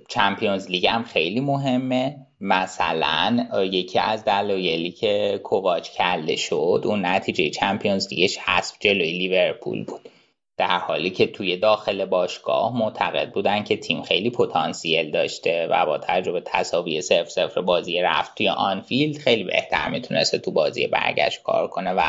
چمپیونز 0.08 0.70
لیگ 0.70 0.86
هم 0.86 1.02
خیلی 1.02 1.40
مهمه. 1.40 2.23
مثلا 2.40 3.46
یکی 3.72 3.98
از 3.98 4.24
دلایلی 4.24 4.90
که 4.90 5.40
کوواچ 5.44 5.90
کله 5.90 6.36
شد 6.36 6.82
اون 6.84 7.06
نتیجه 7.06 7.50
چمپیونز 7.50 8.08
لیگش 8.12 8.38
حذف 8.38 8.76
جلوی 8.80 9.12
لیورپول 9.12 9.84
بود. 9.84 10.08
در 10.56 10.78
حالی 10.78 11.10
که 11.10 11.26
توی 11.26 11.56
داخل 11.56 12.04
باشگاه 12.04 12.78
معتقد 12.78 13.32
بودن 13.32 13.64
که 13.64 13.76
تیم 13.76 14.02
خیلی 14.02 14.30
پتانسیل 14.30 15.10
داشته 15.10 15.66
و 15.70 15.86
با 15.86 15.98
تجربه 15.98 16.42
تساوی 16.44 17.02
سفر 17.02 17.24
سفر 17.24 17.60
بازی 17.60 18.00
رفت 18.00 18.34
توی 18.34 18.48
آنفیلد 18.48 19.18
خیلی 19.18 19.44
بهتر 19.44 19.88
می‌تونسته 19.88 20.38
تو 20.38 20.50
بازی 20.50 20.86
برگشت 20.86 21.42
کار 21.42 21.68
کنه 21.68 21.90
و 21.90 22.02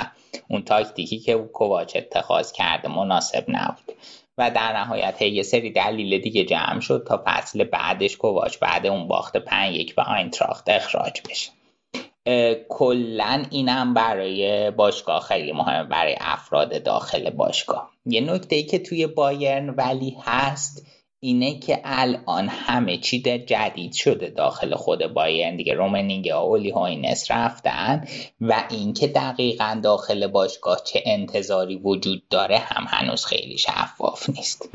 اون 0.49 0.61
تاکتیکی 0.61 1.19
که 1.19 1.35
کوواچ 1.35 1.95
اتخاذ 1.95 2.51
کرده 2.51 2.87
مناسب 2.87 3.45
نبود. 3.47 3.95
و 4.37 4.51
در 4.51 4.73
نهایت 4.77 5.21
یه 5.21 5.43
سری 5.43 5.71
دلیل 5.71 6.21
دیگه 6.21 6.43
جمع 6.43 6.79
شد 6.79 7.05
تا 7.07 7.23
فصل 7.25 7.63
بعدش 7.63 8.17
کوواچ 8.17 8.57
بعد 8.57 8.87
اون 8.87 9.07
باخت 9.07 9.37
پنج 9.37 9.75
یک 9.75 9.95
به 9.95 10.01
آینتراخت 10.01 10.69
اخراج 10.69 11.21
بشه. 11.29 11.51
کلا 12.69 13.43
اینم 13.49 13.93
برای 13.93 14.71
باشگاه 14.71 15.21
خیلی 15.21 15.51
مهمه 15.51 15.83
برای 15.83 16.15
افراد 16.19 16.83
داخل 16.83 17.29
باشگاه. 17.29 17.91
یه 18.05 18.21
نکته 18.21 18.55
ای 18.55 18.63
که 18.63 18.79
توی 18.79 19.07
بایرن 19.07 19.69
ولی 19.69 20.17
هست 20.23 20.87
اینه 21.25 21.59
که 21.59 21.81
الان 21.83 22.47
همه 22.49 22.97
چی 22.97 23.21
جدید 23.21 23.93
شده 23.93 24.29
داخل 24.29 24.75
خود 24.75 25.07
بایرن 25.13 25.55
دیگه. 25.55 25.73
رومنینگ 25.73 26.29
اولی 26.29 26.69
هاینس 26.69 27.31
رفتن 27.31 28.07
و 28.41 28.63
اینکه 28.69 29.07
دقیقا 29.07 29.79
داخل 29.83 30.27
باشگاه 30.27 30.81
چه 30.85 31.03
انتظاری 31.05 31.75
وجود 31.75 32.27
داره 32.29 32.57
هم 32.57 32.85
هنوز 32.87 33.25
خیلی 33.25 33.57
شفاف 33.57 34.29
نیست. 34.29 34.69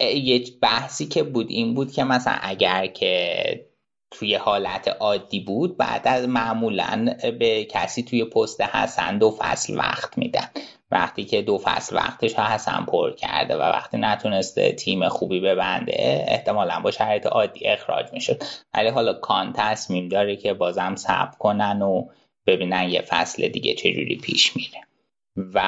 یه 0.00 0.44
بحثی 0.62 1.06
که 1.06 1.22
بود 1.22 1.50
این 1.50 1.74
بود 1.74 1.92
که 1.92 2.04
مثلا 2.04 2.38
اگر 2.42 2.86
که 2.86 3.66
توی 4.10 4.34
حالت 4.34 4.88
عادی 4.88 5.40
بود 5.40 5.76
بعد 5.76 6.08
از 6.08 6.28
معمولا 6.28 7.16
به 7.38 7.64
کسی 7.64 8.02
توی 8.02 8.24
پست 8.24 8.60
حسن 8.60 9.18
دو 9.18 9.36
فصل 9.38 9.78
وقت 9.78 10.18
میدن. 10.18 10.48
وقتی 10.92 11.24
که 11.24 11.42
دو 11.42 11.58
فصل 11.58 11.96
وقتش 11.96 12.34
حسن 12.34 12.84
پر 12.84 13.12
کرده 13.12 13.56
و 13.56 13.60
وقتی 13.60 13.98
نتونسته 13.98 14.72
تیم 14.72 15.08
خوبی 15.08 15.40
ببنده 15.40 16.24
احتمالا 16.28 16.80
با 16.80 16.90
شرایط 16.90 17.26
عادی 17.26 17.66
اخراج 17.66 18.06
می‌شد. 18.12 18.42
ولی 18.74 18.88
حالا 18.88 19.12
کان 19.12 19.52
تصمیم 19.52 20.08
داره 20.08 20.36
که 20.36 20.54
بازم 20.54 20.96
صبر 20.96 21.36
کنن 21.38 21.82
و 21.82 22.08
ببینن 22.46 22.88
یه 22.88 23.02
فصل 23.02 23.48
دیگه 23.48 23.74
چجوری 23.74 24.16
پیش 24.16 24.56
میره. 24.56 24.80
و 25.36 25.58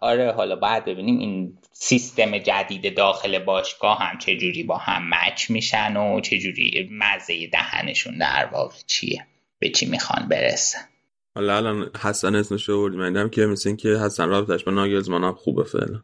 آره 0.00 0.32
حالا 0.32 0.56
باید 0.56 0.84
ببینیم 0.84 1.18
این 1.18 1.58
سیستم 1.72 2.38
جدید 2.38 2.96
داخل 2.96 3.38
باشگاه 3.38 3.98
هم 3.98 4.18
چجوری 4.18 4.62
با 4.62 4.76
هم 4.76 5.10
مچ 5.10 5.50
میشن 5.50 5.96
و 5.96 6.20
چجوری 6.20 6.88
مزه 6.92 7.46
دهنشون 7.46 8.18
در 8.18 8.48
واقع 8.52 8.74
چیه 8.86 9.26
به 9.58 9.70
چی 9.70 9.86
می‌خوان 9.86 10.28
برسن. 10.28 10.88
حالا 11.34 11.56
الان 11.56 11.90
حسن 12.00 12.34
اسمش 12.34 12.68
رو 12.68 12.88
من 12.96 13.30
که 13.30 13.46
مثل 13.46 13.76
که 13.76 13.88
حسن 13.88 14.28
رابطش 14.28 14.64
با 14.64 14.72
ناگلزمان 14.72 15.24
هم 15.24 15.34
خوبه 15.34 15.64
فعلا. 15.64 16.02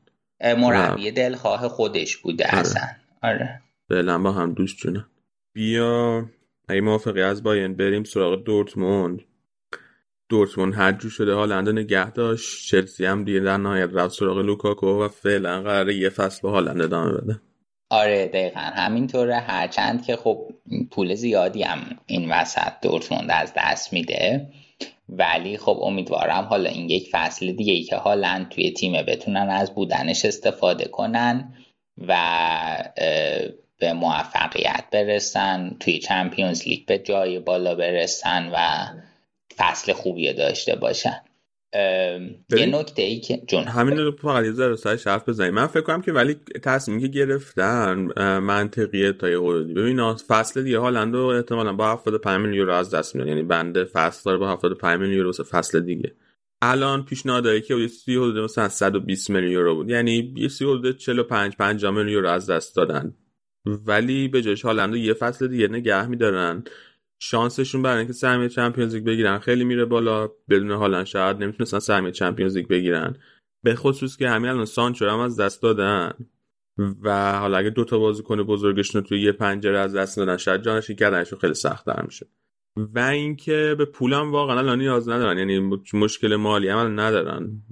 مربی 0.57 1.11
دلخواه 1.11 1.69
خودش 1.69 2.17
بوده 2.17 2.45
آره. 2.47 2.59
حسن. 2.59 2.97
آره. 3.23 3.61
فعلا 3.89 4.19
با 4.19 4.33
هم 4.33 4.55
دوست 4.55 4.77
جونه 4.77 5.07
بیا 5.53 6.25
اگه 6.69 6.81
موافقی 6.81 7.23
از 7.23 7.43
باین 7.43 7.77
بریم 7.77 8.05
سراغ 8.05 8.45
دورتموند. 8.45 9.21
دورتموند 10.29 10.75
هر 10.75 10.93
جو 10.93 11.09
شده 11.11 11.35
هالند 11.35 11.69
نگه 11.69 12.11
داشت. 12.11 12.69
چلسی 12.69 13.07
هم 13.07 13.25
دیگه 13.25 13.41
در 13.41 13.57
نهایت 13.57 13.91
رفت 13.93 14.15
سراغ 14.15 14.39
لوکاکو 14.39 15.05
و 15.05 15.09
فعلا 15.09 15.63
قراره 15.63 15.95
یه 15.95 16.09
فصل 16.09 16.43
به 16.43 16.51
هالند 16.51 16.83
ادامه 16.83 17.13
بده. 17.13 17.41
آره 17.91 18.27
دقیقا. 18.27 18.61
همینطوره. 18.61 19.37
هرچند 19.37 20.05
که 20.05 20.17
خب 20.17 20.49
پول 20.91 21.15
زیادی 21.15 21.63
هم 21.63 21.79
این 22.07 22.33
وسط 22.33 22.73
دورتموند 22.83 23.31
از 23.31 23.53
دست 23.57 23.93
میده. 23.93 24.51
ولی 25.13 25.57
خب 25.57 25.79
امیدوارم 25.83 26.45
حالا 26.45 26.71
این 26.71 26.91
یک 26.91 27.09
فصل 27.13 27.53
دیگه 27.53 27.73
ای 27.73 27.83
که 27.83 27.97
هالند 27.97 28.49
توی 28.49 28.71
تیم 28.71 29.03
بتونن 29.03 29.51
از 29.51 29.75
بودنش 29.75 30.25
استفاده 30.25 30.85
کنن 30.85 31.55
و 31.99 32.17
به 33.79 33.93
موفقیت 33.93 34.85
برسن 34.93 35.77
توی 35.81 35.99
چمپیونز 35.99 36.69
لیگ 36.69 36.87
به 36.87 36.99
جای 36.99 37.39
بالا 37.39 37.75
برسن 37.75 38.51
و 38.55 38.87
فصل 39.57 39.93
خوبی 39.93 40.33
داشته 40.33 40.77
باشن. 40.77 41.21
یه 41.73 42.67
نکته 42.73 43.03
ای 43.03 43.21
که 43.21 43.43
جون. 43.49 43.65
همین 43.65 43.99
رو 43.99 44.13
فقط 44.13 44.45
یه 44.45 44.53
ذره 44.53 44.77
سرش 44.77 45.07
حرف 45.07 45.29
بزنیم. 45.29 45.55
من 45.55 45.67
فکر 45.67 45.81
کنم 45.81 46.03
که 46.03 46.13
ولی 46.13 46.35
تصمیمی 46.63 47.03
که 47.03 47.09
گرفتن 47.09 47.95
منطقیه 48.39 49.13
تا 49.13 49.29
یه 49.29 49.41
حدودی. 49.41 49.75
ببین 49.75 50.15
فصل 50.15 50.63
دیگه 50.63 50.79
هالند 50.79 51.15
رو 51.15 51.27
احتمالا 51.27 51.73
با 51.73 51.93
75 51.93 52.37
میلیون 52.37 52.55
یورو 52.55 52.73
از 52.73 52.95
دست 52.95 53.17
میدن. 53.17 53.29
یعنی 53.29 53.43
بنده 53.43 53.85
فصل 53.85 54.23
داره 54.25 54.39
با 54.39 54.53
75 54.53 55.01
میلیون 55.01 55.17
یورو 55.17 55.33
فصل 55.33 55.81
دیگه. 55.81 56.15
الان 56.63 57.05
پیشنهادایی 57.05 57.61
که 57.61 57.89
سی 57.89 58.17
حدود 58.17 58.39
مثلا 58.39 58.69
120 58.69 59.31
میلیون 59.31 59.53
یورو 59.53 59.75
بود. 59.75 59.91
یعنی 59.91 60.35
یه 60.37 60.49
سی 60.49 60.65
حدود 60.65 60.99
45 60.99 61.57
50 61.57 61.93
میلیون 61.93 62.13
یورو 62.13 62.29
از 62.29 62.51
دست 62.51 62.77
دادن. 62.77 63.15
ولی 63.67 64.29
به 64.29 64.43
جاش 64.43 64.63
هالند 64.63 64.95
یه 64.95 65.15
فصل 65.15 65.47
دیگه 65.47 65.69
نگه 65.69 66.07
میدارن. 66.07 66.65
شانسشون 67.23 67.83
برای 67.83 67.99
اینکه 67.99 68.13
سهمیه 68.13 68.49
چمپیونز 68.49 68.95
لیگ 68.95 69.05
بگیرن 69.05 69.39
خیلی 69.39 69.65
میره 69.65 69.85
بالا. 69.85 70.31
بدون 70.49 70.71
هالند 70.71 71.05
شاید 71.05 71.37
نمی‌تونستن 71.37 71.79
سهمیه 71.79 72.13
چمپیونز 72.13 72.57
لیگ 72.57 72.69
بگیرن. 72.69 73.17
به 73.63 73.75
خصوص 73.75 74.17
که 74.17 74.29
همین 74.29 74.51
الان 74.51 74.65
سانچو 74.65 75.09
هم 75.09 75.19
از 75.19 75.41
دست 75.41 75.63
دادن. 75.63 76.13
و 77.03 77.39
حالا 77.39 77.59
اگه 77.59 77.71
دوتا 77.71 77.99
بازیکن 77.99 78.43
بزرگشون 78.43 79.03
رو 79.03 79.09
توی 79.09 79.21
یه 79.21 79.33
پنجره 79.33 79.79
از 79.79 79.97
دست 79.97 80.17
دادن 80.17 80.37
شاید 80.37 80.63
جانشین 80.63 80.97
کردنشون 80.97 81.39
خیلی 81.39 81.55
سخت 81.55 81.89
میشه 82.05 82.27
و 82.77 82.99
اینکه 82.99 83.75
به 83.79 83.85
پولم 83.85 84.33
واقعا 84.33 84.59
الان 84.59 84.79
نیاز 84.79 85.09
ندارن. 85.09 85.39
یعنی 85.39 85.79
مشکل 85.93 86.37
مالی 86.37 86.69
هم 86.69 87.01
ندارن. 87.01 87.63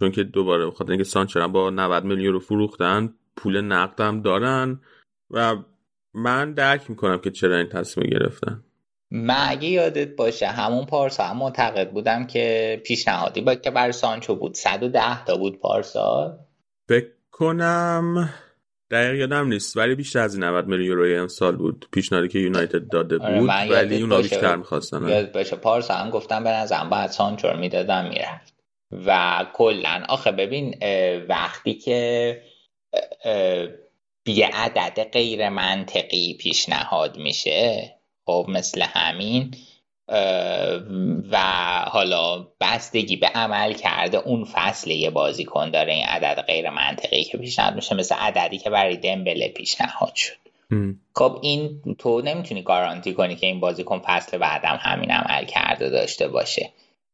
چون 0.00 0.10
که 0.10 0.24
دوباره 0.24 0.66
بخاطر 0.66 0.90
اینکه 0.90 1.04
سانچو 1.04 1.48
با 1.48 1.70
90 1.70 2.04
میلیون 2.04 2.32
رو 2.32 2.40
فروختن 2.40 3.14
پول 3.36 3.60
نقدم 3.60 4.22
دارن. 4.22 4.80
و 5.30 5.56
من 6.14 6.52
درک 6.52 6.90
می‌کنم 6.90 7.18
که 7.18 7.30
چرا 7.30 7.56
این 7.56 7.66
تصمیم 7.66 8.10
گرفتن. 8.10 8.64
من 9.10 9.46
اگه 9.48 9.68
یادت 9.68 10.16
باشه 10.16 10.46
همون 10.46 10.86
پارسا 10.86 11.24
هم 11.24 11.36
معتقد 11.36 11.90
بودم 11.90 12.26
که 12.26 12.82
پیشنهادی 12.86 13.40
با 13.40 13.54
که 13.54 13.70
برای 13.70 13.92
سانچو 13.92 14.34
بود. 14.34 14.54
110 14.54 15.24
تا 15.24 15.36
بود 15.36 15.60
پارسا. 15.60 16.38
فکر 16.88 17.08
کنم 17.30 18.30
دقیق 18.90 19.14
یادم 19.14 19.48
نیست 19.48 19.76
ولی 19.76 19.94
بیشتر 19.94 20.18
از 20.18 20.38
90 20.38 20.66
میلیون 20.66 20.86
یورو 20.86 21.20
امسال 21.22 21.56
بود. 21.56 21.88
پیشنهادی 21.92 22.28
که 22.28 22.38
یونایتد 22.38 22.88
داده 22.88 23.18
آره، 23.18 23.40
بود 23.40 23.48
ولی 23.48 24.02
اونا 24.02 24.18
بیشتر 24.18 24.56
می‌خواستن. 24.56 25.08
یاد 25.08 25.32
باشه 25.32 25.56
پارسا 25.56 25.94
هم 25.94 26.10
گفتم 26.10 26.44
به 26.44 26.50
نظرم 26.50 26.90
بعد 26.90 27.10
سانچو 27.10 27.56
می‌دادم 27.56 28.04
می‌رفت. 28.08 28.54
و 29.06 29.46
کلا 29.52 30.02
آخه 30.08 30.32
ببین 30.32 30.74
وقتی 31.28 31.74
که 31.74 32.42
یه 34.26 34.50
عدد 34.52 35.08
غیر 35.12 35.48
منطقی 35.48 36.36
پیشنهاد 36.40 37.16
میشه 37.16 37.99
خب 38.30 38.46
مثل 38.48 38.82
همین 38.82 39.54
و 41.30 41.38
حالا 41.86 42.46
بستگی 42.60 43.16
به 43.16 43.26
عمل 43.26 43.72
کرده 43.72 44.18
اون 44.18 44.44
فصل 44.44 44.90
یه 44.90 45.10
بازیکن 45.10 45.70
داره 45.70 45.92
این 45.92 46.04
عدد 46.04 46.42
غیر 46.42 46.70
منطقی 46.70 47.24
که 47.24 47.38
پیشنهاد 47.38 47.74
میشه 47.74 47.94
مثل 47.94 48.14
عددی 48.14 48.58
که 48.58 48.70
برای 48.70 48.96
دمبله 48.96 49.48
پیشنهاد 49.48 50.14
شد. 50.14 50.36
خب 51.14 51.38
این 51.42 51.82
تو 51.98 52.20
نمی‌تونی 52.20 52.62
گارانتی 52.62 53.14
کنی 53.14 53.36
که 53.36 53.46
این 53.46 53.60
بازیکن 53.60 53.98
فصل 54.04 54.38
بعدم 54.38 54.78
همین 54.80 55.10
عمل 55.10 55.44
کرده 55.44 55.90
داشته 55.90 56.28
باشه. 56.28 56.72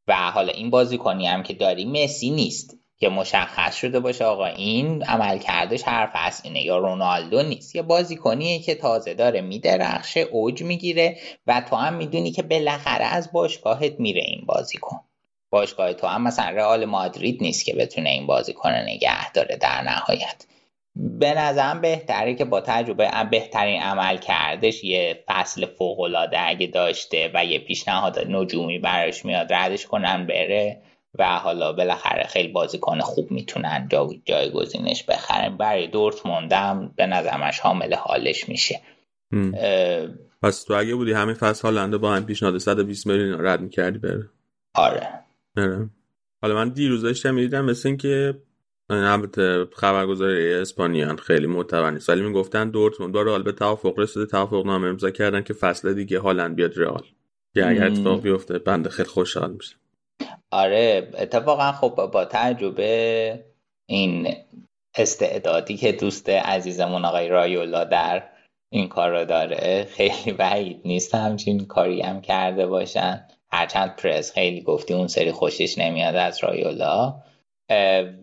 و 0.09 0.15
حالا 0.31 0.53
این 0.53 0.71
بازیکنی 0.71 1.27
هم 1.27 1.43
که 1.43 1.55
داری 1.55 1.85
مسی 1.85 2.31
نیست. 2.31 2.77
که 2.99 3.09
مشخص 3.09 3.77
شده 3.77 4.01
باشه 4.01 4.25
آقا 4.25 4.47
این 4.47 5.05
عمل 5.05 5.39
کردش 5.39 5.83
حرف 5.83 6.11
از 6.15 6.41
اینه. 6.45 6.63
یا 6.63 6.79
رونالدو 6.79 7.43
نیست 7.43 7.77
یه 7.77 7.83
بازیکنیه 7.83 8.59
که 8.59 8.75
تازه 8.75 9.15
داره 9.15 9.41
میدرخشه 9.41 10.21
اوج 10.21 10.63
می‌گیره 10.63 11.17
و 11.47 11.63
تو 11.71 11.77
هم 11.77 11.95
می‌دونی 11.95 12.31
که 12.31 12.43
بالاخره 12.43 13.05
از 13.05 13.33
باشگاهت 13.33 14.01
میره 14.01 14.23
این 14.27 14.45
بازیکن. 14.47 15.01
باشگاه 15.51 15.93
تو 15.93 16.07
هم 16.07 16.23
مثلا 16.23 16.57
رئال 16.57 16.85
مادرید 16.85 17.43
نیست 17.43 17.65
که 17.65 17.75
بتونه 17.75 18.11
این 18.11 18.27
بازی 18.27 18.53
کنه 18.53 18.83
نگه 18.83 19.33
داره 19.33 19.57
در 19.57 19.83
نهایت. 19.83 20.47
به 20.95 21.35
نظرم 21.35 21.81
بهتره 21.81 22.35
که 22.35 22.45
با 22.45 22.61
تجربه 22.61 23.11
بهترین 23.31 23.83
عمل 23.83 24.19
کردش 24.19 24.85
یه 24.85 25.25
فصل 25.27 25.67
فوقالعاده 25.67 26.49
اگه 26.49 26.67
داشته 26.67 27.31
و 27.35 27.45
یه 27.45 27.59
پیشنهاد 27.59 28.19
نجومی 28.29 28.79
براش 28.79 29.25
میاد 29.25 29.53
ردش 29.53 29.87
کنن 29.87 30.27
بره. 30.27 30.83
و 31.19 31.39
حالا 31.39 31.73
بالاخره 31.73 32.27
خیلی 32.27 32.49
بازیکن 32.49 33.01
خوب 33.01 33.31
می‌تونن 33.31 33.89
جا 33.91 34.09
جایگزینش 34.25 35.05
بخرن. 35.05 35.57
برای 35.57 35.87
دورتموندم 35.87 36.93
به 36.97 37.07
نظرمش 37.07 37.61
حامل 37.61 37.95
حالش 37.95 38.49
میشه. 38.49 38.81
پس 40.43 40.65
تو 40.65 40.75
اگه 40.75 40.95
بودی 40.95 41.13
همین 41.13 41.35
فصل 41.35 41.63
هالنده 41.63 41.99
با 41.99 42.13
هم 42.13 42.27
پیشنهاد 42.27 42.59
120 42.59 43.07
میلیون 43.07 43.47
رد 43.47 43.61
می‌کردی 43.61 43.99
بره. 43.99 44.31
آره. 44.75 45.09
آره. 45.57 45.91
حالا 46.43 46.55
من 46.55 46.69
دیروز 46.69 47.03
داشتم 47.03 47.35
می‌دیدم 47.35 47.65
مثل 47.65 47.89
اینکه 47.89 48.35
البته 48.91 49.67
خبرگزاری 49.77 50.55
اسپانیان 50.55 51.17
خیلی 51.17 51.47
معتبر 51.47 51.91
نیست. 51.91 52.11
ولی 52.11 52.23
می‌گفتن 52.23 52.71
دورتموند 52.71 53.13
با 53.15 53.23
رئال 53.23 53.43
به 53.43 53.53
توافق 53.53 53.99
رسیده. 53.99 54.27
توافق 54.27 54.67
نامه 54.67 54.89
امضا 54.89 55.11
کردن 55.11 55.43
که 55.43 55.55
فصل 55.55 55.95
دیگه 55.95 56.19
هالند 56.19 56.57
بیاد 56.57 56.79
رئال. 56.79 57.03
که 57.55 57.69
اگر 57.69 57.87
اتفاق 57.87 58.23
بیفته 58.23 58.59
بنده 58.59 58.91
خیلی 58.91 59.09
خوشحال 59.09 59.53
میشه 59.53 59.77
آره 60.57 61.09
اتفاقا 61.19 61.73
خب 61.73 62.11
با 62.13 62.25
تجربه 62.25 63.45
این 63.89 64.35
استعدادی 64.95 65.77
که 65.77 65.93
دوست 65.93 66.29
عزیزمون 66.29 67.05
آقای 67.05 67.29
رایولا 67.29 67.85
در 67.85 68.23
این 68.73 68.89
کار 68.89 69.11
رو 69.11 69.25
داره 69.25 69.85
خیلی 69.91 70.33
بعید 70.33 70.81
نیست 70.85 71.15
همچین 71.15 71.67
کاری 71.67 72.03
هم 72.03 72.21
کرده 72.21 72.67
باشن. 72.67 73.27
هرچند 73.53 73.97
پرس 73.97 74.33
خیلی 74.33 74.61
گفتی 74.61 74.95
اون 74.95 75.07
سری 75.07 75.33
خوشش 75.33 75.79
نمیاد 75.79 76.17
از 76.17 76.45
رایولا. 76.45 77.15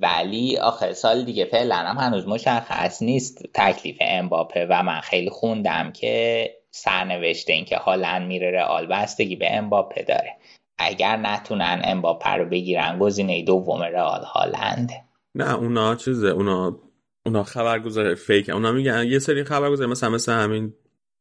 ولی 0.01 0.57
آخر 0.57 0.93
سال 0.93 1.23
دیگه 1.23 1.45
فعلا 1.45 1.75
هم 1.75 1.97
هنوز 1.97 2.27
مشخص 2.27 3.01
نیست 3.01 3.43
تکلیف 3.53 3.97
امباپه 4.01 4.67
و 4.69 4.83
من 4.83 4.99
خیلی 4.99 5.29
خوندم 5.29 5.91
که 5.91 6.49
سرنوشته 6.71 7.53
این 7.53 7.65
که 7.65 7.77
هالند 7.77 8.27
میره 8.27 8.51
رئال 8.51 8.85
بستگی 8.85 9.35
به 9.35 9.53
امباپه 9.53 10.03
داره. 10.03 10.37
اگر 10.77 11.17
نتونن 11.17 11.81
امباپه 11.83 12.29
رو 12.29 12.45
بگیرن 12.45 12.99
گزینه 12.99 13.43
دوم 13.43 13.81
رئال 13.81 14.23
هالند. 14.23 14.89
نه 15.35 15.55
اونا 15.55 15.95
چیزه 15.95 16.27
اونا 16.27 16.79
اونا 17.25 17.43
خبرگزار 17.43 18.15
فیک 18.15 18.49
اونا 18.49 18.71
میگن 18.71 19.05
یه 19.07 19.19
سری 19.19 19.43
خبرگزار 19.43 19.87
مثلا 19.87 20.09
مثل 20.09 20.31
همین 20.31 20.73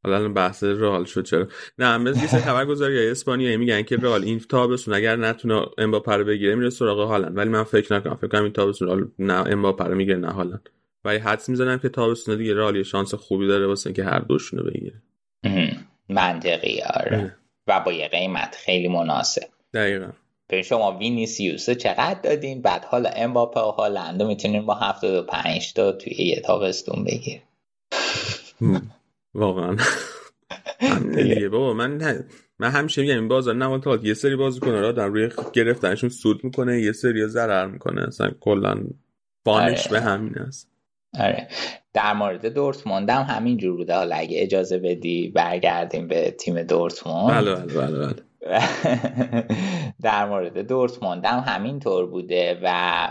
حالا 0.05 0.29
بحث 0.29 0.65
رئال 0.65 1.05
شد 1.05 1.25
چرا؟ 1.25 1.49
نه 1.79 1.99
مثل 1.99 2.21
یه 2.21 2.27
سری 2.27 2.41
خبرگزاری 2.51 3.09
اسپانیایی 3.09 3.57
میگن 3.57 3.83
که 3.83 3.97
رئال 3.97 4.25
این 4.25 4.39
تابستون 4.39 4.95
اگر 4.95 5.17
نتونه 5.17 5.67
امباپه 5.79 6.13
رو 6.13 6.25
بگیره 6.25 6.55
میره 6.55 6.71
سراغ 6.71 7.09
هالند. 7.09 7.37
ولی 7.37 7.51
من 7.51 7.63
فکر 7.63 7.95
نکنم 7.95 8.17
فکر 8.17 8.29
کنم 8.29 8.43
این 8.43 8.53
تابستون 8.53 9.13
نه 9.19 9.35
امباپه 9.35 9.85
رو 9.85 9.95
می‌گیره 9.95 10.17
نه 10.17 10.31
هالند. 10.31 10.69
ولی 11.05 11.19
حدس 11.19 11.49
می‌زنم 11.49 11.79
که 11.79 11.89
تابستون 11.89 12.37
دیگه 12.37 12.55
رئال 12.55 12.77
یه 12.77 12.83
شانس 12.83 13.15
خوبی 13.15 13.47
داره 13.47 13.67
واسه 13.67 13.87
اینکه 13.87 14.05
هر 14.05 14.19
دوشون 14.19 14.59
رو 14.59 14.71
بگیره. 14.71 15.03
منطقی 16.09 16.81
آره. 16.95 17.37
و 17.67 17.81
با 17.81 17.93
یه 17.93 18.09
قیمت 18.09 18.57
خیلی 18.65 18.89
مناسب. 18.89 19.43
دقیقا. 19.75 20.11
به 20.49 20.63
شما 20.63 20.99
وینیسیوس 20.99 21.71
چقدر 21.71 22.21
دادین 22.21 22.63
بعد 22.63 22.85
حالا 22.85 23.11
امباپه 23.11 23.61
و 23.61 23.71
هالند 23.71 24.23
می‌تونین 24.23 24.67
با 24.67 24.75
75 24.75 25.73
تا 25.73 25.93
توی 25.93 26.13
یه 26.13 26.41
تابستون 26.41 27.05
بگیر 27.05 27.41
واقعا. 29.35 29.77
دیگه. 31.17 31.49
بابا 31.49 31.75
من 31.75 32.25
من 32.59 32.71
همیشه 32.71 33.03
میگم 33.03 33.15
این 33.15 33.29
بازار 33.29 33.55
نماد 33.55 34.05
یه 34.05 34.15
سری 34.15 34.37
بازیکن 34.37 34.71
را 34.71 34.93
در 34.93 35.07
روی 35.07 35.31
گرفتنشون 35.53 36.11
سود 36.11 36.45
می‌کنه 36.45 36.81
یه 36.81 36.93
سری 36.93 37.27
ضرر 37.27 37.67
می‌کنه. 37.67 38.03
اصلا 38.03 38.31
کلا 38.41 38.85
فانش 39.45 39.87
آره. 39.87 39.91
به 39.91 40.01
همین 40.01 40.35
است. 40.39 40.69
آره. 41.21 41.49
در 41.95 42.13
مورد 42.13 42.47
دورتموند 42.47 43.11
هم 43.11 43.23
همین 43.23 43.57
جور 43.57 43.77
بوده. 43.77 43.95
حالا 43.95 44.17
اگه 44.17 44.43
اجازه 44.43 44.79
بدی 44.79 45.29
برگردیم 45.29 46.09
به 46.09 46.31
تیم 46.31 46.63
دورتموند. 46.63 47.31
بله 47.31 47.55
بله 47.55 47.75
بله, 47.75 48.07
بله. 48.07 48.23
در 50.03 50.29
مورد 50.29 50.69
دورتموند 50.69 51.25
هم 51.25 51.39
همینطور 51.39 52.07
بوده 52.07 52.61
و 52.63 53.09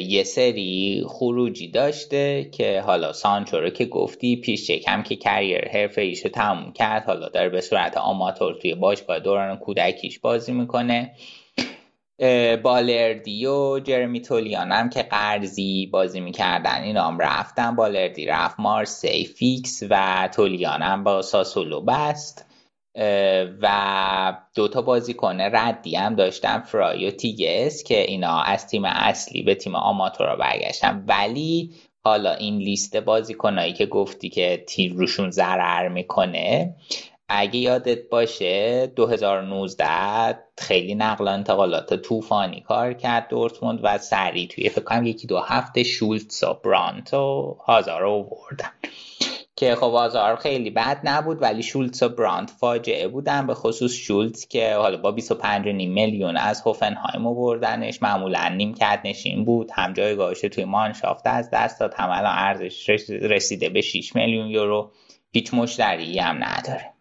یه 0.00 0.24
سری 0.24 1.04
خروجی 1.08 1.70
داشته 1.70 2.48
که 2.52 2.80
حالا 2.80 3.12
سانچو 3.12 3.60
رو 3.60 3.70
که 3.70 3.84
گفتی 3.84 4.36
پیش 4.36 4.66
چکم 4.66 5.02
که 5.02 5.16
کریر 5.16 5.68
حرفه 5.68 6.02
ایشو 6.02 6.28
تموم 6.28 6.72
کرد. 6.72 7.04
حالا 7.04 7.28
داره 7.28 7.48
به 7.48 7.60
صورت 7.60 7.96
آماتور 7.96 8.54
توی 8.54 8.74
باشگاه 8.74 9.20
دوران 9.20 9.56
کودکیش 9.56 10.18
بازی 10.18 10.52
می‌کنه. 10.52 11.12
بالردی 12.62 13.46
و 13.46 13.80
جرمی 13.80 14.20
تولیان 14.20 14.72
هم 14.72 14.90
که 14.90 15.02
قرضی 15.02 15.86
بازی 15.86 16.20
می‌کردن. 16.20 16.82
این 16.82 16.96
هم 16.96 17.18
رفتن 17.18 17.76
بالردی 17.76 18.26
رفت 18.26 18.60
مارسی 18.60 19.24
فیکس 19.24 19.82
و 19.90 20.28
تولیان 20.32 20.82
هم 20.82 21.04
با 21.04 21.22
ساسولو 21.22 21.80
بست. 21.80 22.44
و 23.62 24.36
دوتا 24.54 24.82
بازیکن 24.82 25.40
ردی 25.40 25.96
هم 25.96 26.14
داشتن 26.14 26.60
فرای 26.60 27.06
و 27.06 27.10
تیگس 27.10 27.82
که 27.82 28.00
اینا 28.00 28.40
از 28.40 28.66
تیم 28.66 28.84
اصلی 28.84 29.42
به 29.42 29.54
تیم 29.54 29.74
آماتورا 29.74 30.36
برگشتن. 30.36 31.04
ولی 31.08 31.74
حالا 32.04 32.32
این 32.32 32.58
لیست 32.58 32.96
بازیکنایی 32.96 33.72
که 33.72 33.86
گفتی 33.86 34.28
که 34.28 34.64
تیر 34.68 34.92
روشون 34.92 35.30
ضرر 35.30 35.88
می‌کنه 35.88 36.74
اگه 37.28 37.56
یادت 37.56 38.08
باشه 38.08 38.86
2019 38.86 40.38
خیلی 40.58 40.94
نقل 40.94 41.28
انتقالات 41.28 41.94
طوفانی 41.94 42.60
کار 42.60 42.92
کرد 42.92 43.28
دورتموند 43.28 43.80
و 43.82 43.98
سریع 43.98 44.48
توی 44.48 44.68
فکر 44.68 44.84
کنم 44.84 45.06
یکی 45.06 45.26
دو 45.26 45.38
هفته 45.38 45.82
شولتس 45.82 46.42
و 46.44 46.54
برانت 46.64 47.14
و 47.14 47.56
هازار 47.66 48.00
رو 48.00 48.30
که 49.56 49.74
خب 49.74 49.84
آزار 49.84 50.36
خیلی 50.36 50.70
بد 50.70 51.00
نبود 51.04 51.42
ولی 51.42 51.62
شولتس 51.62 52.02
و 52.02 52.08
براند 52.08 52.50
فاجعه 52.50 53.08
بودن 53.08 53.46
به 53.46 53.54
خصوص 53.54 53.92
شولتس 53.92 54.48
که 54.48 54.74
حالا 54.74 54.96
با 54.96 55.12
25 55.12 55.66
میلیون 55.66 56.36
از 56.36 56.60
هوفنهایم 56.60 57.26
آوردنش. 57.26 58.02
معمولا 58.02 58.48
نیم 58.48 58.74
کت 58.74 59.00
نشین 59.04 59.44
بود 59.44 59.70
هم 59.74 59.92
جایگاهش 59.92 60.40
توی 60.40 60.64
مانشافت 60.64 61.26
از 61.26 61.50
دست 61.52 61.80
داد 61.80 61.94
هم 61.94 62.10
الان 62.10 62.34
ارزش 62.38 62.90
رسیده 63.08 63.68
به 63.68 63.80
6 63.80 64.16
میلیون 64.16 64.46
یورو. 64.46 64.90
هیچ 65.32 65.54
مشتری 65.54 66.18
هم 66.18 66.44
نداره. 66.44 66.97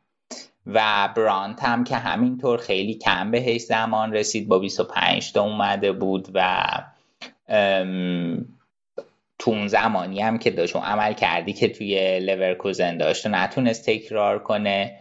و 0.68 1.10
برانت 1.16 1.64
هم 1.64 1.84
که 1.84 1.96
همینطور 1.96 2.60
خیلی 2.60 2.94
کم 2.94 3.32
بهش 3.32 3.62
زمان 3.62 4.14
رسید 4.14 4.48
با 4.48 4.60
25 4.60 5.32
تا 5.34 5.42
اومده 5.42 5.92
بود 5.92 6.28
و 6.34 6.68
تو 9.40 9.52
اون 9.52 9.68
زمانی 9.68 10.22
هم 10.22 10.38
که 10.38 10.52
داشت 10.52 10.76
عمل 10.76 11.14
کردی 11.14 11.54
که 11.54 11.68
توی 11.68 12.20
لورکوزن 12.20 12.98
داشت 12.98 13.26
و 13.26 13.30
نتونست 13.30 13.86
تکرار 13.86 14.40
کنه 14.40 15.00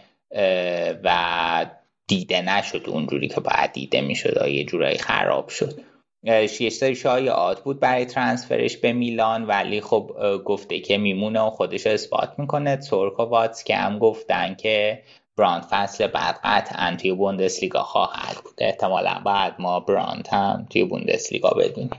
و 1.04 1.66
دیده 2.06 2.42
نشد 2.42 2.84
اونجوری 2.86 3.28
که 3.28 3.40
باید 3.40 3.72
دیده 3.72 4.00
می‌شد 4.00 4.46
یه 4.48 4.64
جورایی 4.64 4.98
خراب 4.98 5.48
شد. 5.48 5.80
شیشتری 6.26 6.94
شایعات 6.94 7.60
بود 7.60 7.80
برای 7.80 8.04
ترانسفرش 8.04 8.76
به 8.76 8.92
میلان 8.92 9.44
ولی 9.44 9.80
خب 9.80 10.10
گفته 10.44 10.80
که 10.80 10.98
میمونه 10.98 11.40
و 11.40 11.50
خودش 11.50 11.86
اثبات 11.86 12.34
می‌کنه. 12.38 12.76
تورک 12.76 13.20
و 13.20 13.22
واتس 13.22 13.64
که 13.64 13.76
هم 13.76 13.98
گفتن 13.98 14.54
که 14.54 15.02
براند 15.37 15.66
فصل 15.70 16.07
بعد 16.07 16.41
قطعا 16.45 16.97
توی 17.01 17.12
بوندسلیگا 17.12 17.82
خواهد 17.82 18.37
بود. 18.45 18.55
احتمالا 18.59 19.22
بعد 19.24 19.55
ما 19.59 19.80
براند 19.80 20.28
هم 20.28 20.66
توی 20.70 20.84
بوندسلیگا 20.84 21.51
بدونیم. 21.51 21.91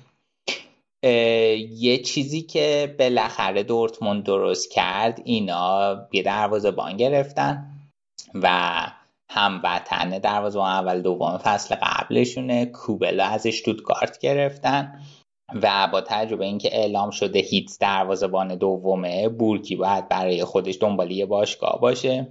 یه 1.78 1.98
چیزی 1.98 2.42
که 2.42 2.96
بالاخره 3.00 3.64
دورتموند 3.64 4.24
درست 4.24 4.72
کرد 4.72 5.22
اینا 5.26 5.98
یه 6.12 6.24
دروازه 6.24 6.72
بان 6.72 6.98
گرفتن 6.98 7.74
و 8.34 8.78
هموطن 9.30 10.10
دروازه 10.10 10.60
اول 10.60 11.02
دوم 11.02 11.38
فصل 11.38 11.76
قبلشونه. 11.76 12.66
کوبلا 12.66 13.26
ازش 13.26 13.64
دوتگارت 13.66 14.20
گرفتن 14.20 15.02
و 15.64 15.88
با 15.92 16.02
تجربه 16.02 16.46
اینکه 16.46 16.78
اعلام 16.78 17.12
شده 17.12 17.40
هیت 17.40 17.78
دروازه‌بان 17.80 18.56
دومه 18.56 19.30
بورکی 19.30 19.76
باید 19.76 20.10
برای 20.10 20.44
خودش 20.44 20.78
دنبال 20.82 21.12
یه 21.12 21.26
باشگاه 21.26 21.80
باشه. 21.82 22.28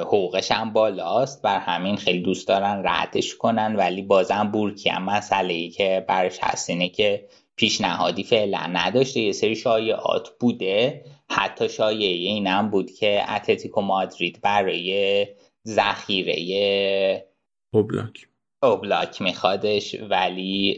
حقوقش 0.00 0.52
هم 0.52 0.72
بالاست. 0.72 1.42
بر 1.42 1.58
همین 1.58 1.96
خیلی 1.96 2.20
دوست 2.20 2.48
دارن 2.48 2.82
ردش 2.84 3.36
کنن 3.36 3.76
ولی 3.76 4.02
بازم 4.02 4.50
بورکی 4.52 4.90
هم 4.90 5.04
مسئله 5.04 5.54
ای 5.54 5.70
که 5.70 6.04
برش 6.08 6.38
هست 6.42 6.70
اینه 6.70 6.88
که 6.88 7.28
پیشنهادی 7.56 8.24
فعلا 8.24 8.58
نداشته. 8.72 9.20
یه 9.20 9.32
سری 9.32 9.56
شایعات 9.56 10.28
بوده. 10.40 11.04
حتی 11.30 11.68
شایعه 11.68 12.28
این 12.28 12.46
هم 12.46 12.70
بود 12.70 12.90
که 12.90 13.22
اتلتیکو 13.28 13.80
مادرید 13.80 14.38
برای 14.42 15.26
ذخیره 15.68 17.26
اوبلاک. 17.74 18.26
اوبلاک 18.62 19.22
میخوادش 19.22 19.96
ولی 20.10 20.76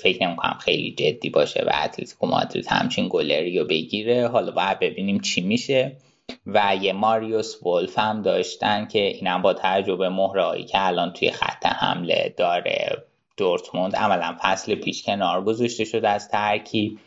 فکر 0.00 0.26
نمی‌کنم 0.26 0.58
خیلی 0.60 0.90
جدی 0.92 1.30
باشه 1.30 1.64
و 1.66 1.70
اتلتیکو 1.84 2.26
مادرید 2.26 2.66
همچین 2.66 3.08
گلری 3.10 3.58
رو 3.58 3.64
بگیره. 3.64 4.28
حالا 4.28 4.50
باید 4.50 4.78
ببینیم 4.78 5.20
چی 5.20 5.40
میشه. 5.40 5.96
و 6.46 6.76
یه 6.82 6.92
ماریوس 6.92 7.66
ولف 7.66 7.98
هم 7.98 8.22
داشتن 8.22 8.86
که 8.86 8.98
اینم 8.98 9.42
با 9.42 9.54
تجربه 9.54 10.08
مهرهایی 10.08 10.64
که 10.64 10.86
الان 10.86 11.12
توی 11.12 11.30
خط 11.30 11.66
حمله 11.66 12.34
داره 12.36 13.04
دورتموند 13.36 13.96
عملا 13.96 14.36
فصل 14.42 14.74
پیش 14.74 15.02
کنار 15.02 15.44
گذاشته 15.44 15.84
شد 15.84 16.04
از 16.04 16.28
ترکیب 16.28 16.98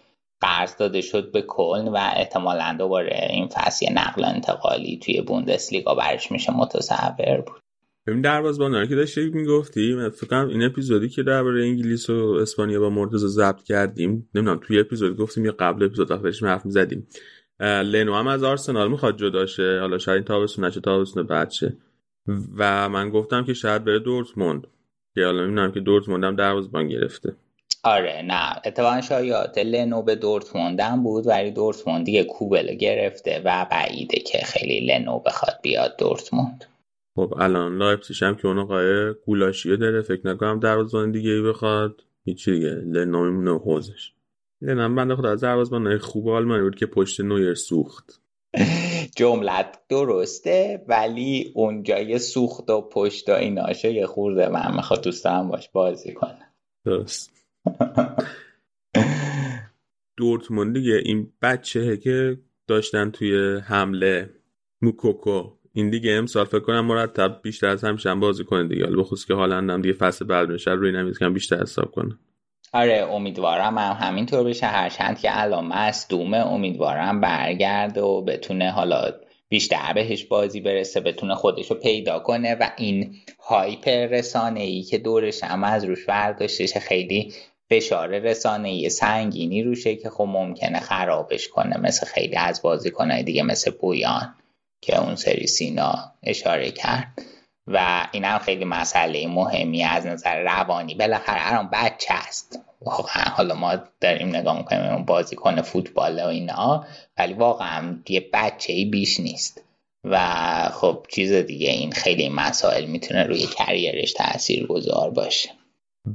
قرض 0.42 0.78
داده 0.78 1.02
شد 1.02 1.32
به 1.32 1.42
کلن 1.42 1.88
و 1.88 1.98
احتمالا 1.98 2.76
دوباره 2.80 3.28
این 3.30 3.48
فصل 3.48 3.94
نقل 3.94 4.24
انتقالی 4.26 5.00
توی 5.04 5.22
بوندسلیگا 5.22 5.96
برش 5.96 6.32
میشه 6.32 6.58
متصور 6.58 7.44
بود. 7.48 7.62
ببین 8.08 8.22
دروازه‌بان 8.22 8.88
که 8.88 8.96
داشتی 8.96 9.30
می‌گفتی 9.30 9.94
من 9.94 10.10
فکر 10.10 10.36
این 10.36 10.64
اپیزودی 10.64 11.10
که 11.10 11.24
درباره 11.24 11.64
انگلیس 11.64 12.10
و 12.10 12.38
اسپانیا 12.42 12.80
با 12.80 12.90
مرتضی 12.90 13.28
ضبط 13.28 13.64
کردیم 13.64 14.30
نمی‌دونم 14.36 14.60
توی 14.64 14.80
اپیزود 14.80 15.18
گفتیم 15.18 15.46
یا 15.46 15.56
قبل 15.60 15.84
اپیزود 15.84 16.12
آخرش 16.12 16.44
حرف 16.44 16.66
می‌زدیم. 16.66 17.08
لنو 17.60 18.14
هم 18.14 18.28
از 18.28 18.44
آرسنال 18.44 18.92
می‌خواد 18.92 19.18
جدا 19.18 19.46
شه. 19.46 19.80
حالا 19.80 19.98
شاید 19.98 20.16
این 20.16 20.26
تابستون 20.26 20.66
نشه 20.66 20.82
تابستون 20.82 21.24
بعد 21.24 21.52
شه. 21.52 21.74
و 22.58 22.90
من 22.90 23.10
گفتم 23.10 23.44
که 23.44 23.54
شاید 23.54 23.84
بره 23.84 24.00
دورتموند. 24.00 24.68
که 25.16 25.26
حالا 25.26 25.42
می‌دونم 25.42 25.72
که 25.72 25.80
دورتموند 25.80 26.24
هم 26.24 26.36
دروازه‌بان 26.36 26.88
گرفته. 26.88 27.36
آره 27.84 28.22
نه. 28.28 28.62
اتفاقا 28.66 29.02
شایعات 29.02 29.58
لنو 29.58 30.02
به 30.02 30.16
دورتموند 30.16 30.80
هم 30.80 31.04
بود 31.04 31.28
ولی 31.28 31.52
دورتموند 31.52 32.06
دیگه 32.06 32.24
کوبل 32.24 32.76
گرفته 32.76 33.42
و 33.46 33.66
بعیده 33.72 34.20
که 34.20 34.38
خیلی 34.38 34.80
لنو 34.80 35.20
بخواد 35.20 35.60
بیاد 35.64 35.96
دورتموند. 36.00 36.66
خب 37.16 37.34
الان 37.40 37.78
لایپزیگ 37.78 38.18
هم 38.22 38.36
که 38.36 38.48
اون 38.48 38.60
آقای 38.60 39.14
گولاشیو 39.26 39.76
داره. 39.76 40.02
فکر 40.02 40.28
نکنم 40.28 40.60
دروازه‌بان 40.60 41.12
دیگه 41.12 41.32
ای 41.32 41.42
بخواد. 41.42 42.04
هیچی 42.26 42.52
دیگه. 42.52 42.70
لنو 42.70 43.24
میمونه 43.24 43.60
حوضش. 43.60 44.12
لنوم 44.62 44.96
بنده 44.96 45.16
خدا 45.16 45.32
از 45.32 45.42
دروازه‌بان 45.42 45.98
خوب 45.98 46.30
آلمانی 46.30 46.64
بود 46.64 46.76
که 46.76 46.86
پشت 46.86 47.22
نویر 47.22 47.54
سوخت. 47.54 48.22
جملت 49.16 49.80
درسته 49.90 50.86
ولی 50.88 51.52
اونجای 51.56 52.20
سوخت 52.20 52.70
و 52.70 52.82
پشت 52.82 53.30
و 53.30 53.34
ایناشو 53.34 53.88
یه 53.88 54.06
خورده 54.06 54.50
من 54.50 54.76
می‌خواد 54.76 55.04
دوستم 55.04 55.48
باش 55.48 55.70
بازی 55.70 56.14
کنه 56.14 56.52
درست. 56.86 57.44
دورتموند 60.18 60.74
دیگه 60.74 61.02
این 61.06 61.34
بچه 61.42 61.98
که 61.98 62.38
داشتن 62.68 63.12
توی 63.12 63.58
حمله 63.58 64.30
موکوکو. 64.82 65.52
این 65.74 65.90
دیگه 65.90 66.12
امسال 66.12 66.46
فکر 66.46 66.60
کنم 66.60 66.86
مرتب 66.86 67.40
بیشتر 67.44 67.68
از 67.68 67.84
همیشه 67.84 68.10
هم 68.10 68.20
بازی 68.20 68.44
کنه 68.44 68.68
دیگه. 68.68 68.86
بخصوص 68.86 69.26
که 69.26 69.34
حالا 69.34 69.58
هم 69.58 69.82
دیگه 69.82 69.94
فصل 69.94 70.26
بعد 70.26 70.50
میشه 70.50 70.72
روی 70.72 70.92
نمیز 70.92 71.24
بیشتر 71.24 71.62
حساب 71.62 71.92
کنه. 71.92 72.18
آره 72.74 73.08
امیدوارم 73.12 73.78
هم 73.78 74.08
همینطور 74.08 74.44
بشه. 74.44 74.66
هرچند 74.66 75.20
که 75.20 75.42
الان 75.42 75.66
مصدومه 75.66 76.38
امیدوارم 76.38 77.22
برگرده 77.22 78.02
و 78.02 78.22
بتونه 78.22 78.72
حالا 78.72 79.14
بیشتر 79.50 79.94
بهش 79.94 80.24
بازی 80.24 80.62
برسه 80.62 81.00
بتونه 81.00 81.36
خودش 81.36 81.72
رو 81.72 81.78
پیدا 81.78 82.20
کنه 82.20 82.56
و 82.56 82.70
این 82.78 83.16
هایپ 83.40 83.88
رسانه 83.88 84.60
ای 84.60 84.82
که 84.82 84.98
دورش 84.98 85.44
هم 85.44 85.64
از 85.64 85.84
روش 85.84 86.06
برداشتش 86.06 86.78
خیلی 86.78 87.34
فشار 87.70 88.20
رسانه 88.20 88.70
ای 88.70 88.90
سنگینی 88.90 89.64
روشه 89.64 89.96
که 89.96 90.10
خب 90.10 90.28
ممکنه 90.30 90.80
خرابش 90.80 91.48
کنه 91.48 91.78
مثل 91.78 92.06
خیلی 92.06 92.36
از 92.36 92.62
بازیکنهای 92.62 93.24
دیگه 93.24 93.44
مثل 93.44 93.72
بویان 93.72 94.36
که 94.82 95.02
اون 95.02 95.16
سری 95.16 95.48
سینا 95.48 95.96
اشاره 96.24 96.72
کرد. 96.72 97.22
و 97.68 98.08
این 98.12 98.26
هم 98.26 98.38
خیلی 98.38 98.66
مسئله 98.66 99.28
مهمی 99.28 99.84
از 99.84 100.06
نظر 100.06 100.44
روانی. 100.44 100.96
بالاخره 100.96 101.54
الان 101.54 101.70
بچه 101.74 102.14
است. 102.14 102.60
واقعا 102.82 103.24
حالا 103.24 103.56
ما 103.56 103.76
داریم 104.02 104.28
نگاه 104.28 104.58
می‌کنیم 104.58 104.82
اون 104.82 105.06
بازیکن 105.06 105.62
فوتبال 105.62 106.20
و 106.20 106.28
اینا 106.28 106.86
ولی 107.18 107.34
واقعا 107.34 107.96
یه 108.10 108.30
بچه 108.34 108.74
ای 108.74 108.86
بیش 108.86 109.20
نیست. 109.20 109.64
و 110.04 110.20
خب 110.74 111.06
چیز 111.10 111.34
دیگه 111.34 111.70
این 111.70 111.92
خیلی 111.92 112.30
مسائل 112.30 112.86
می‌تونه 112.86 113.24
روی 113.24 113.48
کریرش 113.58 114.14
تأثیر 114.14 114.66
گذار 114.68 115.10
باشه. 115.10 115.50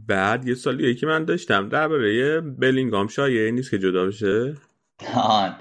بعد 0.09 0.49
یه 0.49 0.55
سالی 0.55 0.95
که 0.95 1.07
من 1.07 1.25
داشتم 1.25 1.69
درباره 1.69 2.41
بلینگام 2.41 3.09
شایعه 3.09 3.51
نیست 3.51 3.71
که 3.71 3.79
جدا 3.79 4.07
بشه؟ 4.07 4.55
آن. 5.15 5.57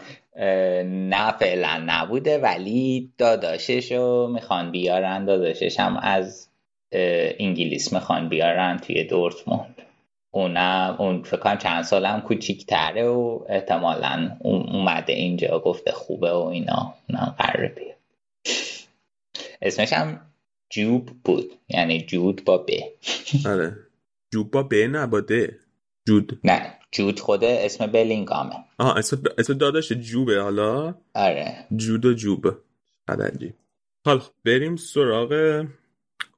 نه 0.86 1.32
فعلا 1.32 1.84
نبوده 1.86 2.38
ولی 2.38 3.14
داداشش 3.18 3.92
رو 3.92 4.28
می‌خوان 4.34 4.72
بیارن. 4.72 5.26
داداشش 5.26 5.80
هم 5.80 5.98
از 5.98 6.50
انگلیس 7.39 7.94
می‌خوان 7.94 8.30
بیارن 8.30 8.78
توی 8.78 9.04
دورتموند. 9.04 9.82
اونم 10.34 10.96
اون 11.00 11.24
فکر 11.24 11.38
کنم 11.38 11.58
چند 11.58 11.84
سال 11.84 12.06
هم 12.06 12.22
کوچیکتره 12.22 13.08
و 13.08 13.39
احتمالا 13.50 14.38
اومده 14.39 15.14
اینجا 15.14 15.60
گفته 15.60 15.92
خوبه 15.92 16.32
و 16.32 16.38
اینا. 16.44 16.94
اونم 17.10 17.36
قراره 17.38 17.68
بیاد. 17.68 17.98
اسمش 19.62 19.94
هم 19.94 20.22
جوب 20.70 21.10
بود. 21.24 21.52
یعنی 21.70 22.02
جود 22.02 22.44
با 22.46 22.58
ب. 22.58 22.70
آره. 23.46 23.76
جوب 24.34 24.52
با 24.52 24.64
ب 24.64 24.74
نه 24.74 25.08
با 25.08 25.22
د. 25.22 25.32
جود. 26.08 26.39
نه. 26.44 26.81
جود 26.92 27.20
خوده 27.20 27.62
اسم 27.62 27.88
بلینگامه. 27.88 28.56
آها 28.80 28.94
اسم, 28.94 29.24
اسم 29.38 29.54
داداش 29.54 29.92
جوبه 29.92 30.42
حالا؟ 30.42 30.96
آره. 31.16 31.66
جود 31.76 32.06
و 32.06 32.14
جوب. 32.14 32.46
عجیب 33.08 33.54
حالا 34.06 34.22
بریم 34.46 34.76
سراغ 34.76 35.64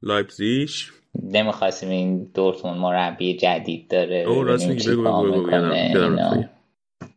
لایپزیش 0.01 0.91
نمی‌خواستیم 1.23 1.89
این 1.89 2.23
دورتون 2.23 2.77
مربی 2.77 3.37
جدید 3.37 3.87
داره 3.87 4.15
او 4.15 4.43
راست 4.43 4.67
میگی 4.67 4.89
بگو 4.89 5.23
بگو 5.23 5.43
بگو 5.43 6.43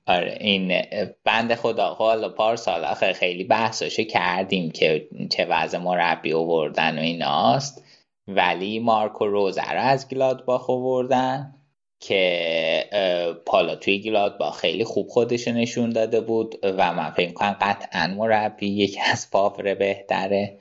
آره 0.07 0.39
این 0.41 0.82
بند 1.24 1.55
خدا 1.55 1.95
حالا 1.95 2.28
پار 2.28 2.57
سال 2.57 2.84
آخر 2.84 3.12
خیلی 3.12 3.45
بحثاشو 3.45 4.03
کردیم 4.03 4.70
که 4.70 5.09
چه 5.30 5.47
وضع 5.51 5.78
مربی 5.78 6.32
آوردن 6.32 6.99
و 6.99 7.03
ایناست. 7.03 7.84
ولی 8.28 8.78
مارکو 8.78 9.26
روزر 9.26 9.76
از 9.76 10.09
گلادباخ 10.09 10.70
آوردن. 10.70 11.55
که 12.01 13.34
پالا 13.47 13.76
توی 13.76 14.01
گلادباخ 14.01 14.61
خیلی 14.61 14.84
خوب 14.84 15.09
خودش 15.09 15.49
نشون 15.49 15.90
داده 15.90 16.20
بود 16.20 16.59
و 16.62 16.94
من 16.94 17.11
فکر 17.11 17.32
کنم 17.32 17.57
قطعا 17.61 18.07
مربی 18.07 18.68
یکی 18.68 19.01
از 19.12 19.26
فاوره 19.26 19.74
بهتره. 19.74 20.59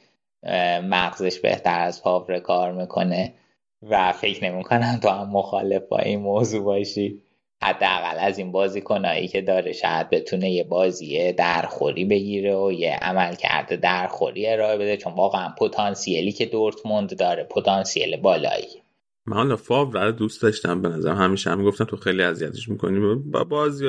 مغزش 0.83 1.39
بهتر 1.39 1.79
از 1.79 2.01
فاوره 2.01 2.39
کار 2.39 2.71
می‌کنه 2.71 3.33
و 3.81 4.11
فکر 4.11 4.43
نمی‌کنم 4.43 4.99
تو 5.01 5.09
هم 5.09 5.29
مخالف 5.29 5.81
با 5.89 5.97
این 5.97 6.19
موضوع 6.19 6.63
باشی. 6.63 7.21
حداقل 7.63 8.17
از 8.19 8.37
این 8.37 8.51
بازیکنایی 8.51 9.27
که 9.27 9.41
داره 9.41 9.73
شاید 9.73 10.09
بتونه 10.09 10.51
یه 10.51 10.63
بازی 10.63 11.31
درخوری 11.31 12.05
بگیره 12.05 12.55
و 12.55 12.71
یه 12.71 12.95
عمل 13.01 13.35
کرده 13.35 13.75
درخوری 13.75 14.47
ارائه 14.47 14.77
بده 14.77 14.97
چون 14.97 15.13
واقعا 15.13 15.49
پتانسیلی 15.59 16.31
که 16.31 16.45
دورتموند 16.45 17.17
داره 17.17 17.43
پتانسیل 17.43 18.17
بالایی. 18.17 18.84
من 19.27 19.37
حالا 19.37 19.55
فاور 19.55 20.11
دوست 20.11 20.41
داشتم 20.41 20.81
به 20.81 20.89
نظر 20.89 21.13
همیشه 21.13 21.51
هم 21.51 21.63
گفتم 21.63 21.85
تو 21.85 21.97
خیلی 21.97 22.23
اذیتش 22.23 22.69
می‌کنی. 22.69 23.15
با 23.15 23.43
بازی 23.43 23.85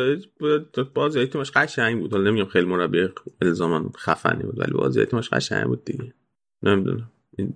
بازی 0.94 1.26
تیمش 1.26 1.50
قشنگ 1.50 2.00
بود. 2.00 2.12
حالا 2.12 2.30
نمیگم 2.30 2.48
خیلی 2.48 2.66
مربی 2.66 3.08
الزاما 3.42 3.90
خفنی 3.96 4.42
بود 4.42 4.58
ولی 4.58 4.72
بازی 4.72 5.04
تیمش 5.04 5.28
قشنگ 5.30 5.64
بود 5.64 5.84
دیگه. 5.84 6.14
نمی‌دونم. 6.62 7.10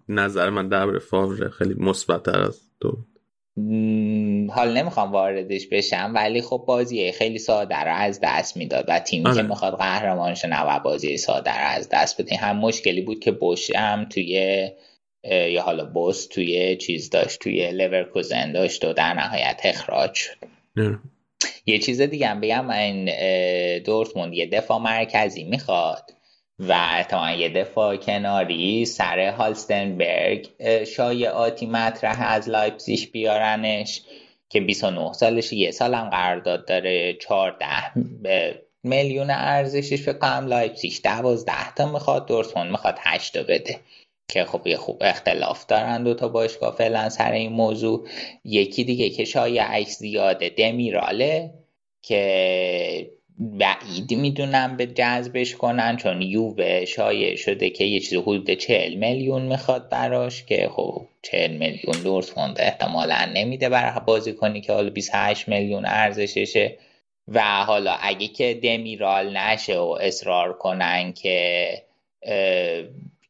نظر 0.09 0.51
من 0.51 0.68
درباره 0.68 0.99
فاور 0.99 1.49
خیلی 1.49 1.74
مثبت 1.74 2.28
از 2.28 2.61
تو 2.81 2.97
حال 4.51 4.76
نمی‌خوام 4.76 5.12
واردش 5.12 5.66
بشم 5.66 6.12
ولی 6.14 6.43
خب 6.43 6.64
بازی 6.66 7.12
خیلی 7.12 7.39
ساده 7.39 7.81
رو 7.81 7.95
از 7.95 8.20
دست 8.22 8.57
می‌داد 8.57 8.85
و 8.89 8.99
تیمی 8.99 9.26
آره. 9.26 9.37
که 9.37 9.43
می‌خواد 9.43 9.74
قهرمان 9.78 10.35
شه 10.35 10.49
بازی 10.85 11.16
ساده 11.16 11.51
رو 11.51 11.68
از 11.68 11.89
دست 11.93 12.20
بده. 12.20 12.37
هم 12.37 12.57
مشکلی 12.57 13.03
بود 13.03 13.20
که 13.20 13.31
بوشم 13.31 14.07
توی 14.11 14.68
یا 15.25 15.62
حالا 15.62 15.85
بوس 15.85 16.27
توی 16.27 16.77
چیز 16.77 17.11
داشت 17.11 17.41
توی 17.41 17.71
لیورکوزن 17.73 18.53
داشت 18.53 18.85
و 18.85 18.93
در 18.93 19.14
نهایت 19.14 19.61
اخراج 19.64 20.14
شد. 20.14 20.37
یه 21.66 21.79
چیز 21.79 22.01
دیگه 22.01 22.27
هم 22.27 22.41
بگم 22.41 22.71
این 22.71 23.11
دورتموند 23.79 24.35
یه 24.35 24.47
دفاع 24.47 24.79
مرکزی 24.79 25.45
می‌خواد 25.45 26.11
و 26.59 26.73
احتمالا 26.73 27.37
یه 27.37 27.49
دفاع 27.49 27.97
کناری 27.97 28.85
سر 28.85 29.29
هالستنبرگ 29.29 30.49
شایعاتی 30.85 31.66
مطرح 31.66 32.33
از 32.33 32.49
لایپزیش 32.49 33.07
بیارنش 33.07 34.03
که 34.49 34.61
29 34.61 35.12
سالش 35.12 35.53
یه 35.53 35.71
سال 35.71 35.95
هم 35.95 36.11
قرارداد 36.11 36.66
داره 36.66 37.14
14 37.14 37.66
میلیون 38.83 39.31
ارزشش 39.31 40.03
فکر 40.03 40.18
کنم 40.18 40.47
لایپزیش 40.47 41.01
12 41.05 41.75
تا 41.77 41.93
می‌خواد 41.93 42.27
دورتموند 42.27 42.71
می‌خواد 42.71 42.99
8 43.01 43.35
تا 43.35 43.43
بده. 43.43 43.81
که 44.31 44.45
خب 44.45 44.66
یه 44.66 44.76
خوب 44.76 44.99
اختلاف 45.01 45.66
دارن 45.66 46.05
دو 46.05 46.14
تا 46.14 46.28
باشگاه 46.28 46.76
فعلا 46.76 47.09
سر 47.09 47.33
این 47.33 47.53
موضوع. 47.53 48.09
یکی 48.45 48.85
دیگه 48.85 49.11
که 49.11 49.24
شایعش 49.24 49.87
زیاده 49.87 50.49
دمیراله 50.49 51.51
که 52.03 53.11
بعید 53.39 54.14
می‌دونم 54.14 54.76
به 54.76 54.87
جذبش 54.87 55.55
کنن 55.55 55.97
چون 55.97 56.22
یووه 56.22 56.85
شایع 56.85 57.37
شده 57.37 57.70
که 57.70 57.85
یه 57.85 58.01
چیز 58.01 58.14
حدود 58.14 58.51
40 58.51 58.95
میلیون 58.95 59.43
می‌خواد 59.43 59.89
براش 59.89 60.45
که 60.45 60.68
خب 60.72 61.03
40 61.22 61.51
میلیون 61.51 62.03
دورتموند 62.05 62.57
احتمالا 62.61 63.31
نمیده 63.35 63.68
برای 63.68 64.01
بازی 64.07 64.33
کنی 64.33 64.61
که 64.61 64.72
حالا 64.72 64.91
28 64.91 65.49
میلیون 65.49 65.85
ارزششه. 65.87 66.76
و 67.28 67.41
حالا 67.43 67.97
اگه 68.01 68.28
که 68.28 68.55
دمیرال 68.55 69.37
نشه 69.37 69.78
و 69.78 69.99
اصرار 70.01 70.53
کنن 70.53 71.12
که 71.12 71.70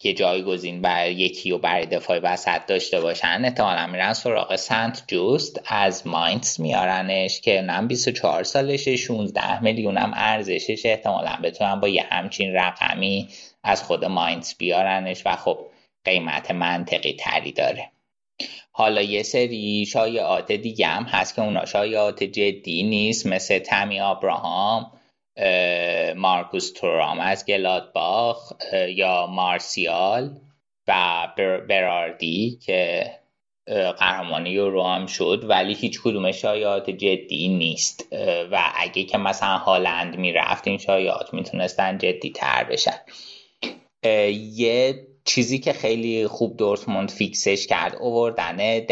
که 0.03 0.14
جایگزین 0.14 0.82
بر 0.82 1.11
یکی 1.11 1.53
و 1.53 1.59
برای 1.59 1.86
دفاع 1.86 2.18
وسط 2.22 2.66
داشته 2.66 3.01
باشن 3.01 3.40
احتمالا 3.44 3.86
میرن 3.86 4.12
سراغ 4.12 4.57
سنت 4.57 5.03
جوست. 5.07 5.61
از 5.66 6.07
ماینتس 6.07 6.61
میارنش 6.61 7.40
که 7.40 7.61
نم 7.61 7.88
24 7.88 8.42
سالشه 8.42 8.96
16 8.96 9.62
میلیون 9.62 9.96
هم 9.96 10.12
ارزشش 10.14 10.86
احتمالا 10.86 11.38
بتونن 11.42 11.80
با 11.80 11.88
یه 11.88 12.07
همچین 12.11 12.55
رقمی 12.55 13.28
از 13.62 13.82
خود 13.82 14.05
ماینتس 14.05 14.57
بیارنش 14.57 15.22
و 15.26 15.36
خب 15.36 15.66
قیمت 16.05 16.51
منطقی 16.51 17.12
تری 17.12 17.53
داره. 17.53 17.90
حالا 18.72 19.03
یه 19.03 19.22
سری 19.22 19.86
شایعات 19.86 20.53
دیگه 20.53 20.86
هم 20.86 21.03
هست 21.03 21.34
که 21.34 21.42
اونا 21.42 21.64
شایعات 21.64 22.24
جدی 22.24 22.82
نیست 22.82 23.26
مثل 23.26 23.59
تمی 23.59 24.01
آبراهام 24.01 24.92
مارکوس 26.16 26.72
تورام 26.72 27.20
از 27.20 27.46
گلادباخ 27.46 28.52
یا 28.88 29.26
مارسیال 29.26 30.40
و 30.88 31.28
براردی 31.68 32.58
که 32.66 33.10
قهرمان 33.98 34.46
یورو 34.46 34.82
هم 34.82 35.06
شد 35.06 35.44
ولی 35.48 35.74
هیچ 35.74 36.00
کدوم 36.02 36.32
شایعات 36.32 36.90
جدی 36.90 37.48
نیست. 37.48 38.08
و 38.50 38.72
اگه 38.76 39.04
که 39.04 39.18
مثلا 39.18 39.58
هالند 39.58 40.16
می‌رفت 40.16 40.66
این 40.68 40.78
شایعات 40.78 41.34
می‌تونستن 41.34 41.98
جدی 41.98 42.30
تر 42.30 42.64
بشن 42.64 43.00
یه 44.52 45.06
چیزی 45.24 45.58
که 45.58 45.72
خیلی 45.72 46.26
خوب 46.26 46.56
دورتموند 46.56 47.10
فیکسش 47.10 47.66
کرد 47.66 47.96
اووردن 48.00 48.86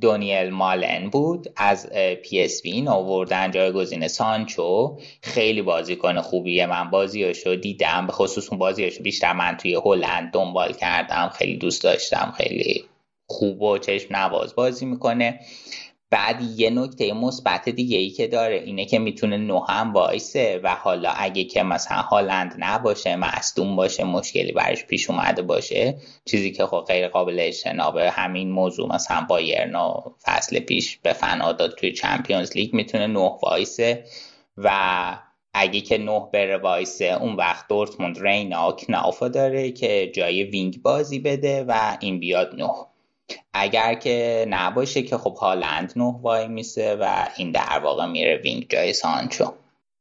دانیل 0.00 0.50
مالن 0.50 1.10
بود 1.10 1.52
از 1.56 1.92
پی 2.22 2.42
اس 2.42 2.64
وی 2.64 2.74
اینو 2.74 2.88
آوردن 2.88 3.50
جایگزین 3.50 4.08
سانچو. 4.08 4.98
خیلی 5.22 5.62
بازیکن 5.62 6.20
خوبیه. 6.20 6.66
من 6.66 6.90
بازیاشو 6.90 7.54
دیدم. 7.54 8.06
به 8.06 8.12
خصوص 8.12 8.48
اون 8.50 8.58
بازیاشو 8.58 9.02
بیشتر 9.02 9.32
من 9.32 9.56
توی 9.56 9.74
هلند 9.84 10.30
دنبال 10.32 10.72
کردم. 10.72 11.30
خیلی 11.34 11.56
دوست 11.56 11.82
داشتم. 11.82 12.34
خیلی 12.36 12.84
خوب 13.26 13.62
و 13.62 13.78
چشم 13.78 14.16
نواز 14.16 14.54
بازی 14.54 14.86
می‌کنه. 14.86 15.40
بعد 16.14 16.42
یه 16.56 16.70
نکته 16.70 17.12
مثبت 17.12 17.68
دیگه 17.68 17.98
ای 17.98 18.10
که 18.10 18.26
داره 18.26 18.54
اینه 18.56 18.84
که 18.84 18.98
می‌تونه 18.98 19.36
نه 19.36 19.60
هم 19.60 19.92
وایسه 19.92 20.60
و 20.62 20.74
حالا 20.74 21.10
اگه 21.16 21.44
که 21.44 21.62
مثلا 21.62 21.96
هالند 21.96 22.54
نباشه 22.58 23.16
مصدوم 23.16 23.76
باشه 23.76 24.04
مشکلی 24.04 24.52
برش 24.52 24.84
پیش 24.84 25.10
اومده 25.10 25.42
باشه 25.42 25.96
چیزی 26.24 26.52
که 26.52 26.66
خب 26.66 26.84
غیر 26.88 27.08
قابل 27.08 27.36
اجتنابه 27.40 28.10
همین 28.10 28.50
موضوع 28.50 28.94
مثلا 28.94 29.20
بایرن 29.28 29.72
فصل 30.24 30.58
پیش 30.58 30.98
به 31.02 31.12
فنا 31.12 31.52
داد 31.52 31.74
توی 31.74 31.92
چمپیونز 31.92 32.56
لیگ 32.56 32.74
می‌تونه 32.74 33.06
نه 33.06 33.38
وایسه 33.42 34.04
و 34.56 34.70
اگه 35.54 35.80
که 35.80 35.98
نه 35.98 36.28
بره 36.32 36.56
وایسه 36.56 37.04
اون 37.04 37.36
وقت 37.36 37.68
دورتموند 37.68 38.18
رینا 38.26 38.72
کناوفا 38.72 39.28
داره 39.28 39.70
که 39.70 40.10
جای 40.14 40.44
وینگ 40.44 40.82
بازی 40.82 41.18
بده 41.18 41.64
و 41.68 41.96
این 42.00 42.20
بیاد 42.20 42.54
نه. 42.54 42.93
اگر 43.52 43.94
که 43.94 44.46
نباشه 44.48 45.02
که 45.02 45.16
خب 45.16 45.34
هالند 45.34 45.92
نه 45.96 46.20
وایمیسه 46.22 46.96
و 47.00 47.24
این 47.36 47.52
در 47.52 47.80
واقع 47.84 48.06
میره 48.06 48.40
وینگ 48.44 48.66
جای 48.70 48.92
سانچو. 48.92 49.52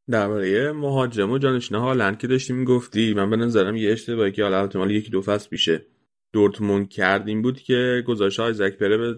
درباره 0.10 0.72
مهاجم 0.72 1.32
و 1.32 1.38
جانشین 1.38 1.78
هالند 1.78 2.18
که 2.18 2.28
داشتیم 2.28 2.56
می‌گفتی 2.56 3.14
من 3.14 3.30
به 3.30 3.36
نظرم 3.36 3.76
یه 3.76 3.92
اشتباهی 3.92 4.32
که 4.32 4.44
حالا 4.44 4.62
احتمال 4.62 4.92
یکی 4.92 5.10
دو 5.10 5.22
فصل 5.22 5.50
پیشه. 5.50 5.86
دورتموند 6.34 6.90
کرد 6.90 7.28
این 7.28 7.42
بود 7.42 7.60
که 7.60 8.04
گذاشت 8.08 8.40
آیزک 8.40 8.78
بره 8.78 8.98
به 8.98 9.16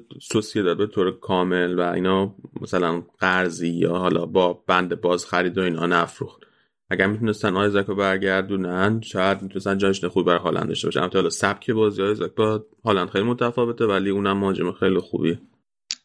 داد 0.55 0.77
به 0.77 0.87
طور 0.87 1.19
کامل 1.19 1.79
و 1.79 1.81
اینا 1.81 2.35
مثلا 2.61 3.03
قرضی 3.19 3.69
یا 3.69 3.95
حالا 3.95 4.25
با 4.25 4.53
بند 4.53 5.01
باز 5.01 5.25
خرید 5.25 5.57
و 5.57 5.61
اینا 5.61 5.85
نفروخت. 5.85 6.44
اگر 6.89 7.07
می‌تونستن 7.07 7.55
آیزک 7.55 7.85
رو 7.85 7.95
برگردونن 7.95 9.01
شاید 9.01 9.41
می‌تونستن 9.41 9.77
جانشین 9.77 10.09
خوبی 10.09 10.25
برای 10.25 10.39
هالند 10.39 10.67
داشته 10.67 10.87
باشن. 10.87 11.09
حالا 11.13 11.29
سبک 11.29 11.71
بازی 11.71 12.03
آیزک 12.03 12.31
با 12.35 12.65
هالند 12.85 13.09
خیلی 13.09 13.23
متفاوته 13.23 13.85
ولی 13.85 14.09
اونم 14.09 14.37
مهاجم 14.37 14.71
خیلی 14.71 14.99
خوبیه. 14.99 15.39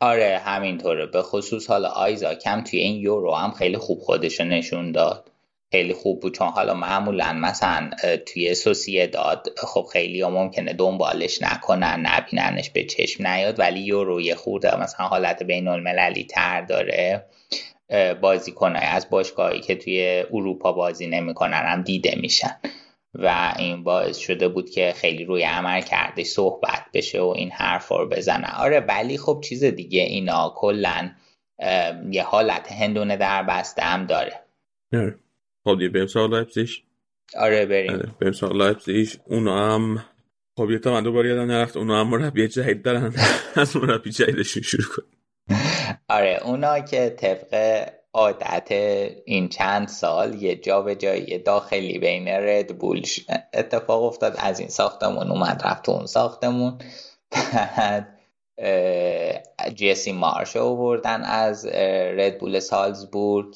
آره 0.01 0.41
همینطوره. 0.45 1.07
به 1.07 1.23
خصوص 1.23 1.71
حالا 1.71 1.89
آیزاک 1.89 2.47
هم 2.47 2.65
توی 2.65 2.79
این 2.79 3.01
یورو 3.01 3.35
هم 3.35 3.51
خیلی 3.51 3.77
خوب 3.77 3.99
خودش 3.99 4.41
نشون 4.41 4.93
داد. 4.93 5.31
خیلی 5.73 5.93
خوب 5.93 6.21
بود 6.21 6.35
چون 6.35 6.49
حالا 6.49 6.75
معمولا 6.75 7.33
مثلا 7.33 7.91
توی 8.27 8.55
سوسیه 8.55 9.07
داد 9.07 9.47
خب 9.57 9.87
خیلی 9.93 10.21
ها 10.21 10.31
ممکنه 10.31 10.73
دنبالش 10.73 11.43
نکنن 11.43 12.07
نبیننش 12.07 12.71
به 12.71 12.85
چشم 12.85 13.27
نیاد 13.27 13.59
ولی 13.59 13.81
یورو 13.81 14.21
یه 14.21 14.35
خورده 14.35 14.81
مثلا 14.81 15.07
حالت 15.07 15.43
بین 15.43 15.69
المللی 15.69 16.25
تر 16.25 16.61
داره. 16.61 17.25
بازیکنهای 18.21 18.87
از 18.87 19.11
باشگاهی 19.11 19.61
که 19.61 19.75
توی 19.75 20.25
اروپا 20.33 20.73
بازی 20.73 21.07
نمی‌کنن 21.07 21.63
هم 21.67 21.83
دیده 21.83 22.19
میشن. 22.21 22.57
و 23.15 23.55
این 23.59 23.85
باعث 23.85 24.19
شده 24.19 24.49
بود 24.49 24.71
که 24.71 24.93
خیلی 24.97 25.25
روی 25.25 25.43
عمل 25.43 25.81
کرده 25.81 26.25
صحبت 26.25 26.85
بشه 26.95 27.21
و 27.21 27.35
این 27.37 27.51
حرف 27.51 27.89
رو 27.89 28.09
بزنه. 28.09 28.61
آره 28.61 28.81
ولی 28.81 29.19
خب 29.19 29.41
چیز 29.45 29.65
دیگه 29.65 30.03
اینا 30.03 30.53
کلا 30.57 31.11
یه 32.11 32.23
حالت 32.23 32.73
هندونه 32.73 33.17
در 33.17 33.43
بسته 33.43 33.83
هم 33.83 34.07
داره. 34.07 34.41
خب 35.65 35.79
دیگه 35.79 35.89
بریم 35.89 36.07
سراغ 36.07 36.31
لایپزیش 36.31 36.83
آره 37.39 37.67
بریم. 37.67 37.93
آره 37.93 38.09
بریم 38.21 38.33
سراغ 38.33 38.53
لایپزیش 38.53 39.17
اونا 39.27 39.75
هم 39.75 40.05
خب 40.57 40.71
یه 40.71 40.79
تا 40.79 40.93
من 40.93 41.03
دوباره 41.03 41.29
یادم 41.29 41.51
نرفت 41.51 41.77
اونا 41.77 42.01
هم 42.01 42.09
مربی 42.09 42.49
جدید 42.49 42.83
دارن. 42.83 43.15
از 43.55 43.77
مربی 43.77 44.11
جدیدشون 44.11 44.63
شروع 44.63 44.87
کن 44.97 45.20
آره 46.09 46.41
اونا 46.45 46.81
که 46.81 47.11
طبق 47.11 47.85
عادت 48.13 48.73
این 49.25 49.49
چند 49.49 49.89
سال 49.89 50.43
یه 50.43 50.57
جا 50.57 50.83
به 50.83 50.97
جایی 50.97 51.39
داخلی 51.39 51.99
بین 51.99 52.29
ردبول 52.29 53.03
اتفاق 53.55 54.03
افتاد 54.03 54.35
از 54.39 54.61
این 54.61 54.69
ساختمون 54.69 55.31
اومد 55.31 55.63
رفت 55.65 55.89
اون 55.89 56.07
ساختمون. 56.07 56.79
بعد 57.31 58.09
جیسی 59.75 60.13
مارش 60.13 60.57
آوردن 60.57 61.23
از 61.23 61.67
ردبول 62.17 62.61
سالزبورگ 62.61 63.55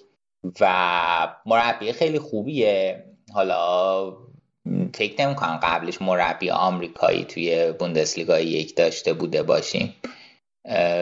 و 0.60 1.34
مربی 1.46 1.92
خیلی 1.92 2.18
خوبیه. 2.18 3.04
حالا 3.32 4.12
فکر 4.94 5.26
نمی 5.26 5.34
کنم 5.34 5.60
قبلش 5.62 6.02
مربی 6.02 6.50
آمریکایی 6.50 7.24
توی 7.24 7.72
بوندسلیگا 7.72 8.40
یک 8.40 8.76
داشته 8.76 9.12
بوده 9.12 9.42
باشیم. 9.42 9.94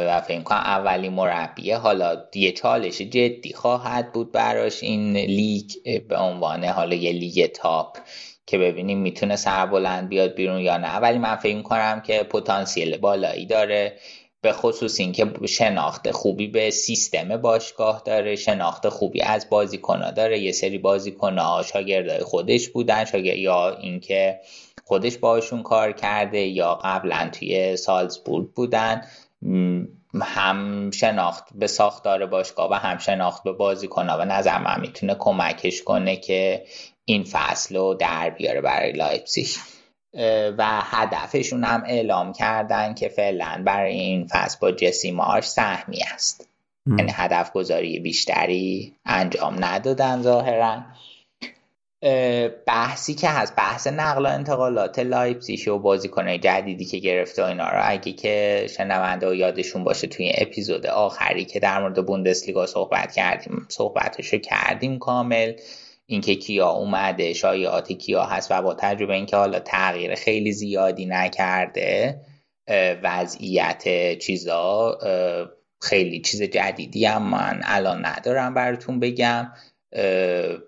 و 0.09 0.21
فکر 0.21 0.43
کنم 0.43 0.59
اولی 0.59 1.09
مربیه. 1.09 1.77
حالا 1.77 2.17
یه 2.35 2.53
چالش 2.53 2.99
جدی 2.99 3.53
خواهد 3.55 4.13
بود 4.13 4.33
براش 4.33 4.83
این 4.83 5.17
لیگ 5.17 5.71
به 6.09 6.17
عنوان 6.17 6.65
حالا 6.65 6.95
یه 6.95 7.13
لیگ 7.13 7.47
تاپ 7.47 7.99
که 8.47 8.59
ببینیم 8.59 8.99
می‌تونه 8.99 9.37
سربلند 9.37 10.09
بیاد 10.09 10.35
بیرون 10.35 10.61
یا 10.61 10.77
نه. 10.77 10.97
ولی 10.97 11.19
من 11.19 11.37
فکر 11.37 11.63
کنم 11.63 12.03
که 12.07 12.23
پتانسیل 12.23 12.97
بالایی 12.97 13.47
داره 13.47 13.99
به 14.41 14.53
خصوص 14.53 15.01
اینکه 15.01 15.27
شناخت 15.49 16.11
خوبی 16.11 16.47
به 16.47 16.71
سیستم 16.71 17.37
باشگاه 17.37 18.03
داره 18.07 18.37
شناخت 18.37 18.89
خوبی 18.89 19.23
از 19.23 19.51
بازیکنها 19.51 20.11
داره. 20.11 20.39
یه 20.39 20.53
سری 20.53 20.79
بازیکنها 20.79 21.63
شاگردای 21.63 22.19
خودش 22.19 22.69
بودن 22.69 23.05
شاگرد 23.05 23.39
یا 23.39 23.77
اینکه 23.77 24.41
خودش 24.85 25.19
باشون 25.19 25.63
کار 25.63 25.93
کرده 25.93 26.41
یا 26.41 26.75
قبلا 26.75 27.31
توی 27.33 27.77
سالزبورگ 27.77 28.49
بودن. 28.49 29.03
هم 30.22 30.90
شناخت 30.90 31.45
به 31.55 31.66
ساختار 31.66 32.26
باشگاه 32.26 32.70
و 32.70 32.74
هم 32.74 32.99
شناخت 32.99 33.45
به 33.45 33.53
بازیکنها 33.53 34.18
و 34.18 34.24
نظر 34.24 34.59
من 34.59 34.80
می‌تونه 34.80 35.14
کمکش 35.14 35.82
کنه 35.82 36.16
که 36.16 36.64
این 37.05 37.24
فصل 37.24 37.76
رو 37.76 37.95
در 37.95 38.30
بیاره 38.30 38.61
برای 38.61 38.93
لایپزیگ. 38.93 39.49
و 40.59 40.80
هدفشون 40.82 41.64
هم 41.64 41.82
اعلام 41.86 42.32
کردن 42.32 42.95
که 42.95 43.09
فعلا 43.09 43.62
برای 43.66 43.93
این 43.93 44.26
فصل 44.26 44.59
با 44.61 44.72
جسی 44.72 45.11
مارش 45.11 45.45
سهمی 45.45 45.99
است. 46.14 46.49
یعنی 46.86 47.12
هدف 47.14 47.53
گذاری 47.53 48.01
بیشتری 48.01 48.95
انجام 49.05 49.64
ندادن 49.64 50.22
ظاهرا. 50.22 50.82
بحثی 52.66 53.14
که 53.14 53.28
هست 53.28 53.57
بحث 53.57 53.86
نقل 53.86 54.26
و 54.26 54.28
انتقالات 54.28 54.98
لایپزیگ 54.98 55.68
و 55.68 55.78
بازیکنهای 55.78 56.38
جدیدی 56.38 56.84
که 56.84 56.98
گرفته 56.98 57.42
و 57.42 57.46
اینا 57.46 57.68
رو. 57.68 57.80
اگه 57.82 58.12
که 58.12 58.66
شنونده 58.76 59.30
و 59.30 59.34
یادشون 59.34 59.84
باشه 59.84 60.07
توی 60.07 60.32
اپیزود 60.34 60.86
آخری 60.86 61.44
که 61.44 61.61
در 61.61 61.80
مورد 61.80 62.07
بوندسلیگا 62.07 62.66
صحبت 62.66 63.12
کردیم 63.12 63.66
صحبتشو 63.68 64.38
کردیم 64.38 64.98
کامل. 64.98 65.53
اینکه 66.07 66.34
کیا 66.34 66.68
اومده 66.68 67.32
شایعات 67.32 67.92
کیا 67.92 68.24
هست 68.24 68.50
و 68.50 68.62
با 68.62 68.74
تجربه 68.74 69.14
اینکه 69.14 69.36
حالا 69.36 69.59
تغییر 69.59 70.14
خیلی 70.14 70.53
زیادی 70.53 71.07
نکرده 71.07 72.20
وضعیت 73.03 73.84
چیزا 74.18 74.98
خیلی 75.80 76.20
چیز 76.20 76.42
جدیدی 76.42 77.05
هم 77.05 77.22
من 77.22 77.61
الان 77.64 78.07
ندارم 78.07 78.55
براتون 78.55 79.00
بگم. 79.00 79.53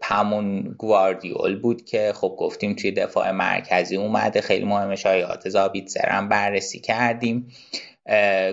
همون 0.03 0.75
گواردیول 0.79 1.61
بود 1.61 1.85
که 1.85 2.13
خب 2.15 2.37
گفتیم 2.39 2.75
توی 2.75 2.93
دفاع 2.93 3.31
مرکزی 3.31 3.97
اومده 3.97 4.41
خیلی 4.41 4.65
مهمه 4.65 4.97
شایعات 4.97 5.49
زابیتسر 5.49 6.09
هم 6.09 6.29
بررسی 6.29 6.81
کردیم. 6.81 7.49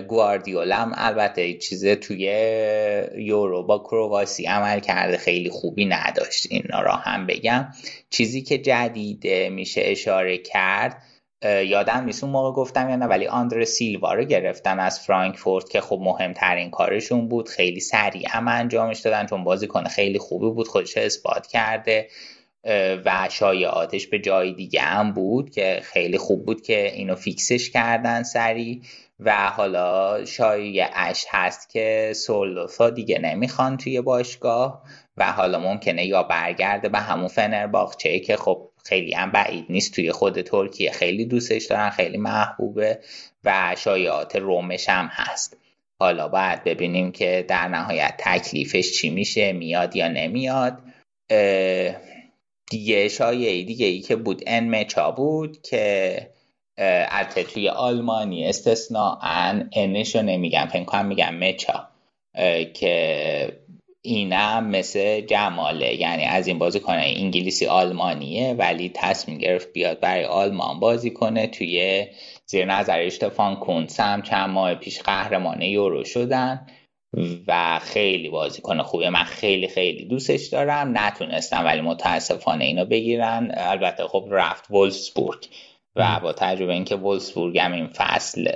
گواردیول 0.08 0.72
هم 0.72 0.92
البته 0.94 1.54
چیز 1.54 1.86
توی 1.86 2.24
یورو 3.16 3.62
با 3.62 3.78
کرواسی 3.78 4.46
عمل 4.46 4.80
کرده 4.80 5.16
خیلی 5.16 5.50
خوبی 5.50 5.84
نداشت 5.84 6.46
این 6.50 6.62
را 6.82 6.92
هم 6.92 7.26
بگم. 7.26 7.68
چیزی 8.10 8.42
که 8.42 8.58
جدیده 8.58 9.48
میشه 9.48 9.80
اشاره 9.84 10.38
کرد 10.38 11.02
یادم 11.44 12.04
نیست 12.04 12.24
اون 12.24 12.32
موقع 12.32 12.52
گفتم 12.52 12.90
یا 12.90 12.96
نه 12.96 13.06
ولی 13.06 13.26
آندر 13.26 13.64
سیلوا 13.64 14.12
رو 14.14 14.24
گرفتن 14.24 14.80
از 14.80 15.00
فرانکفورت 15.00 15.70
که 15.70 15.80
خب 15.80 15.98
مهمترین 16.02 16.70
کارشون 16.70 17.28
بود. 17.28 17.48
خیلی 17.48 17.80
سریع 17.80 18.28
هم 18.28 18.48
انجامش 18.48 19.00
دادن 19.00 19.26
چون 19.26 19.44
بازیکن 19.44 19.84
خیلی 19.84 20.18
خوبی 20.18 20.50
بود 20.50 20.68
خودش 20.68 20.96
اثبات 20.96 21.46
کرده. 21.46 22.08
و 23.04 23.28
شایعاتش 23.30 24.06
به 24.06 24.18
جای 24.18 24.52
دیگه 24.52 24.80
هم 24.80 25.12
بود 25.12 25.50
که 25.50 25.80
خیلی 25.82 26.18
خوب 26.18 26.46
بود 26.46 26.62
که 26.62 26.92
اینو 26.94 27.14
فیکسش 27.14 27.70
کردن 27.70 28.22
سریع. 28.22 28.80
و 29.20 29.32
حالا 29.46 30.14
اش 30.94 31.26
هست 31.30 31.70
که 31.70 32.12
سولوسا 32.16 32.90
دیگه 32.90 33.18
نمی‌خوان 33.18 33.76
توی 33.76 34.00
باشگاه 34.00 34.82
و 35.16 35.32
حالا 35.32 35.58
ممکنه 35.58 36.06
یا 36.06 36.22
برگرده 36.22 36.88
به 36.88 36.98
همون 36.98 37.28
فنرباخچه 37.28 38.20
که 38.20 38.36
خب 38.36 38.71
خیلی 38.84 39.14
هم 39.14 39.30
بعید 39.30 39.66
نیست 39.68 39.94
توی 39.94 40.12
خود 40.12 40.42
ترکیه. 40.42 40.90
خیلی 40.90 41.24
دوستش 41.24 41.66
دارن 41.66 41.90
خیلی 41.90 42.16
محبوبه 42.16 42.98
و 43.44 43.74
شایعات 43.78 44.36
رومش 44.36 44.88
هم 44.88 45.06
هست. 45.12 45.56
حالا 46.00 46.28
باید 46.28 46.64
ببینیم 46.64 47.12
که 47.12 47.44
در 47.48 47.68
نهایت 47.68 48.14
تکلیفش 48.18 48.92
چی 48.92 49.10
میشه 49.10 49.52
میاد 49.52 49.96
یا 49.96 50.08
نمیاد. 50.08 50.78
دیگه 52.70 53.08
شایعی 53.08 53.64
دیگه 53.64 53.86
ای 53.86 54.00
که 54.00 54.16
بود 54.16 54.42
انمچا 54.46 55.10
بود 55.10 55.62
که 55.62 56.16
البته 56.78 57.42
توی 57.42 57.68
آلمانی 57.68 58.48
استثناء 58.48 59.18
انشو 59.72 60.22
نمیگم 60.22 60.68
فکر 60.72 61.02
میگم 61.02 61.34
مچا 61.34 61.88
که 62.74 63.61
اینم 64.04 64.66
مثل 64.66 65.20
جماله. 65.20 65.94
یعنی 65.94 66.24
از 66.24 66.46
این 66.46 66.58
بازی 66.58 66.80
کنه 66.80 67.02
انگلیسی 67.16 67.66
آلمانیه 67.66 68.54
ولی 68.58 68.90
تصمیم 68.94 69.38
گرفت 69.38 69.72
بیاد 69.72 70.00
برای 70.00 70.24
آلمان 70.24 70.80
بازی 70.80 71.10
کنه. 71.10 71.46
توی 71.46 72.06
زیر 72.46 72.64
نظر 72.64 72.98
اشتفان 73.00 73.56
کونس 73.56 74.00
هم 74.00 74.22
چند 74.22 74.50
ماه 74.50 74.74
پیش 74.74 75.00
قهرمان 75.02 75.62
یورو 75.62 76.04
شدن 76.04 76.66
و 77.46 77.80
خیلی 77.82 78.28
بازی 78.28 78.62
کنه 78.62 78.82
خوبه 78.82 79.10
من 79.10 79.24
خیلی 79.24 79.68
خیلی 79.68 80.04
دوستش 80.04 80.46
دارم. 80.46 80.98
نتونستم 80.98 81.64
ولی 81.64 81.80
متاسفانه 81.80 82.64
اینو 82.64 82.84
بگیرن. 82.84 83.54
البته 83.56 84.04
خب 84.04 84.28
رفت 84.30 84.70
ولسبورگ 84.70 85.48
و 85.96 86.20
با 86.22 86.32
تجربه 86.32 86.72
اینکه 86.72 86.96
وولسبورگ 86.96 87.58
هم 87.58 87.72
این 87.72 87.86
فصل 87.86 88.48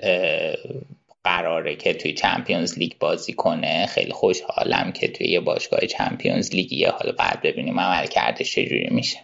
قراره 1.27 1.77
که 1.77 1.95
توی 1.95 2.13
چمپیونز 2.13 2.79
لیگ 2.79 2.93
بازی 3.01 3.33
کنه. 3.33 3.87
خیلی 3.87 4.13
خوشحالم 4.13 4.93
که 4.93 5.09
توی 5.09 5.27
یه 5.27 5.41
باشگاه 5.41 5.81
چمپیونز 5.81 6.55
لیگیه 6.55 6.91
حالا 6.91 7.13
بعد 7.19 7.43
ببینیم 7.43 7.81
عملکرده 7.81 8.45
چجوری 8.45 8.89
میشه. 8.91 9.19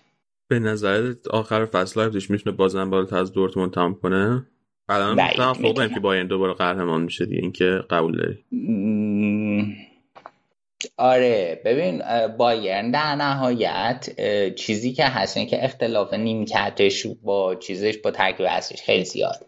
به 0.49 0.59
نظر 0.59 1.15
آخر 1.31 1.67
فصل 1.67 2.01
لایپزیگ 2.01 2.31
می‌تونه 2.31 2.57
بازم 2.57 2.91
بالاتر 2.91 3.17
از 3.17 3.33
دورتموند 3.33 3.73
تمام 3.73 3.95
کنه؟ 3.95 4.47
الان 4.89 5.29
توقع 5.29 5.89
که 5.89 6.01
بایرن 6.01 6.27
دوباره 6.27 6.55
قهرمان 6.55 7.03
میشه 7.03 7.27
دیگه 7.27 7.43
اینکه 7.43 7.81
قبول 7.91 8.17
داری. 8.17 8.39
آره 10.97 11.61
ببین 11.65 12.03
بایرن 12.39 12.91
در 12.91 13.15
نهایت 13.15 14.09
چیزی 14.57 14.93
که 14.93 15.05
هست 15.05 15.39
که 15.49 15.65
اختلاف 15.65 16.15
نیمکتش 16.15 17.07
با 17.23 17.55
چیزش 17.55 17.99
با 17.99 18.11
ترکیب 18.11 18.47
اصلیش 18.49 18.83
خیلی 18.83 19.05
زیاد. 19.05 19.47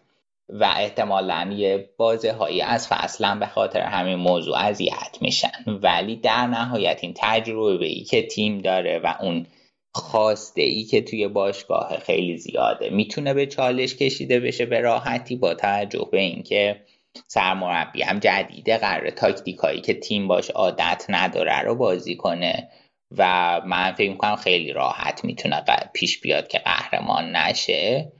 و 0.49 0.73
احتمالا 0.77 1.53
یه 1.57 1.89
بازه 1.97 2.31
هایی 2.31 2.61
از 2.61 2.87
فصلا 2.87 3.35
به 3.39 3.45
خاطر 3.45 3.81
همین 3.81 4.15
موضوع 4.15 4.57
اذیت 4.57 5.17
میشن. 5.21 5.63
ولی 5.67 6.15
در 6.15 6.47
نهایت 6.47 6.99
این 7.01 7.13
تجربه 7.17 7.85
ای 7.85 8.03
که 8.03 8.27
تیم 8.27 8.61
داره 8.61 8.99
و 8.99 9.15
اون 9.21 9.45
خواسته 9.93 10.61
ای 10.61 10.83
که 10.83 11.01
توی 11.01 11.27
باشگاه 11.27 11.97
خیلی 11.99 12.37
زیاده 12.37 12.89
می‌تونه 12.89 13.33
به 13.33 13.45
چالش 13.45 13.95
کشیده 13.95 14.39
بشه 14.39 14.65
به 14.65 14.79
راحتی 14.79 15.35
با 15.35 15.53
توجه 15.53 16.07
به 16.11 16.19
اینکه 16.19 16.81
سرمربی 17.27 18.01
هم 18.01 18.19
جدیده 18.19 18.77
قرار 18.77 19.09
تاکتیکایی 19.09 19.81
که 19.81 19.93
تیم 19.93 20.27
باش 20.27 20.49
عادت 20.49 21.05
نداره 21.09 21.61
رو 21.61 21.75
بازی 21.75 22.15
کنه 22.15 22.69
و 23.17 23.61
من 23.65 23.91
فکر 23.91 24.11
می‌کنم 24.11 24.35
خیلی 24.35 24.73
راحت 24.73 25.25
می‌تونه 25.25 25.63
پیش 25.93 26.21
بیاد 26.21 26.47
که 26.47 26.59
قهرمان 26.59 27.35
نشه. 27.35 28.11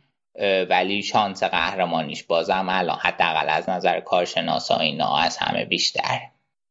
ولی 0.70 1.04
شانس 1.04 1.44
قهرمانیش 1.44 2.24
بازم 2.24 2.66
الان 2.70 2.98
حداقل 3.02 3.50
از 3.50 3.70
نظر 3.70 4.00
کارشناسا 4.00 4.78
اینا 4.78 5.18
از 5.18 5.38
همه 5.38 5.66
بیشتر. 5.66 6.20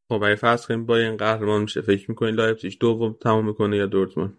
خب 0.09 0.23
اگه 0.23 0.35
فرض 0.35 0.67
کنیم 0.67 0.87
با 0.87 0.97
این 0.97 1.17
قهرمان 1.17 1.63
میشه 1.63 1.81
فکر 1.81 2.11
می‌کنین 2.11 2.35
لایپزیگ 2.35 2.73
دوم 2.81 3.17
تمام 3.23 3.47
می‌کنه 3.47 3.77
یا 3.77 3.87
دورتموند؟ 3.87 4.37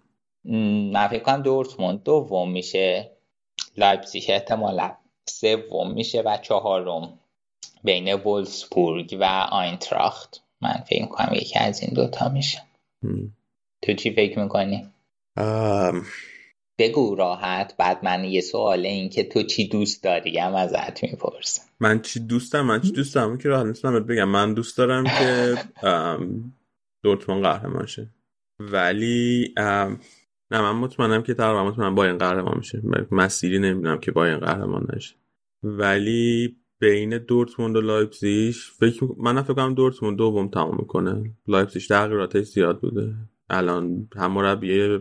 من 0.94 1.08
فکر 1.08 1.24
کنم 1.24 1.42
دورتموند 1.42 2.04
دوم 2.04 2.52
میشه. 2.52 3.12
لایپزیگ 3.78 4.24
احتمالا 4.28 4.92
سوم 5.26 5.92
میشه 5.92 6.22
و 6.22 6.38
چهارم 6.38 7.20
بین 7.84 8.14
وولسبورگ 8.14 9.18
و 9.20 9.24
آینتراخت. 9.52 10.42
من 10.62 10.84
فکر 10.88 11.02
می‌کنم 11.02 11.34
یکی 11.34 11.60
از 11.60 11.82
این 11.82 11.94
دوتا 11.94 12.30
میشه. 12.30 12.62
تو 13.82 13.94
چی 13.94 14.12
فکر 14.12 14.40
می‌کنی؟ 14.40 14.88
بگو 16.78 17.16
راحت 17.16 17.78
بعد 17.78 18.06
من 18.06 18.24
یه 18.24 18.42
سوال 18.42 18.86
این 18.86 19.10
که 19.10 19.24
تو 19.24 19.44
چی 19.44 19.68
دوست 19.68 20.04
داری؟ 20.04 20.38
هم 20.38 20.56
ازت 20.56 21.04
می‌پرسم. 21.04 21.62
من 21.80 22.02
چی 22.02 22.20
دوستم؟ 22.20 22.62
من 22.62 22.82
چی 22.82 22.92
دوست 22.92 23.16
دارم؟ 23.16 23.38
که 23.38 23.50
راحت 23.50 23.66
نیستم 23.66 24.00
بگم. 24.00 24.30
من 24.30 24.54
دوست 24.54 24.78
دارم 24.78 25.04
که 25.04 25.56
دورتمان 27.04 27.42
قهرمان 27.42 27.86
شه. 27.86 28.10
ولی 28.60 29.54
نه 30.52 30.62
من 30.62 30.72
مطمئنم 30.72 31.24
که 31.24 31.34
تقریبا 31.34 31.64
مطمئنم 31.64 32.00
این 32.00 32.18
قهرمان 32.18 32.58
میشه. 32.58 32.82
مسیری 33.12 33.60
نمی‌دونم 33.60 34.00
که 34.00 34.18
این 34.18 34.38
قهرمان 34.38 34.88
نشه. 34.96 35.16
ولی 35.64 36.56
بین 36.80 37.18
دورتموند 37.18 37.76
و 37.76 37.82
لایپزیگ 37.82 38.54
فکر 38.80 39.08
من 39.18 39.42
فکر 39.42 39.54
کنم 39.54 39.74
دورتموند 39.74 40.18
دوم 40.18 40.48
تمام 40.48 40.78
می‌کنه. 40.80 41.32
لایپزیگ 41.48 41.84
تغییراتش 41.90 42.46
زیاد 42.46 42.80
بوده. 42.80 43.14
الان 43.50 44.08
هم 44.16 44.32
مربی 44.32 45.00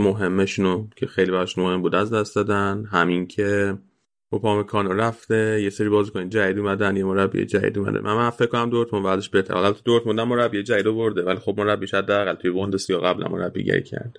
مهمشونو 0.00 0.86
که 0.96 1.06
خیلی 1.06 1.30
براش 1.30 1.58
مهم 1.58 1.82
بود 1.82 1.94
از 1.94 2.12
دست 2.12 2.36
دادن. 2.36 2.84
همین 2.92 3.26
اوپامکانو 3.26 4.92
رفته 4.92 5.60
یه 5.62 5.70
سری 5.70 5.88
بازیکن 5.88 6.28
جدید 6.28 6.58
اومدن 6.58 6.96
یه 6.96 7.04
مربی 7.04 7.46
جدید 7.46 7.78
اومده. 7.78 8.00
من, 8.00 8.14
من 8.14 8.30
فکر 8.30 8.46
کنم 8.46 8.70
دورتموند 8.70 9.04
بعدش 9.04 9.28
بهتر. 9.28 9.54
حالا 9.54 9.72
تو 9.72 9.80
دورتموند 9.84 10.20
مربی 10.20 10.62
جدید 10.62 10.86
برده 10.86 11.22
ولی 11.22 11.38
خب 11.38 11.60
مربیش 11.60 11.94
حداقل 11.94 12.34
توی 12.34 12.50
بوندسلیگا 12.50 13.00
قبل 13.00 13.28
مربیگری 13.28 13.82
کرد. 13.82 14.18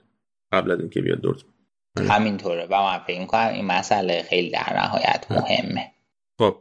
قبل 0.51 0.71
از 0.71 0.79
اینکه 0.79 1.01
بیاد 1.01 1.21
دورتموند. 1.21 1.55
همینطوره. 1.97 2.67
و 2.69 2.75
من 2.75 2.99
فکر 3.07 3.25
کنم 3.25 3.47
این 3.53 3.65
مسئله 3.65 4.23
خیلی 4.29 4.51
در 4.51 4.73
نهایت 4.75 5.25
مهمه. 5.29 5.91
خب 6.37 6.55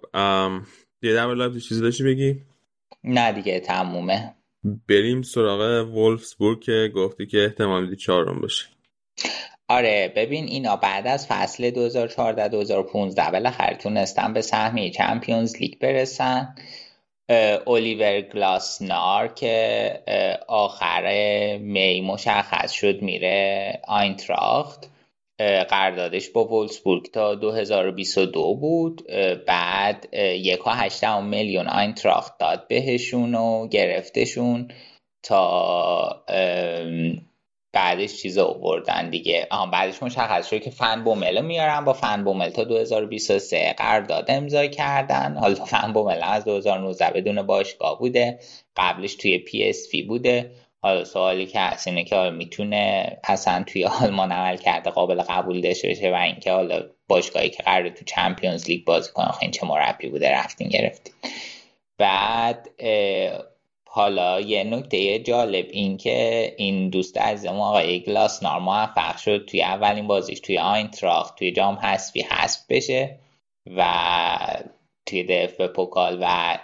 یه 1.03 1.14
در 1.14 1.35
لایپزیگ 1.35 1.62
چیزی 1.62 1.81
داشتی 1.81 2.05
بگی؟ 2.05 2.37
نه 3.05 3.33
دیگه 3.33 3.61
تمومه. 3.61 4.35
بریم 4.89 5.23
سراغ 5.23 5.89
ولفسبورگ 5.95 6.61
که 6.61 6.93
گفتی 6.95 7.27
که 7.27 7.45
احتمال 7.45 7.85
میدی 7.85 7.97
چهارم 7.97 8.41
باشه. 8.41 8.66
آره 9.69 10.12
ببین 10.16 10.45
اینا 10.45 10.77
بعد 10.77 11.07
از 11.07 11.27
فصل 11.27 11.71
2014-2015 13.14 13.31
بالاخره 13.33 13.77
تونستن 13.77 14.33
به 14.33 14.41
سهمیه 14.41 14.91
Champions 14.91 15.57
League 15.57 15.79
برسن. 15.79 16.55
الیور 17.66 18.21
گلاسنار 18.21 19.29
که 19.29 20.03
آخر 20.49 21.03
می 21.59 22.01
مشخص 22.01 22.73
شد 22.73 23.03
میره 23.03 23.81
آینتراخت. 23.89 24.91
قراردادش 25.69 26.29
با 26.29 26.45
وولسبورگ 26.45 27.11
تا 27.11 27.35
2022 27.35 28.55
بود. 28.55 29.07
بعد 29.47 30.09
یک 30.14 30.66
و 30.66 31.21
میلیون 31.21 31.69
آینتراخت 31.69 32.39
داد 32.39 32.69
بهشون 32.69 33.35
و 33.35 33.69
گرفتشون 33.69 34.69
تا 35.23 36.25
بعدش 37.79 38.22
چیز 38.22 38.39
آوردن 38.39 39.11
دیگه. 39.11 39.47
آها 39.51 39.66
بعدش 39.66 40.03
مشخص 40.03 40.51
شد 40.51 40.61
که 40.61 40.70
فن 40.70 41.05
بومل 41.05 41.45
میارن 41.45 41.85
با 41.85 41.93
فن 41.93 42.24
بومل 42.24 42.51
تا 42.51 42.64
2023 42.64 43.74
قرارداد 43.79 44.24
امضا 44.29 44.66
کردن. 44.66 45.37
حالا 45.37 45.55
فن 45.55 45.93
بومل 45.93 46.20
از 46.22 46.45
2019 46.45 47.11
بدون 47.11 47.43
باشگاه 47.43 47.99
بوده. 47.99 48.39
قبلش 48.76 49.14
توی 49.14 49.39
پی 49.39 49.68
اس 49.68 49.89
وی 49.91 50.03
بوده. 50.03 50.51
حالا 50.83 51.05
سوالی 51.05 51.47
که 51.47 51.61
هست 51.61 51.89
اینه 51.89 52.05
که 52.05 52.16
می‌تونه 52.16 53.16
اصلا 53.24 53.64
توی 53.66 53.85
آلمان 53.85 54.33
عملکرد 54.33 54.91
قابل 54.91 55.22
قبول 55.22 55.61
داشته 55.61 55.89
باشه 55.89 56.11
و 56.11 56.14
اینکه 56.14 56.53
حالا 56.53 56.83
باشگاهی 57.09 57.51
که 57.51 57.62
قراره 57.62 57.89
تو 57.89 58.05
Champions 58.05 58.69
League 58.69 58.85
بازی 58.85 59.12
کنه 59.12 59.43
این 59.43 59.51
چه 59.51 59.66
مربی 59.66 60.09
بوده؟ 60.09 60.31
رفتین 60.31 60.68
گرفتین. 60.68 61.14
بعد 61.99 62.68
حالا 63.99 64.41
یه 64.41 64.65
نکته 64.65 65.19
جالب 65.19 65.67
این 65.71 65.97
که 65.97 66.55
این 66.57 66.91
دوست 66.91 67.19
عزیزم 67.19 67.61
آقای 67.61 68.01
گلاسنار 68.01 68.61
موفق 68.61 69.17
شد 69.17 69.45
توی 69.45 69.63
اولین 69.63 70.07
بازیش 70.07 70.41
توی 70.41 70.59
آینتراخت 70.59 71.39
توی 71.39 71.53
جام 71.53 71.75
حذفی 71.75 72.21
حذف 72.21 72.61
بشه 72.69 73.19
و 73.77 73.85
توی 75.07 75.23
دف 75.25 75.61
پوکال 75.61 76.19
و 76.23 76.59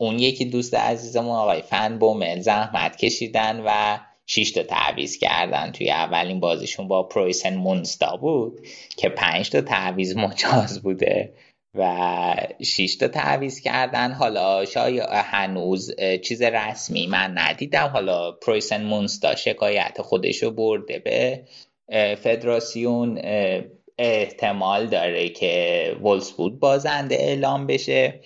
اون 0.00 0.18
یکی 0.18 0.44
دوست 0.44 0.74
عزیزمون 0.74 1.36
آقای 1.36 1.62
فن 1.62 1.98
بومل 1.98 2.40
زحمت 2.40 2.96
کشیدن 2.96 3.62
و 3.66 3.98
شیش 4.26 4.52
تا 4.52 4.62
تعویز 4.62 5.18
کردن 5.18 5.72
توی 5.72 5.90
اولین 5.90 6.40
بازیشون 6.40 6.88
با 6.88 7.02
پرویسن 7.02 7.54
مونستا 7.56 8.16
بود 8.16 8.66
که 8.96 9.08
پنج 9.08 9.50
تا 9.50 9.60
تعویز 9.60 10.16
مجاز 10.16 10.82
بوده. 10.82 11.32
و 11.74 12.34
شیش 12.62 12.96
تا 12.96 13.08
تعویز 13.08 13.60
کردن. 13.60 14.12
حالا 14.12 14.64
شاید 14.64 15.08
هنوز 15.10 15.90
چیز 16.22 16.42
رسمی 16.42 17.06
من 17.06 17.38
ندیدم. 17.38 17.86
حالا 17.86 18.32
پرویسن 18.32 18.84
مونستا 18.84 19.34
شکایت 19.34 20.02
خودشو 20.02 20.50
برده 20.50 20.98
به 20.98 21.44
فدراسیون 22.14 23.20
احتمال 23.98 24.86
داره 24.86 25.28
که 25.28 25.96
بود 26.36 26.58
بازنده 26.60 27.14
اعلام 27.14 27.66
بشه. 27.66 28.20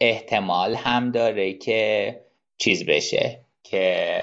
احتمال 0.00 0.74
هم 0.74 1.10
داره 1.10 1.52
که 1.52 2.20
چیز 2.58 2.86
بشه 2.86 3.40
که 3.62 4.22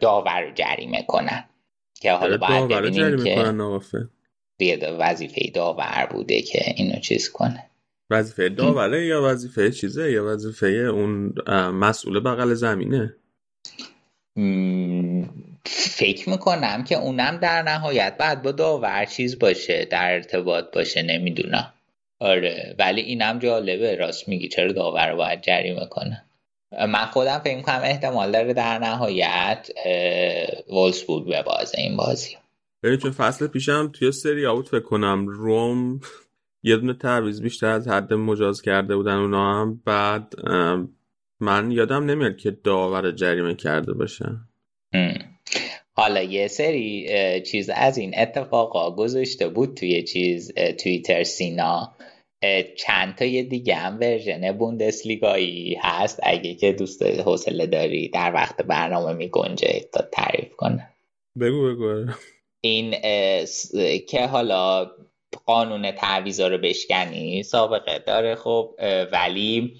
داور 0.00 0.40
رو 0.40 0.52
جریمه 0.54 1.02
کنن. 1.02 1.44
که 2.00 2.12
حالا 2.12 2.36
باید 2.36 2.68
ببینیم 2.68 3.24
که 3.24 3.52
وظیفه 4.98 5.50
داور 5.54 6.08
بوده 6.10 6.42
که 6.42 6.74
اینو 6.76 7.00
چیز 7.00 7.30
کنه. 7.30 7.64
وظیفه 8.10 8.48
داوره 8.48 9.06
یا 9.06 9.22
وظیفه 9.22 9.70
چیزه 9.70 10.12
یا 10.12 10.24
وظیفه 10.26 10.66
اون 10.66 11.34
مسئول 11.70 12.20
بغل 12.20 12.54
زمینه؟ 12.54 13.14
فکر 15.66 16.30
می‌کنم 16.30 16.84
که 16.84 16.96
اونم 16.96 17.36
در 17.36 17.62
نهایت 17.62 18.16
بعد 18.18 18.42
با 18.42 18.52
داور 18.52 19.04
چیز 19.04 19.38
باشه 19.38 19.84
در 19.84 20.12
ارتباط 20.12 20.64
باشه 20.74 21.02
نمی‌دونم. 21.02 21.72
آره 22.20 22.74
ولی 22.78 23.00
اینم 23.00 23.38
جالبه. 23.38 23.96
راست 23.96 24.28
میگی 24.28 24.48
چرا 24.48 24.72
داور 24.72 25.14
باید 25.14 25.40
جریمه 25.40 25.86
کنه 25.86 26.22
من 26.72 27.06
خودم 27.06 27.38
فکر 27.38 27.60
کنم 27.60 27.80
احتمال 27.84 28.32
داره 28.32 28.52
در 28.52 28.78
نهایت 28.78 29.68
وولسبورگ 30.68 31.44
بازه 31.44 31.78
این 31.78 31.96
بازی. 31.96 32.36
ببین 32.82 32.96
چون 32.96 33.10
فصل 33.10 33.46
پیشم 33.46 33.90
توی 33.94 34.12
سری 34.12 34.46
آوت 34.46 34.68
فکر 34.68 34.80
کنم 34.80 35.26
روم 35.26 36.00
یه 36.62 36.76
دونه 36.76 36.94
تعویض 36.94 37.42
بیشتر 37.42 37.66
از 37.66 37.88
حد 37.88 38.14
مجاز 38.14 38.62
کرده 38.62 38.96
بودن 38.96 39.16
اونا 39.16 39.60
هم. 39.60 39.82
بعد 39.84 40.34
من 41.40 41.70
یادم 41.70 42.04
نمیاد 42.04 42.36
که 42.36 42.50
داور 42.50 43.12
جریمه 43.12 43.54
کرده 43.54 43.92
باشه. 43.92 44.26
حالا 45.92 46.22
یه 46.22 46.48
سری 46.48 47.06
چیز 47.46 47.70
از 47.74 47.98
این 47.98 48.14
اتفاقا 48.16 48.90
گذاشته 48.90 49.48
بود 49.48 49.74
توی 49.74 50.02
چیز 50.02 50.52
توییتر 50.54 51.24
سینا. 51.24 51.92
چند 52.76 53.14
تا 53.14 53.24
یه 53.24 53.42
دیگه 53.42 53.74
هم 53.74 54.00
ورژن 54.00 54.52
بوندسلیگایی 54.52 55.76
هست. 55.82 56.20
اگه 56.22 56.54
که 56.54 56.72
دوست 56.72 57.02
حوصله 57.02 57.66
داری 57.66 58.08
در 58.08 58.34
وقت 58.34 58.62
برنامه 58.62 59.12
می 59.12 59.28
گنجه 59.28 59.80
تا 59.92 60.08
تعریف 60.12 60.56
کنه. 60.56 60.88
بگو 61.40 61.68
بگو. 61.68 62.12
این 62.60 62.90
که 64.08 64.26
حالا 64.26 64.90
قانون 65.46 65.90
تعویضا 65.90 66.48
رو 66.48 66.58
بشکنی 66.58 67.42
سابقه 67.42 67.98
داره. 67.98 68.34
خب 68.34 68.74
ولی 69.12 69.76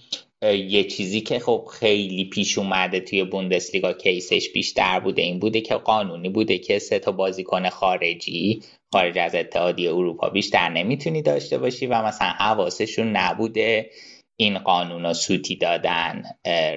یه 0.69 0.85
چیزی 0.85 1.21
که 1.21 1.39
خب 1.39 1.69
خیلی 1.73 2.25
پیش 2.25 2.59
اومده 2.59 3.01
توی 3.01 3.25
بوندسلیگا 3.25 3.93
کیسش 3.93 4.53
بیشتر 4.53 5.01
بوده 5.01 5.23
این 5.23 5.39
بوده 5.39 5.61
که 5.61 5.75
قانونی 5.75 6.29
بوده 6.29 6.59
که 6.59 6.79
سه 6.79 6.99
تا 6.99 7.13
بازیکن 7.13 7.69
خارجی 7.69 8.63
خارج 8.93 9.19
از 9.19 9.35
اتحادیه 9.35 9.91
اروپا 9.91 10.29
بیشتر 10.29 10.69
نمی‌تونی 10.69 11.23
داشته 11.23 11.59
باشی 11.59 11.87
و 11.87 12.03
مثلا 12.03 12.29
حواسشون 12.29 13.17
نبوده 13.17 13.91
این 14.37 14.59
قانون 14.59 15.03
رو 15.03 15.15
سوتی 15.15 15.57
دادن 15.57 16.23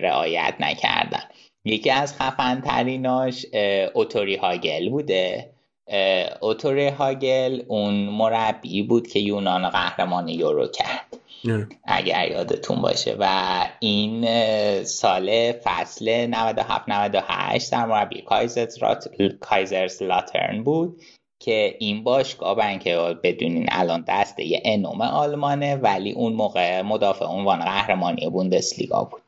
رعایت 0.01 0.55
نکردن. 0.59 1.23
یکی 1.65 1.89
از 1.89 2.15
خفن 2.15 2.61
تریناش 2.61 3.45
اوتوری 3.93 4.35
هاگل 4.35 4.89
بوده. 4.89 5.49
اوتوری 6.41 6.87
هاگل 6.87 7.61
اون 7.67 7.93
مربی 7.93 8.83
بود 8.83 9.07
که 9.07 9.19
یونان 9.19 9.69
قهرمان 9.69 10.27
یورو 10.27 10.67
کرد. 10.67 11.17
اگر 11.83 12.31
یادتون 12.31 12.81
باشه. 12.81 13.15
و 13.19 13.65
این 13.79 14.25
سال 14.83 15.51
فصل 15.51 16.31
97-98 16.31 17.69
در 17.71 17.85
مربی 17.85 18.23
کایزرز 19.39 20.01
لاترن 20.03 20.63
بود 20.63 21.01
که 21.39 21.75
این 21.79 22.03
باشگاه 22.03 22.77
که 22.77 22.97
بدونین 23.23 23.65
الان 23.71 24.05
دسته 24.07 24.43
یه 24.43 24.61
انوم 24.65 25.01
آلمانه 25.01 25.75
ولی 25.75 26.11
اون 26.11 26.33
موقع 26.33 26.81
مدافع 26.81 27.25
عنوان 27.25 27.59
قهرمانی 27.59 28.29
بوندسلیگا 28.29 29.03
بود. 29.03 29.21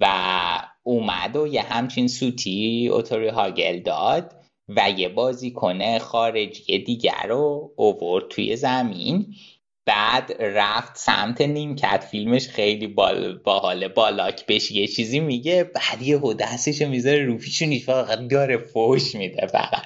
و 0.00 0.06
اومد 0.82 1.36
و 1.36 1.46
یه 1.46 1.62
همچین 1.62 2.08
سوتی 2.08 2.88
اوتوری 2.92 3.28
هاگل 3.28 3.80
داد. 3.80 4.39
و 4.76 4.90
یه 4.90 5.08
بازیکن 5.08 5.98
خارجی 5.98 6.78
دیگر 6.78 7.26
رو 7.28 7.72
اوورد 7.76 8.28
توی 8.28 8.56
زمین. 8.56 9.34
بعد 9.86 10.36
رفت 10.40 10.96
سمت 10.96 11.40
نیمکت. 11.40 12.04
فیلمش 12.10 12.48
خیلی 12.48 12.86
بال 12.86 13.38
باحال 13.38 13.88
بالاک 13.88 14.46
بهش 14.46 14.70
یه 14.70 14.86
چیزی 14.86 15.20
میگه 15.20 15.64
بعد 15.64 16.02
یه 16.02 16.20
دستشو 16.38 16.88
می‌ذاره 16.88 17.24
رو 17.24 17.36
پیشونیش 17.36 17.84
فقط 17.84 18.18
داره 18.18 18.56
فوش 18.56 19.14
میده 19.14 19.46
فقط. 19.46 19.82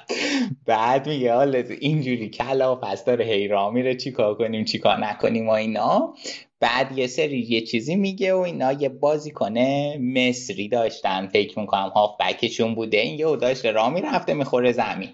بعد 0.65 1.07
میگه 1.07 1.33
حالا 1.33 1.63
اینجوری 1.79 2.29
کلا 2.29 2.75
پس 2.75 3.05
داره 3.05 3.25
هیرا 3.25 3.71
میره. 3.71 3.95
چیکار 3.95 4.35
کنیم 4.35 4.65
چیکار 4.65 4.97
نکنیم 4.97 5.47
و 5.47 5.51
اینا. 5.51 6.13
بعد 6.65 6.97
یه 6.97 7.07
سری 7.07 7.39
یه 7.39 7.61
چیزی 7.61 7.95
میگه 7.95 8.33
و 8.33 8.37
اینا 8.37 8.71
یه 8.71 8.89
بازی 8.89 9.31
کنه 9.31 9.97
مصری 9.97 10.67
داشتن. 10.67 11.27
فکر 11.27 11.59
می‌کنم 11.59 11.91
هاف 11.95 12.17
بکشون 12.19 12.75
بوده. 12.75 12.97
این 12.97 13.19
یه 13.19 13.35
داشته 13.35 13.71
را 13.71 13.89
می‌رفته 13.89 14.33
می‌خوره 14.33 14.71
زمین. 14.71 15.09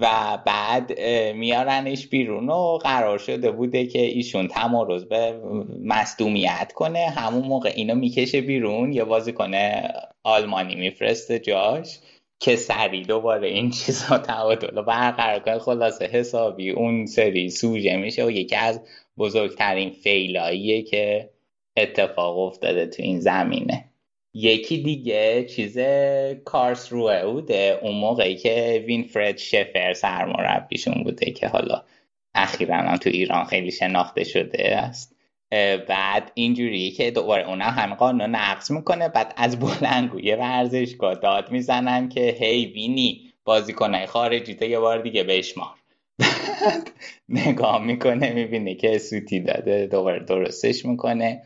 و 0.00 0.38
بعد 0.46 1.00
میارنش 1.34 2.06
بیرون 2.06 2.48
و 2.50 2.78
قرار 2.82 3.18
شده 3.18 3.50
بوده 3.50 3.86
که 3.86 4.00
ایشون 4.00 4.48
تمارز 4.48 5.04
به 5.04 5.40
مصدومیت 5.84 6.72
کنه. 6.74 6.98
همون 6.98 7.48
موقع 7.48 7.72
اینو 7.74 7.94
می‌کشه 7.94 8.40
بیرون. 8.40 8.92
یه 8.92 9.04
بازی 9.04 9.32
کنه 9.32 9.92
آلمانی 10.24 10.74
میفرسته 10.74 11.38
جاش 11.38 11.98
که 12.40 12.56
سری 12.56 13.02
دوباره 13.02 13.48
این 13.48 13.70
چیزا 13.70 14.18
تعادل 14.18 14.82
برقرار 14.82 15.38
کنه. 15.38 15.58
خلاصه 15.58 16.06
حسابی 16.06 16.70
اون 16.70 17.06
سری 17.06 17.50
سوژه 17.50 17.96
میشه 17.96 18.24
و 18.24 18.30
یکی 18.30 18.56
از 18.56 18.80
بزرگترین 19.18 19.90
فیلاییه 19.90 20.82
که 20.82 21.30
اتفاق 21.76 22.38
افتاده 22.38 22.86
تو 22.86 23.02
این 23.02 23.20
زمینه. 23.20 23.84
یکی 24.34 24.78
دیگه 24.78 25.44
چیز 25.44 25.78
کارس 26.44 26.92
روه 26.92 27.24
بوده 27.24 27.78
اون 27.82 27.94
موقعی 27.94 28.36
که 28.36 28.84
وینفرد 28.86 29.38
شفر 29.38 29.92
سرمربیشون 29.92 31.02
بوده 31.04 31.30
که 31.30 31.48
حالا 31.48 31.82
اخیرا 32.34 32.76
هم 32.76 32.96
تو 32.96 33.10
ایران 33.10 33.44
خیلی 33.44 33.70
شناخته 33.70 34.24
شده 34.24 34.76
است. 34.76 35.16
بعد 35.88 36.32
اینجوری 36.34 36.90
که 36.90 37.10
دوباره 37.10 37.48
اونا 37.48 37.64
هم 37.64 37.94
قانون 37.94 38.30
نقض 38.30 38.70
می‌کنه 38.70 39.08
بعد 39.08 39.34
از 39.36 39.58
بلنگوی 39.58 40.34
ورزشگاه 40.34 41.14
داد 41.14 41.50
می‌زنن 41.50 42.08
که 42.08 42.36
هی 42.40 42.66
وینی 42.66 43.32
بازیکنهای 43.44 44.06
خارجی 44.06 44.54
تو 44.54 44.64
یه 44.64 44.78
بار 44.78 45.02
دیگه 45.02 45.22
بشمار. 45.22 45.77
نگاه 47.28 47.84
می‌کنه 47.84 48.32
می‌بینه 48.32 48.74
که 48.74 48.98
سوتی 48.98 49.40
داده 49.40 49.86
دوباره 49.86 50.24
درستش 50.24 50.84
می‌کنه. 50.84 51.42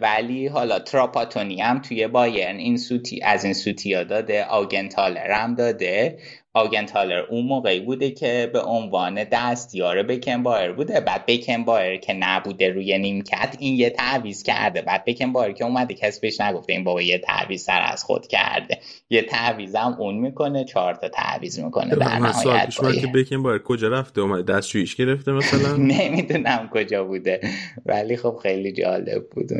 ولی 0.00 0.46
حالا 0.46 0.78
تراپاتونی 0.78 1.60
هم 1.60 1.78
توی 1.82 2.08
بایرن 2.08 2.56
این 2.56 2.76
سوتی 2.76 3.22
از 3.22 3.44
این 3.44 3.54
سوتی 3.54 3.94
ها 3.94 4.04
داده 4.04 4.44
آگنتالر 4.44 5.30
هم 5.30 5.54
داده. 5.54 6.18
آگنتالر 6.54 7.18
اون 7.18 7.46
موقعی 7.46 7.80
بوده 7.80 8.10
که 8.10 8.50
به 8.52 8.60
عنوان 8.60 9.24
دستیار 9.24 10.02
بکن 10.02 10.42
بوده. 10.76 11.00
بعد 11.00 11.26
بکن 11.26 11.64
که 11.96 12.12
نبوده 12.12 12.68
روی 12.68 12.98
نیمکت 12.98 13.56
این 13.58 13.76
یه 13.76 13.90
تعویز 13.90 14.42
کرده. 14.42 14.82
بعد 14.82 15.04
بکن 15.04 15.52
که 15.52 15.64
اومده 15.64 15.94
کسی 15.94 16.20
بهش 16.20 16.40
نگفته 16.40 16.72
این 16.72 16.84
بابا 16.84 17.02
یه 17.02 17.18
تعویز 17.18 17.62
سر 17.62 17.82
از 17.92 18.04
خود 18.04 18.26
کرده. 18.26 18.78
یه 19.10 19.22
تعویز 19.22 19.76
هم 19.76 19.96
اون 19.98 20.14
می‌کنه 20.14 20.64
چهار 20.64 20.94
تا 20.94 21.08
تعویز 21.08 21.58
می‌کنه 21.58 21.96
در 21.96 22.18
نهایت 22.18 23.00
که 23.00 23.06
بکن 23.06 23.58
کجا 23.58 23.88
رفته؟ 23.88 24.20
اومده 24.20 24.52
دستشویش 24.52 24.96
گرفته 24.96 25.32
مثلا؟ 25.32 25.76
نمی‌دونم 25.96 26.68
کجا 26.72 27.04
بوده. 27.04 27.40
ولی 27.86 28.16
خب 28.16 28.38
خیلی 28.42 28.72
جالب 28.72 29.30
بود 29.30 29.50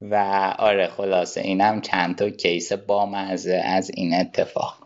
و 0.00 0.14
آره 0.58 0.86
خلاصه 0.86 1.40
اینم 1.40 1.80
چند 1.80 2.16
تا 2.16 2.30
کیس 2.30 2.72
بامزه 2.72 3.62
از 3.64 3.90
این 3.94 4.14
اتفاق. 4.14 4.85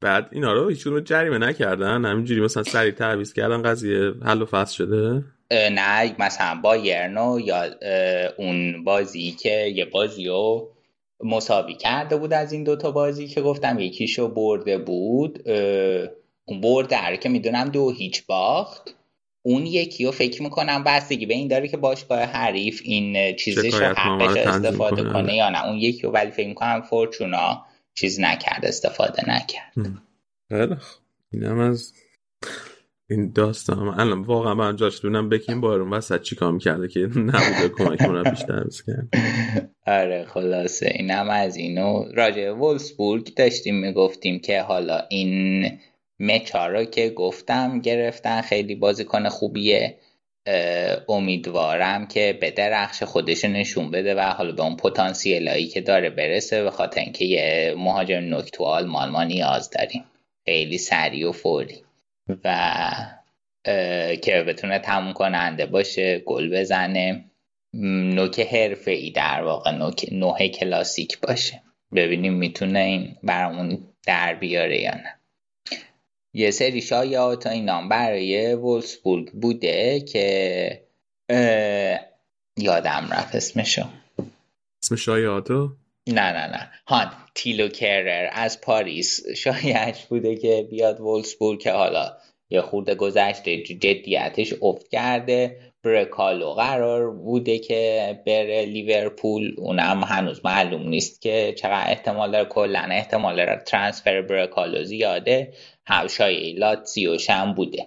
بعد 0.00 0.28
اینا 0.32 0.52
رو 0.52 0.68
هیچ 0.68 0.86
جریمه 1.04 1.38
نکردن. 1.38 2.04
همینجوری 2.04 2.40
مثلا 2.40 2.62
سریع 2.62 2.92
تعویض 2.92 3.32
کردن 3.32 3.62
قضیه 3.62 4.12
حل 4.24 4.42
و 4.42 4.46
فصل 4.46 4.74
شده. 4.74 5.24
نه 5.50 6.14
مثلا 6.18 6.60
با 6.62 6.76
یرنو 6.76 7.40
یا 7.40 7.64
اون 8.36 8.84
بازی 8.84 9.30
که 9.30 9.72
یه 9.74 9.84
بازی 9.84 10.26
رو 10.26 10.70
مساوی 11.24 11.74
کرده 11.74 12.16
بود 12.16 12.32
از 12.32 12.52
این 12.52 12.64
دوتا 12.64 12.90
بازی 12.90 13.28
که 13.28 13.40
گفتم 13.40 13.78
یکیشو 13.78 14.28
برده 14.28 14.78
بود 14.78 15.48
اون 16.44 16.60
برده 16.60 17.16
که 17.16 17.28
می‌دونم 17.28 17.68
دو 17.68 17.90
هیچ 17.90 18.26
باخت. 18.26 18.94
اون 19.42 19.66
یکی 19.66 20.04
رو 20.04 20.10
فکر 20.10 20.42
می‌کنم 20.42 20.84
بستگی 20.84 21.26
به 21.26 21.34
این 21.34 21.48
داره 21.48 21.68
که 21.68 21.76
باشگاه 21.76 22.18
حریف 22.20 22.80
این 22.84 23.36
چیزش 23.36 23.74
رو 23.74 23.86
حقش 23.86 24.36
استفاده 24.36 25.02
کنه 25.02 25.36
یا 25.36 25.50
نه. 25.50 25.66
اون 25.66 25.76
یکی 25.76 26.02
رو 26.02 26.10
ولی 26.10 26.30
فکر 26.30 26.48
می‌کنم 26.48 26.80
فورچونا 26.80 27.66
چیز 27.94 28.20
نکرد 28.20 28.64
استفاده 28.64 29.30
نکرد. 29.30 29.72
خیلی 30.48 30.76
اینم 31.32 31.58
از 31.58 31.92
این 33.10 33.32
داستان. 33.32 34.00
الان 34.00 34.22
واقعا 34.22 34.54
من 34.54 34.76
جاش 34.76 35.02
دونم 35.02 35.28
بکین 35.28 35.60
بارون 35.60 35.90
وسط 35.90 36.22
چی 36.22 36.36
کام 36.36 36.58
کرده 36.58 36.88
که 36.88 37.00
نبوده 37.00 37.68
کمک 37.78 38.02
رو 38.02 38.30
بیشتر 38.30 38.64
کرد. 38.86 39.08
آره 39.86 40.24
خلاصه. 40.24 40.92
اینم 40.94 41.30
از 41.30 41.56
اینو 41.56 42.04
راجع 42.14 42.50
وولسبورگ 42.50 43.34
داشتیم 43.34 43.80
می‌گفتیم 43.80 44.38
که 44.38 44.62
حالا 44.62 45.00
این 45.08 45.64
مچا 46.20 46.66
رو 46.66 46.84
که 46.84 47.10
گفتم 47.10 47.80
گرفتن 47.80 48.40
خیلی 48.40 48.74
بازیکن 48.74 49.28
خوبیه. 49.28 49.98
امیدوارم 51.08 52.06
که 52.06 52.38
به 52.40 52.50
درخش 52.50 53.02
خودش 53.02 53.44
نشون 53.44 53.90
بده 53.90 54.14
و 54.14 54.20
حالا 54.20 54.52
به 54.52 54.62
اون 54.62 54.76
پتانسیلایی 54.76 55.68
که 55.68 55.80
داره 55.80 56.10
برسه 56.10 56.62
به 56.62 56.70
خاطر 56.70 57.00
اینکه 57.00 57.24
یه 57.24 57.74
مهاجم 57.76 58.34
نکتو 58.34 58.64
آلمان 58.64 59.08
ما 59.08 59.24
نیاز 59.24 59.70
داریم. 59.70 60.04
خیلی 60.44 60.78
سریع 60.78 61.28
و 61.28 61.32
فوری. 61.32 61.82
و 62.44 62.80
که 64.22 64.44
بتونه 64.48 64.78
تموم 64.78 65.12
کننده 65.12 65.66
باشه 65.66 66.18
گل 66.18 66.50
بزنه. 66.50 67.24
نوک 67.74 68.40
حرفه 68.40 68.90
ای 68.90 69.10
در 69.10 69.42
واقع 69.42 69.70
نوک 69.70 70.06
نوه 70.12 70.48
کلاسیک 70.48 71.20
باشه. 71.20 71.62
ببینیم 71.94 72.34
می‌تونه 72.34 72.78
این 72.78 73.16
برامون 73.22 73.78
در 74.06 74.34
بیاره 74.34 74.80
یا 74.80 74.94
نه. 74.94 75.19
یه 76.34 76.50
سری 76.50 76.80
شایعات 76.80 77.46
این 77.46 77.64
نام 77.64 77.88
برای 77.88 78.54
وولسبورگ 78.54 79.32
بوده 79.32 80.00
که 80.00 80.84
یادم 82.56 83.08
رفت 83.12 83.34
اسمشو. 83.34 83.82
اسم 84.82 84.96
شایعاتو؟ 84.96 85.70
نه 86.06 86.32
نه 86.32 86.46
نه. 86.46 86.70
هان 86.86 87.12
تیلو 87.34 87.68
کرر 87.68 88.30
از 88.32 88.60
پاریس. 88.60 89.20
شایعش 89.36 90.06
بوده 90.06 90.36
که 90.36 90.66
بیاد 90.70 91.00
وولسبورگ 91.00 91.60
که 91.60 91.72
حالا 91.72 92.16
یه 92.50 92.60
خورده 92.60 92.94
گذشته 92.94 93.62
جدیتش 93.62 94.54
افت 94.62 94.88
کرده. 94.88 95.56
برکالو 95.82 96.50
قرار 96.50 97.10
بوده 97.10 97.58
که 97.58 98.20
بره 98.26 98.64
لیورپول. 98.64 99.54
اونم 99.58 100.04
هنوز 100.04 100.40
معلوم 100.44 100.88
نیست 100.88 101.22
که 101.22 101.54
چقدر 101.58 101.90
احتمال 101.90 102.32
داره. 102.32 102.44
کلا 102.44 102.80
احتمال 102.80 103.56
ترانسفر 103.56 104.22
برکالو 104.22 104.84
زیاده. 104.84 105.52
شایعه 106.08 106.58
لاتسیوش 106.58 107.30
هم 107.30 107.54
بوده. 107.54 107.86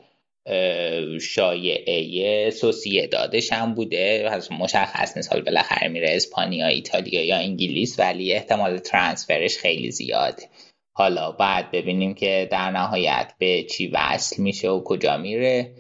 شایعه 1.22 2.50
سوسیه 2.50 3.08
دادش 3.08 3.54
هم 3.54 3.74
بوده. 3.74 4.30
از 4.32 4.52
مشخص 4.52 5.18
نیست. 5.18 5.34
حال 5.34 5.42
بالاخره 5.42 5.88
میره 5.88 6.16
اسپانیا 6.16 6.68
ایتالیا 6.68 7.26
یا 7.26 7.38
انگلیس 7.38 8.00
ولی 8.00 8.34
احتمال 8.34 8.78
ترانسفرش 8.78 9.58
خیلی 9.58 9.92
زیاده. 9.92 10.44
حالا 10.96 11.32
بعد 11.32 11.72
ببینیم 11.72 12.14
که 12.14 12.48
در 12.52 12.72
نهایت 12.72 13.34
به 13.38 13.64
چی 13.64 13.88
وصل 13.88 14.42
میشه 14.42 14.70
و 14.70 14.84
کجا 14.84 15.18
میره. 15.18 15.72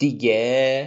دیگه 0.00 0.86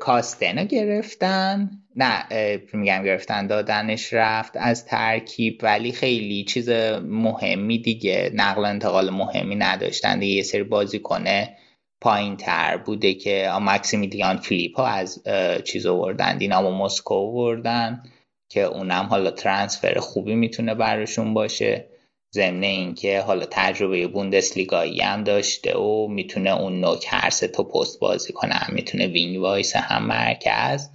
کاستنو 0.00 0.64
گرفتن. 0.64 1.79
نه 1.96 2.24
میگم 2.72 3.02
گرفتن 3.04 3.46
دادنش 3.46 4.12
رفت 4.12 4.52
از 4.56 4.86
ترکیب 4.86 5.58
ولی 5.62 5.92
خیلی 5.92 6.44
چیز 6.44 6.68
مهمی 7.02 7.78
دیگه 7.78 8.30
نقل 8.34 8.64
انتقال 8.64 9.10
مهمی 9.10 9.56
نداشتن 9.56 10.18
دیگه. 10.18 10.34
یه 10.34 10.42
سری 10.42 10.62
بازی 10.62 10.98
کنه 10.98 11.56
پایین 12.00 12.36
تر 12.36 12.76
بوده 12.76 13.14
که 13.14 13.50
مکسیمیلیان 13.60 14.36
فیلیپ 14.36 14.76
ها 14.76 14.86
از 14.86 15.22
چیز 15.64 15.86
آوردن 15.86 16.38
دینامو 16.38 16.70
مسکو 16.70 17.14
آوردن 17.14 18.02
که 18.48 18.62
اونم 18.62 19.04
حالا 19.04 19.30
transfer 19.30 19.98
خوبی 19.98 20.34
می‌تونه 20.34 20.74
براشون 20.74 21.34
باشه. 21.34 21.86
ضمن 22.34 22.62
اینکه 22.62 23.20
حالا 23.20 23.46
تجربه 23.50 24.06
بوندسلیگایی 24.06 25.00
هم 25.00 25.24
داشته 25.24 25.78
و 25.78 26.08
می‌تونه 26.08 26.60
اون 26.60 26.80
نوک 26.80 27.06
هر 27.08 27.30
سه 27.30 27.48
تا 27.48 27.62
پست 27.62 28.00
بازی 28.00 28.32
کنه 28.32 28.54
هم 28.54 28.74
می‌تونه 28.74 29.06
wing 29.06 29.40
وایسه 29.40 29.76
هم 29.76 30.06
مرکز. 30.06 30.88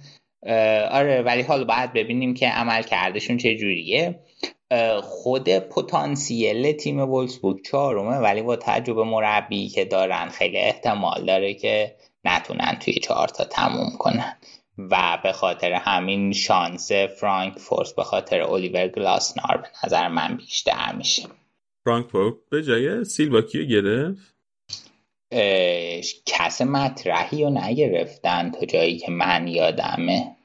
آره 0.90 1.22
ولی 1.22 1.42
حالا 1.42 1.64
باید 1.64 1.92
ببینیم 1.92 2.34
که 2.34 2.48
عملکردشون 2.48 3.36
چه 3.36 3.56
جوریه. 3.56 4.20
خود 5.02 5.48
پتانسیل 5.48 6.72
تیم 6.72 7.00
وولسبورگ 7.00 7.64
چهارمه 7.64 8.16
ولی 8.16 8.42
با 8.42 8.56
تجربه 8.56 9.04
مربی 9.04 9.68
که 9.68 9.84
دارن 9.84 10.28
خیلی 10.28 10.58
احتمال 10.58 11.26
داره 11.26 11.54
که 11.54 11.96
نتونن 12.24 12.78
توی 12.80 12.94
چهار 12.94 13.28
تا 13.28 13.44
تموم 13.44 13.90
کنن. 13.98 14.36
و 14.78 15.18
به 15.22 15.32
خاطر 15.32 15.72
همین 15.72 16.32
شانس 16.32 16.92
فرانکفورت 16.92 17.96
به 17.96 18.02
خاطر 18.02 18.42
الیور 18.42 18.88
گلاسنار 18.88 19.56
به 19.56 19.68
نظر 19.84 20.08
من 20.08 20.36
بیشتر 20.36 20.92
میشه. 20.96 21.22
فرانکفورت 21.84 22.34
به 22.50 22.62
جای 22.62 23.04
سیلوا 23.04 23.42
کیو 23.42 23.64
گرفت؟ 23.64 24.36
کس 26.26 26.62
مطرحی 26.62 27.44
رو 27.44 27.50
نگرفتن 27.50 28.50
تا 28.50 28.66
جایی 28.66 28.98
که 28.98 29.10
من 29.10 29.48
یادمه. 29.48 30.35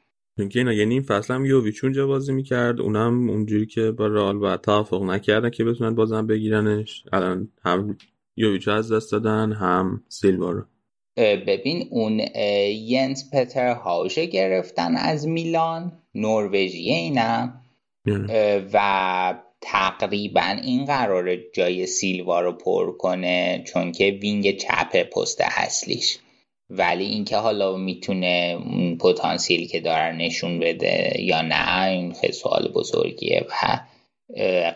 اینکه 0.42 0.60
اینا 0.60 0.74
یعنی 0.74 0.94
این 0.94 1.04
فصل 1.04 1.34
هم 1.34 1.46
یوویچ 1.46 1.84
اونجا 1.84 2.08
بازی 2.08 2.34
می‌کرد 2.34 2.82
اونم 2.82 3.30
اونجوری 3.30 3.66
که 3.66 3.92
با 3.92 4.08
رئال 4.08 4.58
توافق 4.58 5.04
نکردن 5.04 5.50
که 5.50 5.64
بتونن 5.64 5.96
بازم 5.96 6.28
بگیرنش. 6.28 7.04
الان 7.14 7.50
هم 7.64 7.98
یوویچ 8.36 8.68
از 8.68 8.92
دست 8.92 9.12
دادن 9.12 9.52
هم 9.52 10.04
سیلوا 10.08 10.52
رو. 10.52 10.64
ببین 11.18 11.88
اون 11.92 12.22
ینس 12.68 13.30
پتر 13.34 13.74
هاوگه 13.74 14.26
گرفتن 14.26 14.96
از 14.96 15.28
میلان 15.28 15.92
نروژی 16.16 16.90
اینم 16.90 17.62
و 18.74 19.34
تقریبا 19.62 20.56
این 20.64 20.86
قرار 20.86 21.36
جای 21.54 21.86
سیلوا 21.86 22.42
رو 22.42 22.52
پر 22.52 22.98
کنه 22.98 23.64
چون 23.68 23.92
که 23.92 24.20
wing 24.22 24.58
چپ 24.58 25.04
پست 25.04 25.42
اصلیش. 25.58 26.20
ولی 26.74 27.06
اینکه 27.06 27.38
حالا 27.38 27.78
می‌تونه 27.78 28.58
اون 28.66 28.98
پتانسیلی 28.98 29.66
که 29.66 29.80
داره 29.80 30.16
نشون 30.16 30.60
بده 30.60 31.14
یا 31.20 31.42
نه 31.42 31.84
این 31.84 32.14
خیلی 32.14 32.34
سوال 32.34 32.72
بزرگیه 32.76 33.46
و 33.50 33.78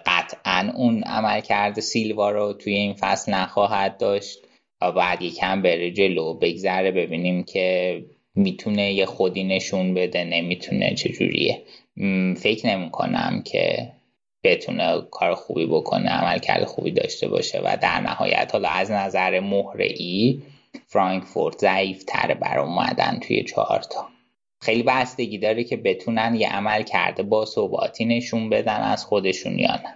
قطعا 0.06 0.72
اون 0.76 1.04
عمل 1.04 1.42
کرده 1.42 1.82
سیلوا 1.82 2.32
رو 2.32 2.54
توی 2.54 2.74
این 2.74 2.94
فصل 2.94 3.34
نخواهد 3.34 3.98
داشت 3.98 4.40
و 4.82 4.92
بعد 4.92 5.22
یکم 5.22 5.62
بره 5.62 5.92
جلو. 5.92 6.34
بگذره 6.34 6.92
ببینیم 6.92 7.44
که 7.44 8.02
می‌تونه 8.36 8.94
یه 8.94 9.06
خودی 9.06 9.44
نشون 9.44 9.94
بده 9.94 10.24
نمی‌تونه 10.24 10.96
چجوریه. 10.96 11.62
فکر 12.38 12.68
نمی 12.68 12.90
کنم 12.90 13.42
که 13.46 13.92
بتونه 14.44 15.02
کار 15.12 15.36
خوبی 15.36 15.66
بکنه 15.66 16.10
عملکرد 16.10 16.66
خوبی 16.66 16.92
داشته 16.92 17.28
باشه 17.28 17.62
و 17.64 17.78
در 17.82 18.00
نهایت 18.00 18.50
حالا 18.54 18.70
از 18.70 18.92
نظر 18.92 19.40
مهره 19.40 19.88
ای 19.98 20.42
فرانکفورت 20.88 21.58
ضعیف 21.58 22.04
تره 22.04 22.34
بر 22.34 22.60
اومدن 22.60 23.20
توی 23.28 23.44
چهارتا 23.44 24.08
خیلی 24.62 24.84
بستگی 24.84 25.38
داره 25.38 25.64
که 25.64 25.78
بتونن 25.78 26.36
یه 26.36 26.50
عمل 26.50 26.84
کرده 26.84 27.24
با 27.24 27.46
ثباتی 27.46 28.06
نشون 28.06 28.50
بدن 28.50 28.82
از 28.82 29.06
خودشون 29.06 29.60
یا 29.60 29.80
نه. 29.84 29.96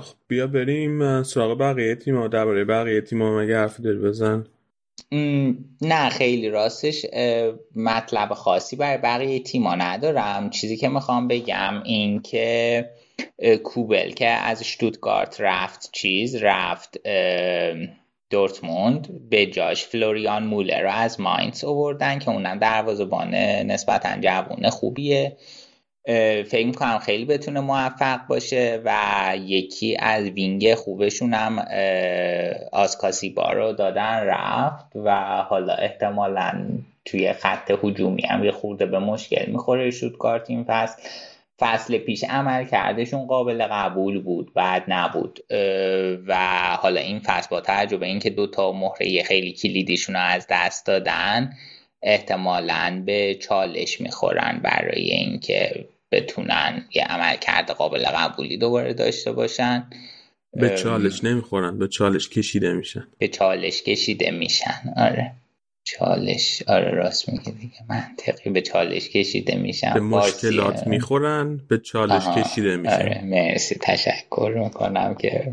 خب 0.00 0.16
بیا 0.28 0.46
بریم 0.46 1.22
سراغ 1.22 1.58
بقیه 1.58 1.94
تیما 1.94 2.28
درباره 2.28 2.64
بقیه 2.64 3.00
تیما 3.00 3.38
مگه 3.38 3.58
حرفی 3.58 3.82
داری 3.82 3.98
بزن. 3.98 4.46
نه 5.80 6.08
خیلی 6.08 6.48
راستش 6.48 7.06
مطلب 7.76 8.34
خاصی 8.34 8.76
برای 8.76 8.98
بقیه 8.98 9.40
تیما 9.40 9.74
ندارم. 9.74 10.50
چیزی 10.50 10.76
که 10.76 10.88
می‌خوام 10.88 11.28
بگم 11.28 11.82
این 11.84 12.22
که 12.22 12.90
کوبل 13.64 14.10
که 14.10 14.28
از 14.28 14.64
شتوتگارت 14.64 15.36
رفت 15.40 15.90
چیز 15.92 16.36
رفت 16.36 17.00
دورتموند 18.30 19.28
به 19.30 19.46
جاش 19.46 19.84
فلوریان 19.84 20.44
مولر 20.44 20.82
رو 20.82 20.90
از 20.90 21.20
ماینز 21.20 21.64
آوردن 21.64 22.18
که 22.18 22.30
اونم 22.30 22.58
دروازه‌بان 22.58 23.34
نسبتا 23.64 24.20
جوونه 24.20 24.70
خوبیه. 24.70 25.36
فکر 26.46 26.66
می‌کنم 26.66 26.98
خیلی 26.98 27.24
بتونه 27.24 27.60
موفق 27.60 28.26
باشه 28.26 28.82
و 28.84 28.92
یکی 29.40 29.96
از 30.00 30.24
وینگ 30.24 30.74
خوبشون 30.74 31.34
هم 31.34 31.58
آسکاسیبا 32.72 33.52
رو 33.52 33.72
دادن 33.72 34.20
رفت 34.24 34.86
و 34.94 35.16
حالا 35.42 35.74
احتمالا 35.74 36.68
توی 37.04 37.32
خط 37.32 37.72
هجومی 37.82 38.22
هم 38.22 38.44
یه 38.44 38.50
خورده 38.50 38.86
به 38.86 38.98
مشکل 38.98 39.50
می‌خوره 39.50 39.90
شوتگارت 39.90 40.50
این 40.50 40.64
فصل. 40.68 41.02
فصل 41.60 41.98
پیش 41.98 42.24
عمل 42.24 42.64
کردشون 42.64 43.26
قابل 43.26 43.66
قبول 43.70 44.22
بود 44.22 44.54
بعد 44.54 44.84
نبود. 44.88 45.40
و 46.26 46.36
حالا 46.80 47.00
این 47.00 47.20
فصل 47.20 47.48
با 47.50 47.60
تجربه 47.60 48.06
اینکه 48.06 48.30
دوتا 48.30 48.72
مهره 48.72 49.22
خیلی 49.22 49.52
کلیدیشون 49.52 50.14
رو 50.14 50.22
از 50.22 50.46
دست 50.50 50.86
دادن 50.86 51.52
احتمالا 52.02 53.02
به 53.06 53.34
چالش 53.34 54.00
می‌خورن 54.00 54.60
برای 54.64 55.10
اینکه 55.10 55.88
بتونن 56.12 56.84
یه 56.94 57.04
عملکرد 57.04 57.70
قابل 57.70 58.04
قبولی 58.04 58.56
دوباره 58.56 58.94
داشته 58.94 59.32
باشن. 59.32 59.90
به 60.52 60.76
چالش 60.76 61.24
نمی‌خورن 61.24 61.78
به 61.78 61.88
چالش 61.88 62.28
کشیده 62.28 62.72
میشن. 62.72 63.06
به 63.18 63.28
چالش 63.28 63.82
کشیده 63.82 64.30
میشن 64.30 64.94
آره. 64.96 65.32
چالش 65.84 66.62
آره 66.66 66.90
راست 66.90 67.28
میگه 67.28 67.50
دیگه. 67.50 67.76
منطقی 67.88 68.50
به 68.50 68.60
چالش 68.60 69.08
کشیده 69.08 69.56
میشن 69.56 69.94
به 69.94 70.00
مشکلات 70.00 70.86
می‌خورن 70.86 71.56
به 71.68 71.78
چالش 71.78 72.22
کشیده 72.36 72.76
میشن. 72.76 72.94
آره 72.94 73.20
مرسی. 73.24 73.74
تشکر 73.80 74.54
می‌کنم 74.64 75.14
که 75.14 75.52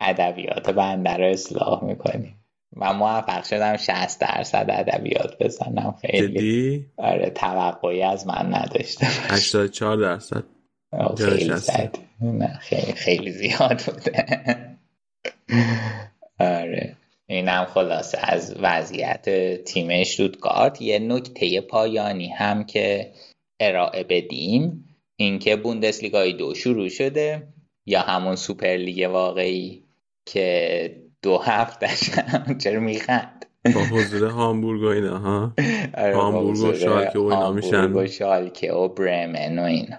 ادبیات 0.00 0.70
بنده 0.70 1.10
رو 1.10 1.24
اصلاح 1.24 1.84
می‌کنیم 1.84 2.34
من 2.76 2.96
موفق 2.96 3.44
شدم 3.44 3.76
60 3.76 4.20
درصد 4.20 4.66
ادبیات 4.70 5.38
بزنم. 5.40 5.94
خیلی. 6.00 6.28
جدی؟ 6.28 6.86
آره 6.96 7.30
توقعی 7.30 8.02
از 8.02 8.26
من 8.26 8.54
نداشته 8.54 9.06
84 9.06 9.96
درصد. 9.96 10.44
خیلی 11.18 11.50
خیلی 12.60 12.92
خیلی 12.92 13.32
زیاد 13.32 13.82
بوده. 13.86 14.26
آره. 16.38 16.96
اینم 17.28 17.64
خلاصه 17.64 18.18
از 18.22 18.56
وضعیت 18.60 19.24
تیم 19.64 20.04
شتوتگارت 20.04 20.82
یه 20.82 20.98
نکته 20.98 21.60
پایانی 21.60 22.28
هم 22.28 22.64
که 22.64 23.12
ارائه 23.60 24.04
بدیم 24.04 24.84
اینکه 25.16 25.56
بوندسلیگای 25.56 26.32
دو 26.32 26.54
شروع 26.54 26.88
شده 26.88 27.48
یا 27.86 28.00
همون 28.00 28.36
سوپر 28.36 28.76
لیگ 28.76 29.08
واقعی 29.10 29.84
که 30.26 31.02
دو 31.22 31.38
هفتش 31.38 32.10
چرا 32.62 32.80
میخند؟ 32.80 33.46
با 33.74 33.80
حضور 33.80 34.28
هامبورگ 34.28 34.82
و 34.82 34.86
اینا 34.86 35.18
ها؟ 35.18 35.52
هامبورگ 36.14 36.58
و 36.58 36.74
شالکه 36.74 37.18
و 37.18 37.22
اینا 37.22 37.52
میشن. 37.52 37.92
و 37.92 38.06
شالکه 38.06 38.72
و 38.72 38.88
برمن 38.88 39.58
و 39.58 39.62
اینا. 39.62 39.96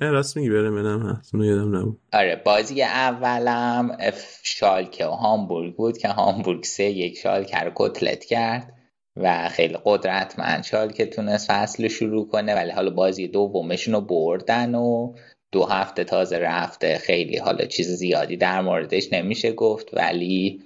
نه 0.00 0.10
راست 0.10 0.36
میگی 0.36 0.50
برمن 0.50 0.86
هم 0.86 1.08
هست. 1.08 1.34
اونو 1.34 1.46
یادم 1.46 1.76
نبود. 1.76 2.00
آره 2.12 2.42
بازی 2.44 2.82
اولم 2.82 3.96
شالکه 4.42 5.06
و 5.06 5.10
هامبورگ 5.10 5.76
بود 5.76 5.98
که 5.98 6.08
هامبورگ 6.08 6.64
سه 6.64 6.84
یک 6.84 7.18
شالکه 7.18 7.58
رو 7.58 7.72
کتلت 7.74 8.24
کرد 8.24 8.72
و 9.16 9.48
خیلی 9.48 9.78
قدرتمند 9.84 10.64
شالکه 10.64 11.06
تونست 11.06 11.52
فصل 11.52 11.88
شروع 11.88 12.28
کنه 12.28 12.54
ولی 12.54 12.70
حالا 12.70 12.90
بازی 12.90 13.28
دومشون 13.28 13.94
رو 13.94 14.00
بردن 14.00 14.74
و 14.74 15.14
دو 15.52 15.64
هفته 15.64 16.04
تازه 16.04 16.38
رفته. 16.38 16.98
خیلی 16.98 17.36
حالا 17.36 17.64
چیز 17.64 17.88
زیادی 17.88 18.36
در 18.36 18.60
موردش 18.60 19.12
نمیشه 19.12 19.52
گفت 19.52 19.94
ولی 19.94 20.62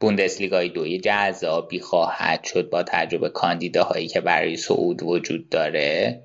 بوندسلیگای 0.00 0.68
دوی 0.68 0.98
جذابی 0.98 1.80
خواهد 1.80 2.44
شد 2.44 2.70
با 2.70 2.82
تجربه 2.82 3.28
کاندیداهایی 3.28 4.08
که 4.08 4.20
برای 4.20 4.56
صعود 4.56 5.02
وجود 5.02 5.48
داره. 5.48 6.24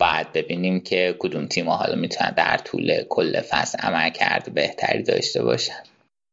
باید 0.00 0.32
ببینیم 0.34 0.80
که 0.80 1.16
کدوم 1.18 1.46
تیم 1.46 1.68
حالا 1.68 1.94
می‌تونن 1.94 2.30
در 2.30 2.56
طول 2.56 3.02
کل 3.08 3.40
فصل 3.40 3.78
عمل 3.78 4.10
کرد 4.10 4.54
بهتری 4.54 5.02
داشته 5.02 5.42
باشن. 5.42 5.82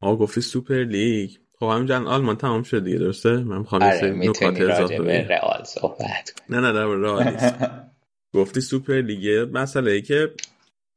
آقا 0.02 0.16
گفتی 0.16 0.42
سوپر 0.42 0.84
لیگ؟ 0.84 1.32
خب 1.60 1.66
همین 1.66 1.92
آلمان 1.92 2.36
تمام 2.36 2.64
شد 2.64 2.84
دیگه 2.84 2.98
درسته؟ 2.98 3.30
من 3.30 3.58
می‌خوام 3.58 3.84
آره 3.84 4.12
نکات 4.12 4.62
اضافه 4.62 5.02
به 5.02 5.28
رئال 5.28 5.64
صحبت 5.64 6.34
نه 6.50 6.60
نه 6.60 6.74
در 6.74 6.86
رئال 6.86 7.38
گفتی 8.36 8.62
سوپر 8.62 9.02
لیگ 9.02 9.50
مسئله 9.54 9.92
ای 9.92 10.02
که 10.02 10.32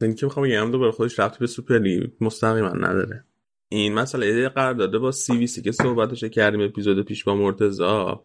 این 0.03 0.15
که 0.15 0.27
می‌خوام 0.27 0.47
بگم 0.47 0.71
دوباره 0.71 0.93
خودش 0.93 1.19
ربطی 1.19 1.39
به 1.41 1.47
سوپر 1.47 1.79
لیگ 1.79 2.11
مستقیما 2.21 2.69
نداره. 2.69 3.25
این 3.69 3.95
مسئله 3.95 4.49
قرارداد 4.49 4.99
با 4.99 5.13
سی 5.13 5.37
وی 5.37 5.47
سی 5.47 5.63
که 5.63 5.73
صحبتش 5.73 6.25
کردیم 6.25 6.61
اپیزود 6.61 7.07
پیش 7.07 7.25
با 7.25 7.35
مرتزا 7.35 8.25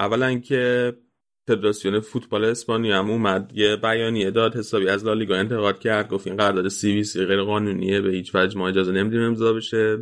اولا 0.00 0.38
که 0.38 0.92
فدراسیون 1.46 2.00
فوتبال 2.00 2.44
اسپانیا 2.44 2.98
هم 2.98 3.10
اومد 3.10 3.52
یه 3.54 3.76
بیانیه 3.76 4.30
داد 4.30 4.56
حسابی 4.56 4.88
از 4.88 5.04
لالیگا 5.04 5.36
انتقاد 5.36 5.78
کرد 5.78 6.08
گفت 6.08 6.26
این 6.26 6.36
قرارداد 6.36 6.68
سی 6.68 6.92
وی 6.92 7.04
سی 7.04 7.24
غیر 7.24 7.42
قانونیه 7.42 8.00
به 8.00 8.10
هیچ 8.10 8.34
وجه 8.34 8.58
ما 8.58 8.68
اجازه 8.68 8.92
نمیدیم 8.92 9.22
امضا 9.22 9.52
بشه. 9.52 9.98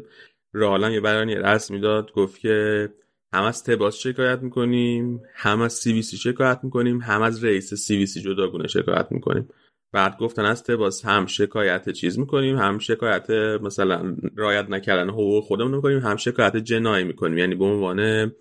رئال 0.55 0.93
یه 0.93 1.01
بیانیه 1.01 1.39
رسمی 1.39 1.81
داد 1.81 2.13
گفت 2.13 2.41
که 2.41 2.89
هم 3.33 3.43
از 3.43 3.65
تباس 3.65 3.99
شکایت 3.99 4.39
می‌کنیم 4.43 5.23
هم 5.35 5.61
از 5.61 5.73
سی 5.73 5.93
وی 5.93 6.03
سی 6.03 6.17
شکایت 6.17 6.61
می‌کنیم 6.63 7.01
هم 7.01 7.23
از 7.23 7.45
رئیس 7.45 7.75
سی 7.75 7.97
وی 7.97 8.07
سی 8.07 8.21
جداگونه 8.21 8.69
شکایت 8.69 9.07
می‌کنیم 9.11 9.49
بعد 9.93 10.19
گفتن 10.19 10.45
از 10.45 10.65
تباس 10.65 11.05
هم 11.05 11.27
شکایت 11.27 11.91
چیز 11.91 12.19
می‌کنیم 12.19 12.57
هم 12.57 12.79
شکایت 12.79 13.31
مثلا 13.63 14.17
رایت 14.37 14.71
نکردن 14.71 15.09
حقوق 15.11 15.45
خودمون 15.45 15.75
می‌کنیم 15.75 15.99
هم 15.99 16.17
شکایت 16.17 16.57
جنایی 16.57 17.05
می‌کنیم. 17.05 17.39
یعنی 17.39 17.55
به 17.55 17.65
عنوان 17.65 18.33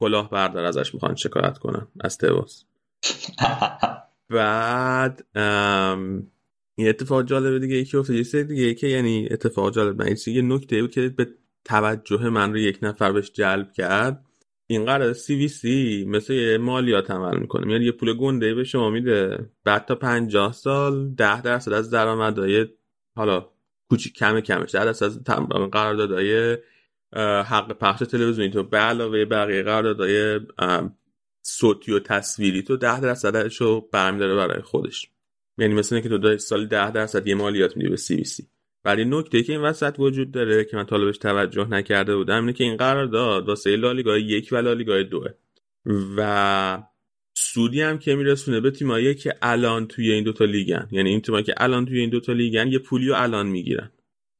کلاه 0.00 0.30
بردار 0.30 0.64
ازش 0.64 0.94
می‌خوان 0.94 1.14
شکایت 1.14 1.58
کنن. 1.58 1.86
از 2.00 2.18
تباس 2.18 2.64
بعد 4.30 5.26
این 6.76 6.88
اتفاق 6.88 7.24
جالب 7.24 7.58
دیگه 7.58 7.76
یکی 7.76 7.96
افتاد. 7.96 8.16
یه 8.16 8.22
سری 8.22 8.44
دیگه 8.44 8.74
که 8.74 8.86
یعنی 8.86 9.28
اتفاق 9.30 9.74
جالب 9.74 10.02
من 10.02 10.16
یه 10.26 10.42
نکته 10.42 10.80
بود 10.80 10.90
که 10.90 11.08
به 11.08 11.28
توجه 11.64 12.28
من 12.28 12.52
رو 12.52 12.58
یک 12.58 12.78
نفر 12.82 13.12
بهش 13.12 13.30
جلب 13.32 13.72
کرد. 13.72 14.24
این 14.66 14.84
قرار 14.84 15.12
سی 15.12 15.34
وی 15.34 15.48
سی 15.48 16.04
مثل 16.08 16.32
یه 16.32 16.58
مالیات 16.58 17.10
عمل 17.10 17.38
می‌کنه. 17.38 17.72
یعنی 17.72 17.84
یه 17.84 17.92
پول 17.92 18.16
گنده 18.16 18.54
به 18.54 18.64
شما 18.64 18.90
میده. 18.90 19.50
بعد 19.64 19.84
تا 19.84 19.94
پنجاه 19.94 20.52
سال 20.52 21.14
ده 21.14 21.42
درصد 21.42 21.72
از 21.72 21.90
درآمدهای 21.90 22.66
حالا 23.16 23.48
کوچیک 23.90 24.14
کم 24.14 24.40
کمش 24.40 24.74
ده 24.74 24.84
درصد 24.84 25.04
از 25.04 25.24
قراردادهای 25.72 26.58
حق 27.22 27.72
پخش 27.72 27.98
تلویزیونی. 28.06 28.50
تو 28.50 28.62
به 28.62 28.78
علاوه 28.78 29.24
بقیه 29.24 29.62
قراردادهای 29.62 30.40
صوتی 31.42 31.92
و 31.92 31.98
تصویری 31.98 32.62
تو 32.62 32.76
ده 32.76 33.00
درصدش 33.00 33.60
رو 33.60 33.88
برمیداره 33.92 34.34
برای 34.34 34.62
خودش. 34.62 35.08
یعنی 35.58 35.74
مثلا 35.74 36.00
که 36.00 36.08
تو 36.08 36.18
داری 36.18 36.38
سال 36.38 36.66
ده 36.66 36.90
درصد 36.90 37.26
یه 37.26 37.34
مالیات 37.34 37.76
میدی 37.76 37.88
به 37.88 37.96
سی 37.96 38.14
وی 38.14 38.24
سی. 38.24 38.46
ولی 38.84 39.04
نکته 39.04 39.42
که 39.42 39.52
این 39.52 39.62
وسط 39.62 39.94
وجود 39.98 40.30
داره 40.30 40.64
که 40.64 40.76
من 40.76 40.86
طالبش 40.86 41.18
توجه 41.18 41.68
نکرده 41.68 42.16
بودم 42.16 42.40
اینه 42.40 42.52
که 42.52 42.64
این 42.64 42.76
قرارداد 42.76 43.48
واسه 43.48 43.76
لالیگا 43.76 44.18
یک 44.18 44.48
و 44.52 44.56
لالیگا 44.56 45.02
دوه. 45.02 45.28
و 46.16 46.82
سودی 47.34 47.80
هم 47.80 47.98
که 47.98 48.14
میرسونه 48.14 48.60
به 48.60 48.70
تیمایی 48.70 49.14
که 49.14 49.34
الان 49.42 49.86
توی 49.86 50.12
این 50.12 50.24
دوتا 50.24 50.44
لیگن. 50.44 50.88
یعنی 50.90 51.10
این 51.10 51.20
تیمایی 51.20 51.44
که 51.44 51.54
الان 51.56 51.86
توی 51.86 52.00
این 52.00 52.10
دوتا 52.10 52.32
لیگن 52.32 52.68
یه 52.68 52.78
پولی 52.78 53.08
رو 53.08 53.14
الان 53.14 53.46
می‌گیرن. 53.46 53.90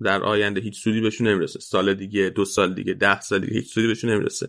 در 0.02 0.22
آینده 0.22 0.60
هیچ 0.60 0.80
سودی 0.80 1.00
بهشون 1.00 1.28
نمی‌رسه. 1.28 1.60
سال 1.60 1.94
دیگه 1.94 2.30
دو 2.30 2.44
سال 2.44 2.74
دیگه 2.74 2.94
ده 2.94 3.20
سال 3.20 3.38
دیگه 3.38 3.52
هیچ 3.52 3.72
سودی 3.72 3.86
بهشون 3.86 4.10
نمی‌رسه. 4.10 4.48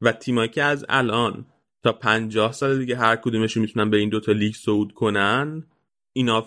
و 0.00 0.12
تیمایی 0.12 0.48
که 0.48 0.62
از 0.62 0.86
الان 0.88 1.46
تا 1.82 1.92
پنجاه 1.92 2.52
سال 2.52 2.78
دیگه 2.78 2.96
هر 2.96 3.16
کدومشون 3.16 3.60
می‌تونن 3.60 3.90
به 3.90 3.96
این 3.96 4.08
دوتا 4.08 4.32
لیگ 4.32 4.54
صعود 4.54 4.92
کنن 4.92 5.66
اینا 6.12 6.46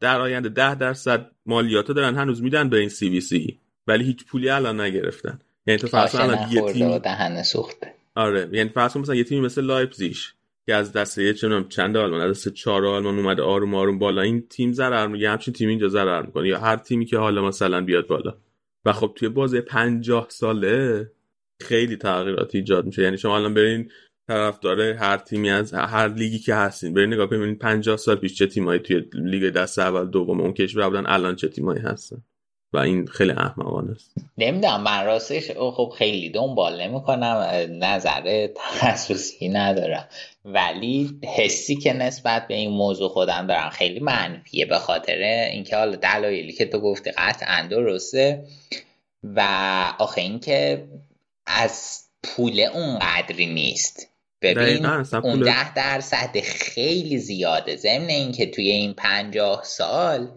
در 0.00 0.20
آینده 0.20 0.48
ده 0.48 0.74
درصد 0.74 1.30
مالیاتو 1.46 1.92
دارن 1.92 2.16
هنوز 2.16 2.42
میدن 2.42 2.68
به 2.68 2.78
این 2.78 2.88
سی 2.88 3.08
وی 3.08 3.20
سی 3.20 3.60
ولی 3.86 4.04
هیچ 4.04 4.24
پولی 4.24 4.50
الان 4.50 4.80
نگرفتن. 4.80 5.40
یعنی 5.66 5.78
تو 5.78 5.86
فرض 5.86 6.14
الان 6.14 6.52
یه 6.52 6.72
تیم 6.72 6.98
دهن 6.98 7.42
سوخته. 7.42 7.94
آره 8.14 8.48
یعنی 8.52 8.68
فرض 8.68 8.96
مثلا 8.96 9.14
یه 9.14 9.24
تیمی 9.24 9.40
مثل 9.40 9.64
لایپزیش 9.64 10.34
که 10.68 10.74
از 10.74 10.92
دسته 10.92 11.34
چند 11.34 11.68
چند 11.68 11.96
آلمان 11.96 12.20
از 12.20 12.30
دسته 12.30 12.50
چهار 12.50 12.86
آلمان 12.86 13.18
اومده 13.18 13.42
آروم 13.42 13.74
آروم 13.74 13.98
بالا. 13.98 14.22
این 14.22 14.46
تیم 14.48 14.72
ضرر 14.72 15.06
میگه 15.06 15.30
همچین 15.30 15.54
تیم 15.54 15.68
اینجا 15.68 15.88
ضرر 15.88 16.22
می‌کنه. 16.22 16.48
یا 16.48 16.58
هر 16.58 16.76
تیمی 16.76 17.04
که 17.04 17.18
حالا 17.18 17.44
مثلا 17.44 17.80
بیاد 17.80 18.06
بالا. 18.06 18.34
و 18.84 18.92
خب 18.92 19.12
توی 19.16 19.28
بازه 19.28 19.60
پنجاه 19.60 20.26
ساله 20.30 21.10
خیلی 21.62 21.96
تغییرات 21.96 22.54
ایجاد 22.54 22.86
میشه. 22.86 23.02
یعنی 23.02 23.18
شما 23.18 23.36
الان 23.36 23.54
برین 23.54 23.90
طرفدار 24.28 24.80
هر 24.80 25.16
تیمی 25.16 25.50
از 25.50 25.74
هر 25.74 26.08
لیگی 26.08 26.38
که 26.38 26.54
هستین 26.54 26.94
برین 26.94 27.12
نگاه 27.12 27.26
کنین 27.26 27.58
50 27.58 27.96
سال 27.96 28.16
پیش 28.16 28.34
چه 28.34 28.46
تیمایی 28.46 28.80
توی 28.80 29.04
لیگ 29.12 29.52
دست 29.52 29.78
اول 29.78 30.10
دوم 30.10 30.40
اون 30.40 30.52
کشور 30.52 30.88
بودن 30.88 31.06
الان 31.06 31.36
چه 31.36 31.48
تیمایی 31.48 31.80
هستن؟ 31.80 32.22
و 32.72 32.78
این 32.78 33.06
خیلی 33.06 33.30
احمقانه 33.30 33.90
است. 33.90 34.14
نمی‌دونم 34.38 34.82
من 34.82 35.04
راستش 35.04 35.50
خب 35.50 35.92
خیلی 35.98 36.30
دنبال 36.30 36.80
نمی‌کنم 36.80 37.46
نظر 37.70 38.46
تخصصی 38.46 39.48
ندارم. 39.48 40.08
ولی 40.44 41.20
حسی 41.36 41.76
که 41.76 41.92
نسبت 41.92 42.48
به 42.48 42.54
این 42.54 42.70
موضوع 42.70 43.08
خودم 43.08 43.46
دارم 43.46 43.70
خیلی 43.70 44.00
منفیه 44.00 44.66
به 44.66 44.78
خاطر 44.78 45.18
اینکه 45.52 45.76
حالا 45.76 45.96
دلایلی 45.96 46.52
که 46.52 46.64
تو 46.64 46.80
گفتی 46.80 47.10
قطعا 47.10 47.66
درسته. 47.70 48.44
و 49.22 49.40
آخه 49.98 50.20
اینکه 50.20 50.84
از 51.46 52.04
پول 52.22 52.60
اون 52.60 52.98
قدری 52.98 53.46
نیست. 53.46 54.08
ببین 54.42 54.86
اون 55.22 55.40
ده 55.40 55.74
درصد 55.74 56.40
خیلی 56.40 57.18
زیاده. 57.18 57.76
ضمن 57.76 58.08
اینکه 58.08 58.46
توی 58.46 58.70
این 58.70 58.94
پنجاه 58.94 59.64
سال 59.64 60.28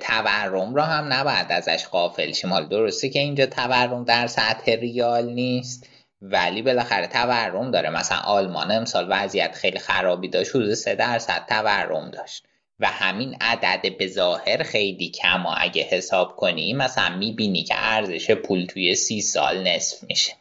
تورم 0.00 0.74
را 0.74 0.84
هم 0.84 1.12
نباید 1.12 1.46
ازش 1.50 1.86
قافل 1.86 2.32
شیم. 2.32 2.60
درسته 2.60 3.08
که 3.08 3.18
اینجا 3.18 3.46
تورم 3.46 4.04
در 4.04 4.26
سطح 4.26 4.72
ریال 4.72 5.26
نیست 5.26 5.88
ولی 6.22 6.62
بالاخره 6.62 7.06
تورم 7.06 7.70
داره. 7.70 7.90
مثلا 7.90 8.18
آلمان 8.18 8.70
امسال 8.70 9.06
وضعیت 9.10 9.54
خیلی 9.54 9.78
خرابی 9.78 10.28
داشت 10.28 10.50
حدود 10.50 10.74
سه 10.74 10.94
درصد 10.94 11.46
تورم 11.48 12.10
داشت. 12.10 12.44
و 12.80 12.86
همین 12.86 13.36
عدد 13.40 13.96
به 13.96 14.06
ظاهر 14.06 14.62
خیلی 14.62 15.10
کم 15.10 15.46
و 15.46 15.54
اگه 15.56 15.82
حساب 15.82 16.36
کنی 16.36 16.72
مثلا 16.72 17.16
می‌بینی 17.16 17.62
که 17.64 17.74
ارزش 17.76 18.30
پول 18.30 18.66
توی 18.66 18.94
سی 18.94 19.20
سال 19.20 19.68
نصف 19.68 20.02
میشه. 20.02 20.32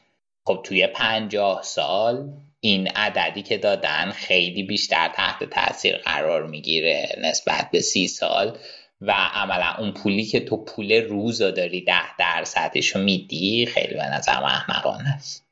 خب 0.46 0.62
توی 0.64 0.88
پنجاه 0.88 1.64
سال 1.64 2.30
این 2.60 2.88
عددی 2.88 3.42
که 3.42 3.58
دادن 3.58 4.12
خیلی 4.12 4.64
بیشتر 4.64 5.08
تحت 5.16 5.44
تاثیر 5.44 5.98
قرار 5.98 6.48
می‌گیره 6.48 7.16
نسبت 7.22 7.70
به 7.72 7.82
سی 7.82 8.08
سال. 8.08 8.58
و 9.02 9.12
عملا 9.34 9.76
اون 9.80 9.92
پولی 9.92 10.26
که 10.26 10.40
تو 10.40 10.66
پول 10.66 10.92
روزا 11.10 11.52
داری 11.52 11.82
ده 11.82 12.18
درصدش 12.20 12.96
رو 12.96 13.04
میدی 13.04 13.66
خیلی 13.66 13.94
به 13.94 14.06
نظر 14.18 14.44
احمقانه 14.44 15.10
است. 15.10 15.48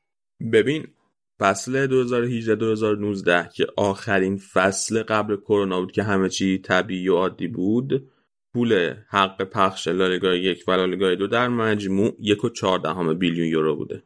ببین 0.52 0.86
فصل 1.40 1.86
2018-2019 3.46 3.54
که 3.54 3.66
آخرین 3.76 4.36
فصل 4.36 5.02
قبل 5.02 5.36
کرونا 5.36 5.80
بود 5.80 5.92
که 5.92 6.02
همه 6.02 6.28
چی 6.28 6.58
طبیعی 6.58 7.08
و 7.08 7.16
عادی 7.16 7.48
بود 7.48 8.08
پول 8.54 8.94
حق 9.08 9.42
پخش 9.42 9.88
لالیگا 9.88 10.34
یک 10.34 10.64
و 10.68 10.72
لالیگا 10.72 11.14
دو 11.14 11.26
در 11.26 11.48
مجموع 11.48 12.16
یک 12.20 12.44
و 12.44 12.48
چهاردهم 12.48 13.14
بیلیون 13.14 13.46
یورو 13.46 13.76
بوده. 13.76 14.02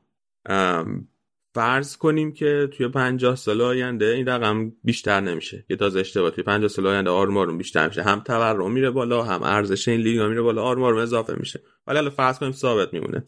فرض 1.55 1.97
کنیم 1.97 2.33
که 2.33 2.69
توی 2.73 2.89
50 2.89 3.37
سال 3.37 3.61
آینده 3.61 4.07
این 4.07 4.29
رقم 4.29 4.73
بیشتر 4.85 5.21
نمیشه 5.21 5.65
یه 5.71 5.77
تازه 5.77 6.01
اشتباه 6.01 6.31
توی 6.31 6.45
50 6.45 6.69
سال 6.69 6.87
آینده 6.87 7.11
آرمارون 7.11 7.59
بیشتر 7.59 7.89
میشه. 7.89 8.03
هم 8.03 8.21
تورم 8.21 8.73
میره 8.73 8.91
بالا 8.91 9.23
هم 9.23 9.43
ارزش 9.43 9.89
این 9.89 10.01
لیگ 10.01 10.21
میره 10.21 10.43
بالا 10.43 10.63
آرمارون 10.63 11.03
اضافه 11.03 11.35
میشه. 11.39 11.61
ولی 11.87 11.97
حالا 11.97 12.11
فرض 12.11 12.39
کنیم 12.39 12.53
ثابت 12.53 12.93
میمونه. 12.93 13.25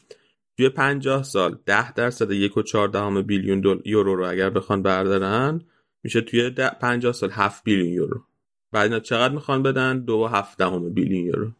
توی 0.56 0.68
50 0.68 1.22
سال 1.22 1.58
10 1.66 1.92
درصد 1.92 2.30
یک 2.30 2.56
و 2.56 2.62
14 2.62 3.22
بیلیون 3.22 3.60
دلار 3.60 3.82
یورو 3.84 4.16
رو 4.16 4.30
اگر 4.30 4.50
بخوان 4.50 4.82
بردارن 4.82 5.60
میشه 6.02 6.20
توی 6.20 6.50
50 6.80 7.12
سال 7.12 7.30
7 7.30 7.64
بیلیون 7.64 7.92
یورو. 7.92 8.24
بعد 8.72 8.84
اینا 8.84 9.00
چقدر 9.00 9.34
می‌خوان 9.34 9.62
بدن؟ 9.62 10.04
دو 10.04 10.14
و 10.14 10.26
هفت 10.26 10.62
بیلیون 10.62 11.26
یورو. 11.26 11.50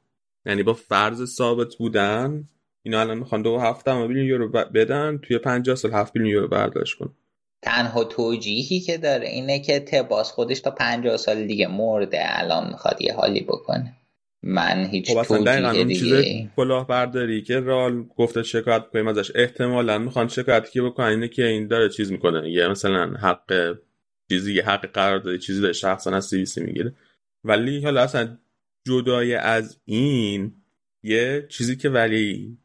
یعنی 0.46 0.62
با 0.62 0.72
فرض 0.72 1.24
ثابت 1.24 1.76
بودن 1.76 2.48
اینا 2.82 3.00
الان 3.00 3.18
می‌خوان 3.18 3.42
دو 3.42 3.50
و 3.50 3.58
هفت 3.58 3.88
بیلیون 3.88 4.26
یورو 4.26 4.48
بدن 4.48 5.18
توی 5.18 5.38
50 5.38 5.76
سال 5.76 5.92
7 5.92 6.12
بیلیون 6.12 6.30
یورو 6.30 6.48
برداشت 6.48 6.98
کن 6.98 7.14
تنها 7.62 8.04
توجیهی 8.04 8.80
که 8.80 8.98
داره 8.98 9.28
اینه 9.28 9.60
که 9.60 9.80
تباس 9.80 10.30
خودش 10.30 10.60
تا 10.60 10.70
50 10.70 11.16
سال 11.16 11.46
دیگه 11.46 11.66
مرده 11.66 12.18
الان 12.20 12.68
می‌خواد 12.68 13.02
یه 13.02 13.14
حالی 13.14 13.40
بکنه. 13.40 13.96
من 14.42 14.86
هیچ 14.90 15.10
خب 15.10 15.22
توجیه 15.22 15.84
دیگه 15.84 16.50
کلاه 16.56 16.86
برداری 16.86 17.42
که 17.42 17.60
رال 17.60 18.04
گفته 18.16 18.42
شکایت 18.42 18.88
کنیم 18.92 19.08
ازش 19.08 19.32
احتمالا 19.34 19.98
می‌خوان 19.98 20.28
شکایتی 20.28 20.70
که 20.72 20.82
بکنن 20.82 21.06
اینه 21.06 21.28
که 21.28 21.46
این 21.46 21.68
داره 21.68 21.88
چیز 21.88 22.12
می‌کنه 22.12 22.50
یه 22.50 22.68
مثلا 22.68 23.06
حق 23.06 23.78
چیزی 24.28 24.54
یه 24.54 24.64
حق 24.64 24.86
قراردادی 24.86 25.38
چیزی 25.38 25.60
داره 25.60 25.72
شخصا 25.72 26.10
از 26.10 26.24
سی 26.26 26.60
می‌گیره. 26.60 26.94
ولی 27.44 27.82
حالا 27.82 28.02
اصلا 28.02 28.38
جدای 28.86 29.34
از 29.34 29.80
این 29.84 30.52
یه 31.02 31.46
چیزی 31.48 31.76
که 31.76 31.88
ولی 31.88 32.58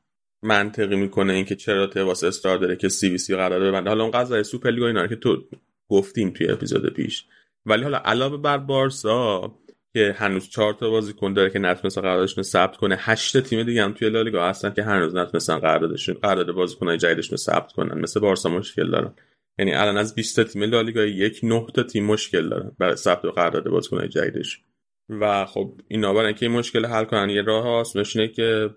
منطقی 0.44 0.96
می‌کنه 0.96 1.34
اینکه 1.34 1.56
چرا 1.56 1.88
تواس 1.88 2.24
اصرار 2.24 2.58
داره 2.58 2.76
که 2.76 2.90
سی 2.90 3.10
وی 3.10 3.18
سی 3.18 3.36
قرار 3.36 3.60
ببنده. 3.60 3.90
حالا 3.90 4.04
اون 4.04 4.12
قضیه 4.12 4.44
سوپر 4.44 4.70
لیگ 4.70 4.84
اینا 4.84 5.08
که 5.08 5.16
تو 5.16 5.44
گفتیم 5.90 6.30
توی 6.30 6.50
اپیزود 6.50 6.94
پیش. 6.94 7.26
ولی 7.66 7.84
حالا 7.84 7.98
علاوه 8.06 8.38
بر 8.38 8.58
بارسا 8.58 9.56
که 9.94 10.16
هنوز 10.18 10.50
چهار 10.50 10.74
تا 10.74 10.90
بازیکن 10.90 11.34
داره 11.34 11.50
که 11.50 11.60
نتونسته 11.60 12.02
قراردادشون 12.02 12.44
ثبت 12.44 12.78
کنه 12.78 12.96
هشت 13.00 13.40
تیم 13.40 13.64
دیگه 13.64 13.84
هم 13.84 13.94
توی 13.94 14.10
لالیگا 14.10 14.50
هستن 14.50 14.70
که 14.70 14.84
هنوز 14.84 15.16
نتونستن 15.16 15.60
قراردادشون 15.60 16.16
قرارداد 16.16 16.52
بازیکنای 16.52 16.98
جدیدشون 16.98 17.38
ثبت 17.38 17.72
کنن. 17.72 18.02
مثل 18.02 18.20
بارسا 18.20 18.50
مشکل 18.50 18.92
دارن. 18.92 19.14
یعنی 19.60 19.74
الان 19.74 19.98
از 19.98 20.16
20 20.16 20.36
تا 20.36 20.44
تیم 20.44 20.64
لالیگا 20.64 21.04
یک 21.04 21.40
نه 21.44 21.66
تا 21.74 21.84
تیم 21.84 22.06
مشکل 22.06 22.50
دارن 22.50 22.72
برای 22.80 22.96
ثبت 22.96 23.26
و 23.26 23.32
قرارداد 23.32 23.70
بازیکنای 23.70 24.08
جدیدش 24.08 24.62
و 25.10 25.46
خب 25.46 25.82
اینا 25.88 26.14
برای 26.14 26.28
اینکه 26.28 26.46
این 26.46 26.56
مشکل 26.56 26.86
حل 26.86 27.04
کنن 27.04 27.30
یه 27.30 27.42
راه 27.42 27.64
هاست 27.64 27.94
که 28.36 28.70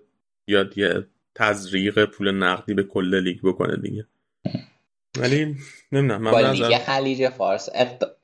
بیاد 0.47 0.77
یه 0.77 1.07
تزریق 1.35 2.05
پول 2.05 2.31
نقدی 2.31 2.73
به 2.73 2.83
کل 2.83 3.23
لیگ 3.23 3.39
بکنه 3.43 3.77
دیگه. 3.77 4.05
ولی 5.19 5.57
نمی‌دونم 5.91 6.21
من 6.21 6.31
با 6.31 6.39
لیگ 6.39 6.77
خلیج 6.77 7.29
فارس 7.29 7.69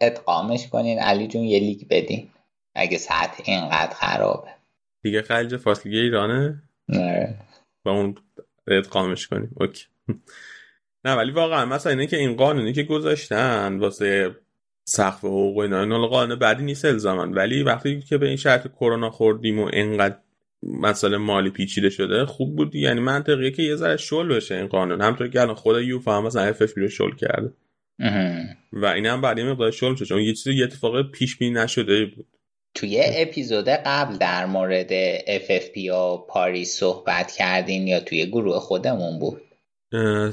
ادغامش 0.01 0.67
کنین. 0.69 0.99
علی 0.99 1.27
جون 1.27 1.43
یه 1.43 1.59
لیگ 1.59 1.81
بدین. 1.89 2.29
اگه 2.75 2.97
سطح 2.97 3.43
اینقدر 3.45 3.93
خرابه. 3.93 4.49
دیگه 5.01 5.21
خلیج 5.21 5.57
فارس 5.57 5.85
لیگ 5.85 5.95
ایرانه؟ 5.95 6.63
نه 6.89 7.35
با 7.83 7.91
اون 7.91 8.15
ادغامش 8.67 9.27
کنیم. 9.27 9.51
OK. 9.59 9.85
نه 11.05 11.15
ولی 11.15 11.31
واقعا 11.31 11.65
مثلا 11.65 11.91
اینه 11.91 12.07
که 12.07 12.17
این 12.17 12.35
قانونی 12.35 12.73
که 12.73 12.83
گذاشتن 12.83 13.79
واسه 13.79 14.35
سقف 14.85 15.17
حقوق 15.17 15.57
اینا 15.57 15.81
این 15.81 16.07
قانون 16.07 16.39
بعدی 16.39 16.63
نیست 16.63 16.85
الزامن 16.85 17.33
ولی 17.33 17.63
وقتی 17.63 18.01
که 18.01 18.17
به 18.17 18.27
این 18.27 18.35
شرط 18.35 18.67
کرونا 18.67 19.09
خوردیم 19.09 19.59
و 19.59 19.69
اینقدر 19.73 20.17
مسئله 20.63 21.17
مالی 21.17 21.49
پیچیده 21.49 21.89
شده 21.89 22.25
خوب 22.25 22.55
بود 22.55 22.75
یعنی 22.75 22.99
منطقیه 22.99 23.51
که 23.51 23.63
یه 23.63 23.75
ذره 23.75 23.97
شل 23.97 24.27
بشه 24.27 24.55
این 24.55 24.67
قانون. 24.67 25.01
همطور 25.01 25.27
که 25.27 25.41
الان 25.41 25.55
خود 25.55 25.81
یوفا 25.81 26.17
هم 26.17 26.23
مثلا 26.23 26.41
اف 26.41 26.61
رو 26.77 26.87
شل 26.87 27.15
کرده. 27.15 27.53
و 28.73 28.85
این 28.85 29.05
هم 29.05 29.21
بعد 29.21 29.39
مقدار 29.39 29.71
شل 29.71 29.95
شد 29.95 30.05
چون 30.05 30.21
یه 30.21 30.33
چیزی 30.33 30.53
یه 30.53 30.63
اتفاق 30.63 31.11
پیش 31.11 31.37
بینی 31.37 31.53
نشده 31.53 32.05
بود. 32.05 32.27
توی 32.73 33.01
اپیزود 33.03 33.69
قبل 33.69 34.17
در 34.17 34.45
مورد 34.45 35.19
FFP 35.25 35.77
و 35.77 36.17
پاریس 36.17 36.79
صحبت 36.79 37.31
کردین 37.31 37.87
یا 37.87 37.99
توی 37.99 38.25
گروه 38.25 38.59
خودمون 38.59 39.19
بود؟ 39.19 39.41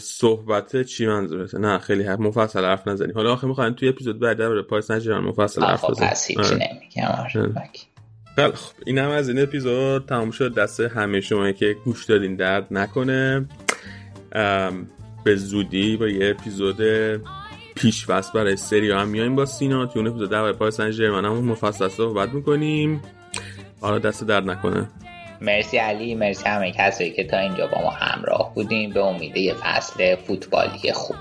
صحبت 0.01 0.83
چی 0.83 1.07
منظورته؟ 1.07 1.59
نه 1.59 1.79
خیلی 1.79 2.03
حرف 2.03 2.21
مفصل 2.21 2.65
حرف 2.65 2.89
نزنیم. 2.89 3.15
حالا 3.15 3.33
آخه 3.33 3.47
می‌خوایم 3.47 3.73
توی 3.73 3.89
اپیزود 3.89 4.21
بعد 4.21 4.37
در 4.37 4.63
پاریس 4.63 4.91
نجران 4.91 5.25
مفصل 5.25 5.63
حرف 5.63 5.81
خب، 5.81 5.91
بزنیم. 5.91 6.11
پس 6.11 6.29
هیچ 6.29 6.39
آره. 6.39 6.55
نمیگم. 6.55 7.05
آره. 7.05 7.53
خیلی 8.37 8.53
خب 8.53 8.75
این 8.87 8.99
هم 8.99 9.11
از 9.11 9.29
این 9.29 9.43
اپیزود 9.43 10.07
تموم 10.07 10.31
شد. 10.31 10.55
دست 10.55 10.81
همه 10.81 11.21
شما 11.21 11.53
که 11.53 11.77
گوش 11.85 12.05
دادین 12.05 12.37
درد 12.37 12.67
نکنه. 12.71 13.49
به 15.25 15.37
زودی 15.37 15.97
با 15.97 16.09
یه 16.09 16.31
اپیزود 16.31 16.81
پیش 17.75 18.11
وست 18.11 18.33
برای 18.33 18.57
سری 18.57 18.91
هم 18.91 19.09
میایم 19.09 19.37
با 19.37 19.47
سینا. 19.47 19.87
توی 19.87 20.03
اون 20.03 20.11
اپیزود 20.11 20.31
در 20.31 20.53
پاریس 20.53 20.77
سن 20.77 20.91
ژرمن 20.91 21.25
همون 21.25 21.45
مفصل 21.45 21.89
صحبت 21.89 22.29
می‌کنیم. 22.29 23.03
حالا 23.81 23.99
دست 23.99 24.25
درد 24.27 24.51
نکنه. 24.51 24.89
مرسی 25.41 25.77
علی 25.77 26.15
مرسی 26.15 26.49
همه 26.49 26.73
کسایی 26.73 27.11
که 27.11 27.25
تا 27.25 27.39
اینجا 27.39 27.67
با 27.67 27.83
ما 27.83 27.91
همراه 27.91 28.55
بودیم 28.55 28.93
به 28.93 29.01
امید 29.01 29.37
یه 29.37 29.55
فصل 29.55 30.17
فوتبالی 30.17 30.93
خوب. 30.93 31.17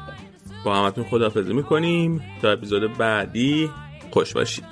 با 0.66 0.76
همتون 0.76 1.04
خدافزی 1.04 1.54
می‌کنیم. 1.54 2.22
تا 2.42 2.52
اپیزود 2.52 2.98
بعدی 2.98 3.70
خوش 4.12 4.34
باشید. 4.34 4.66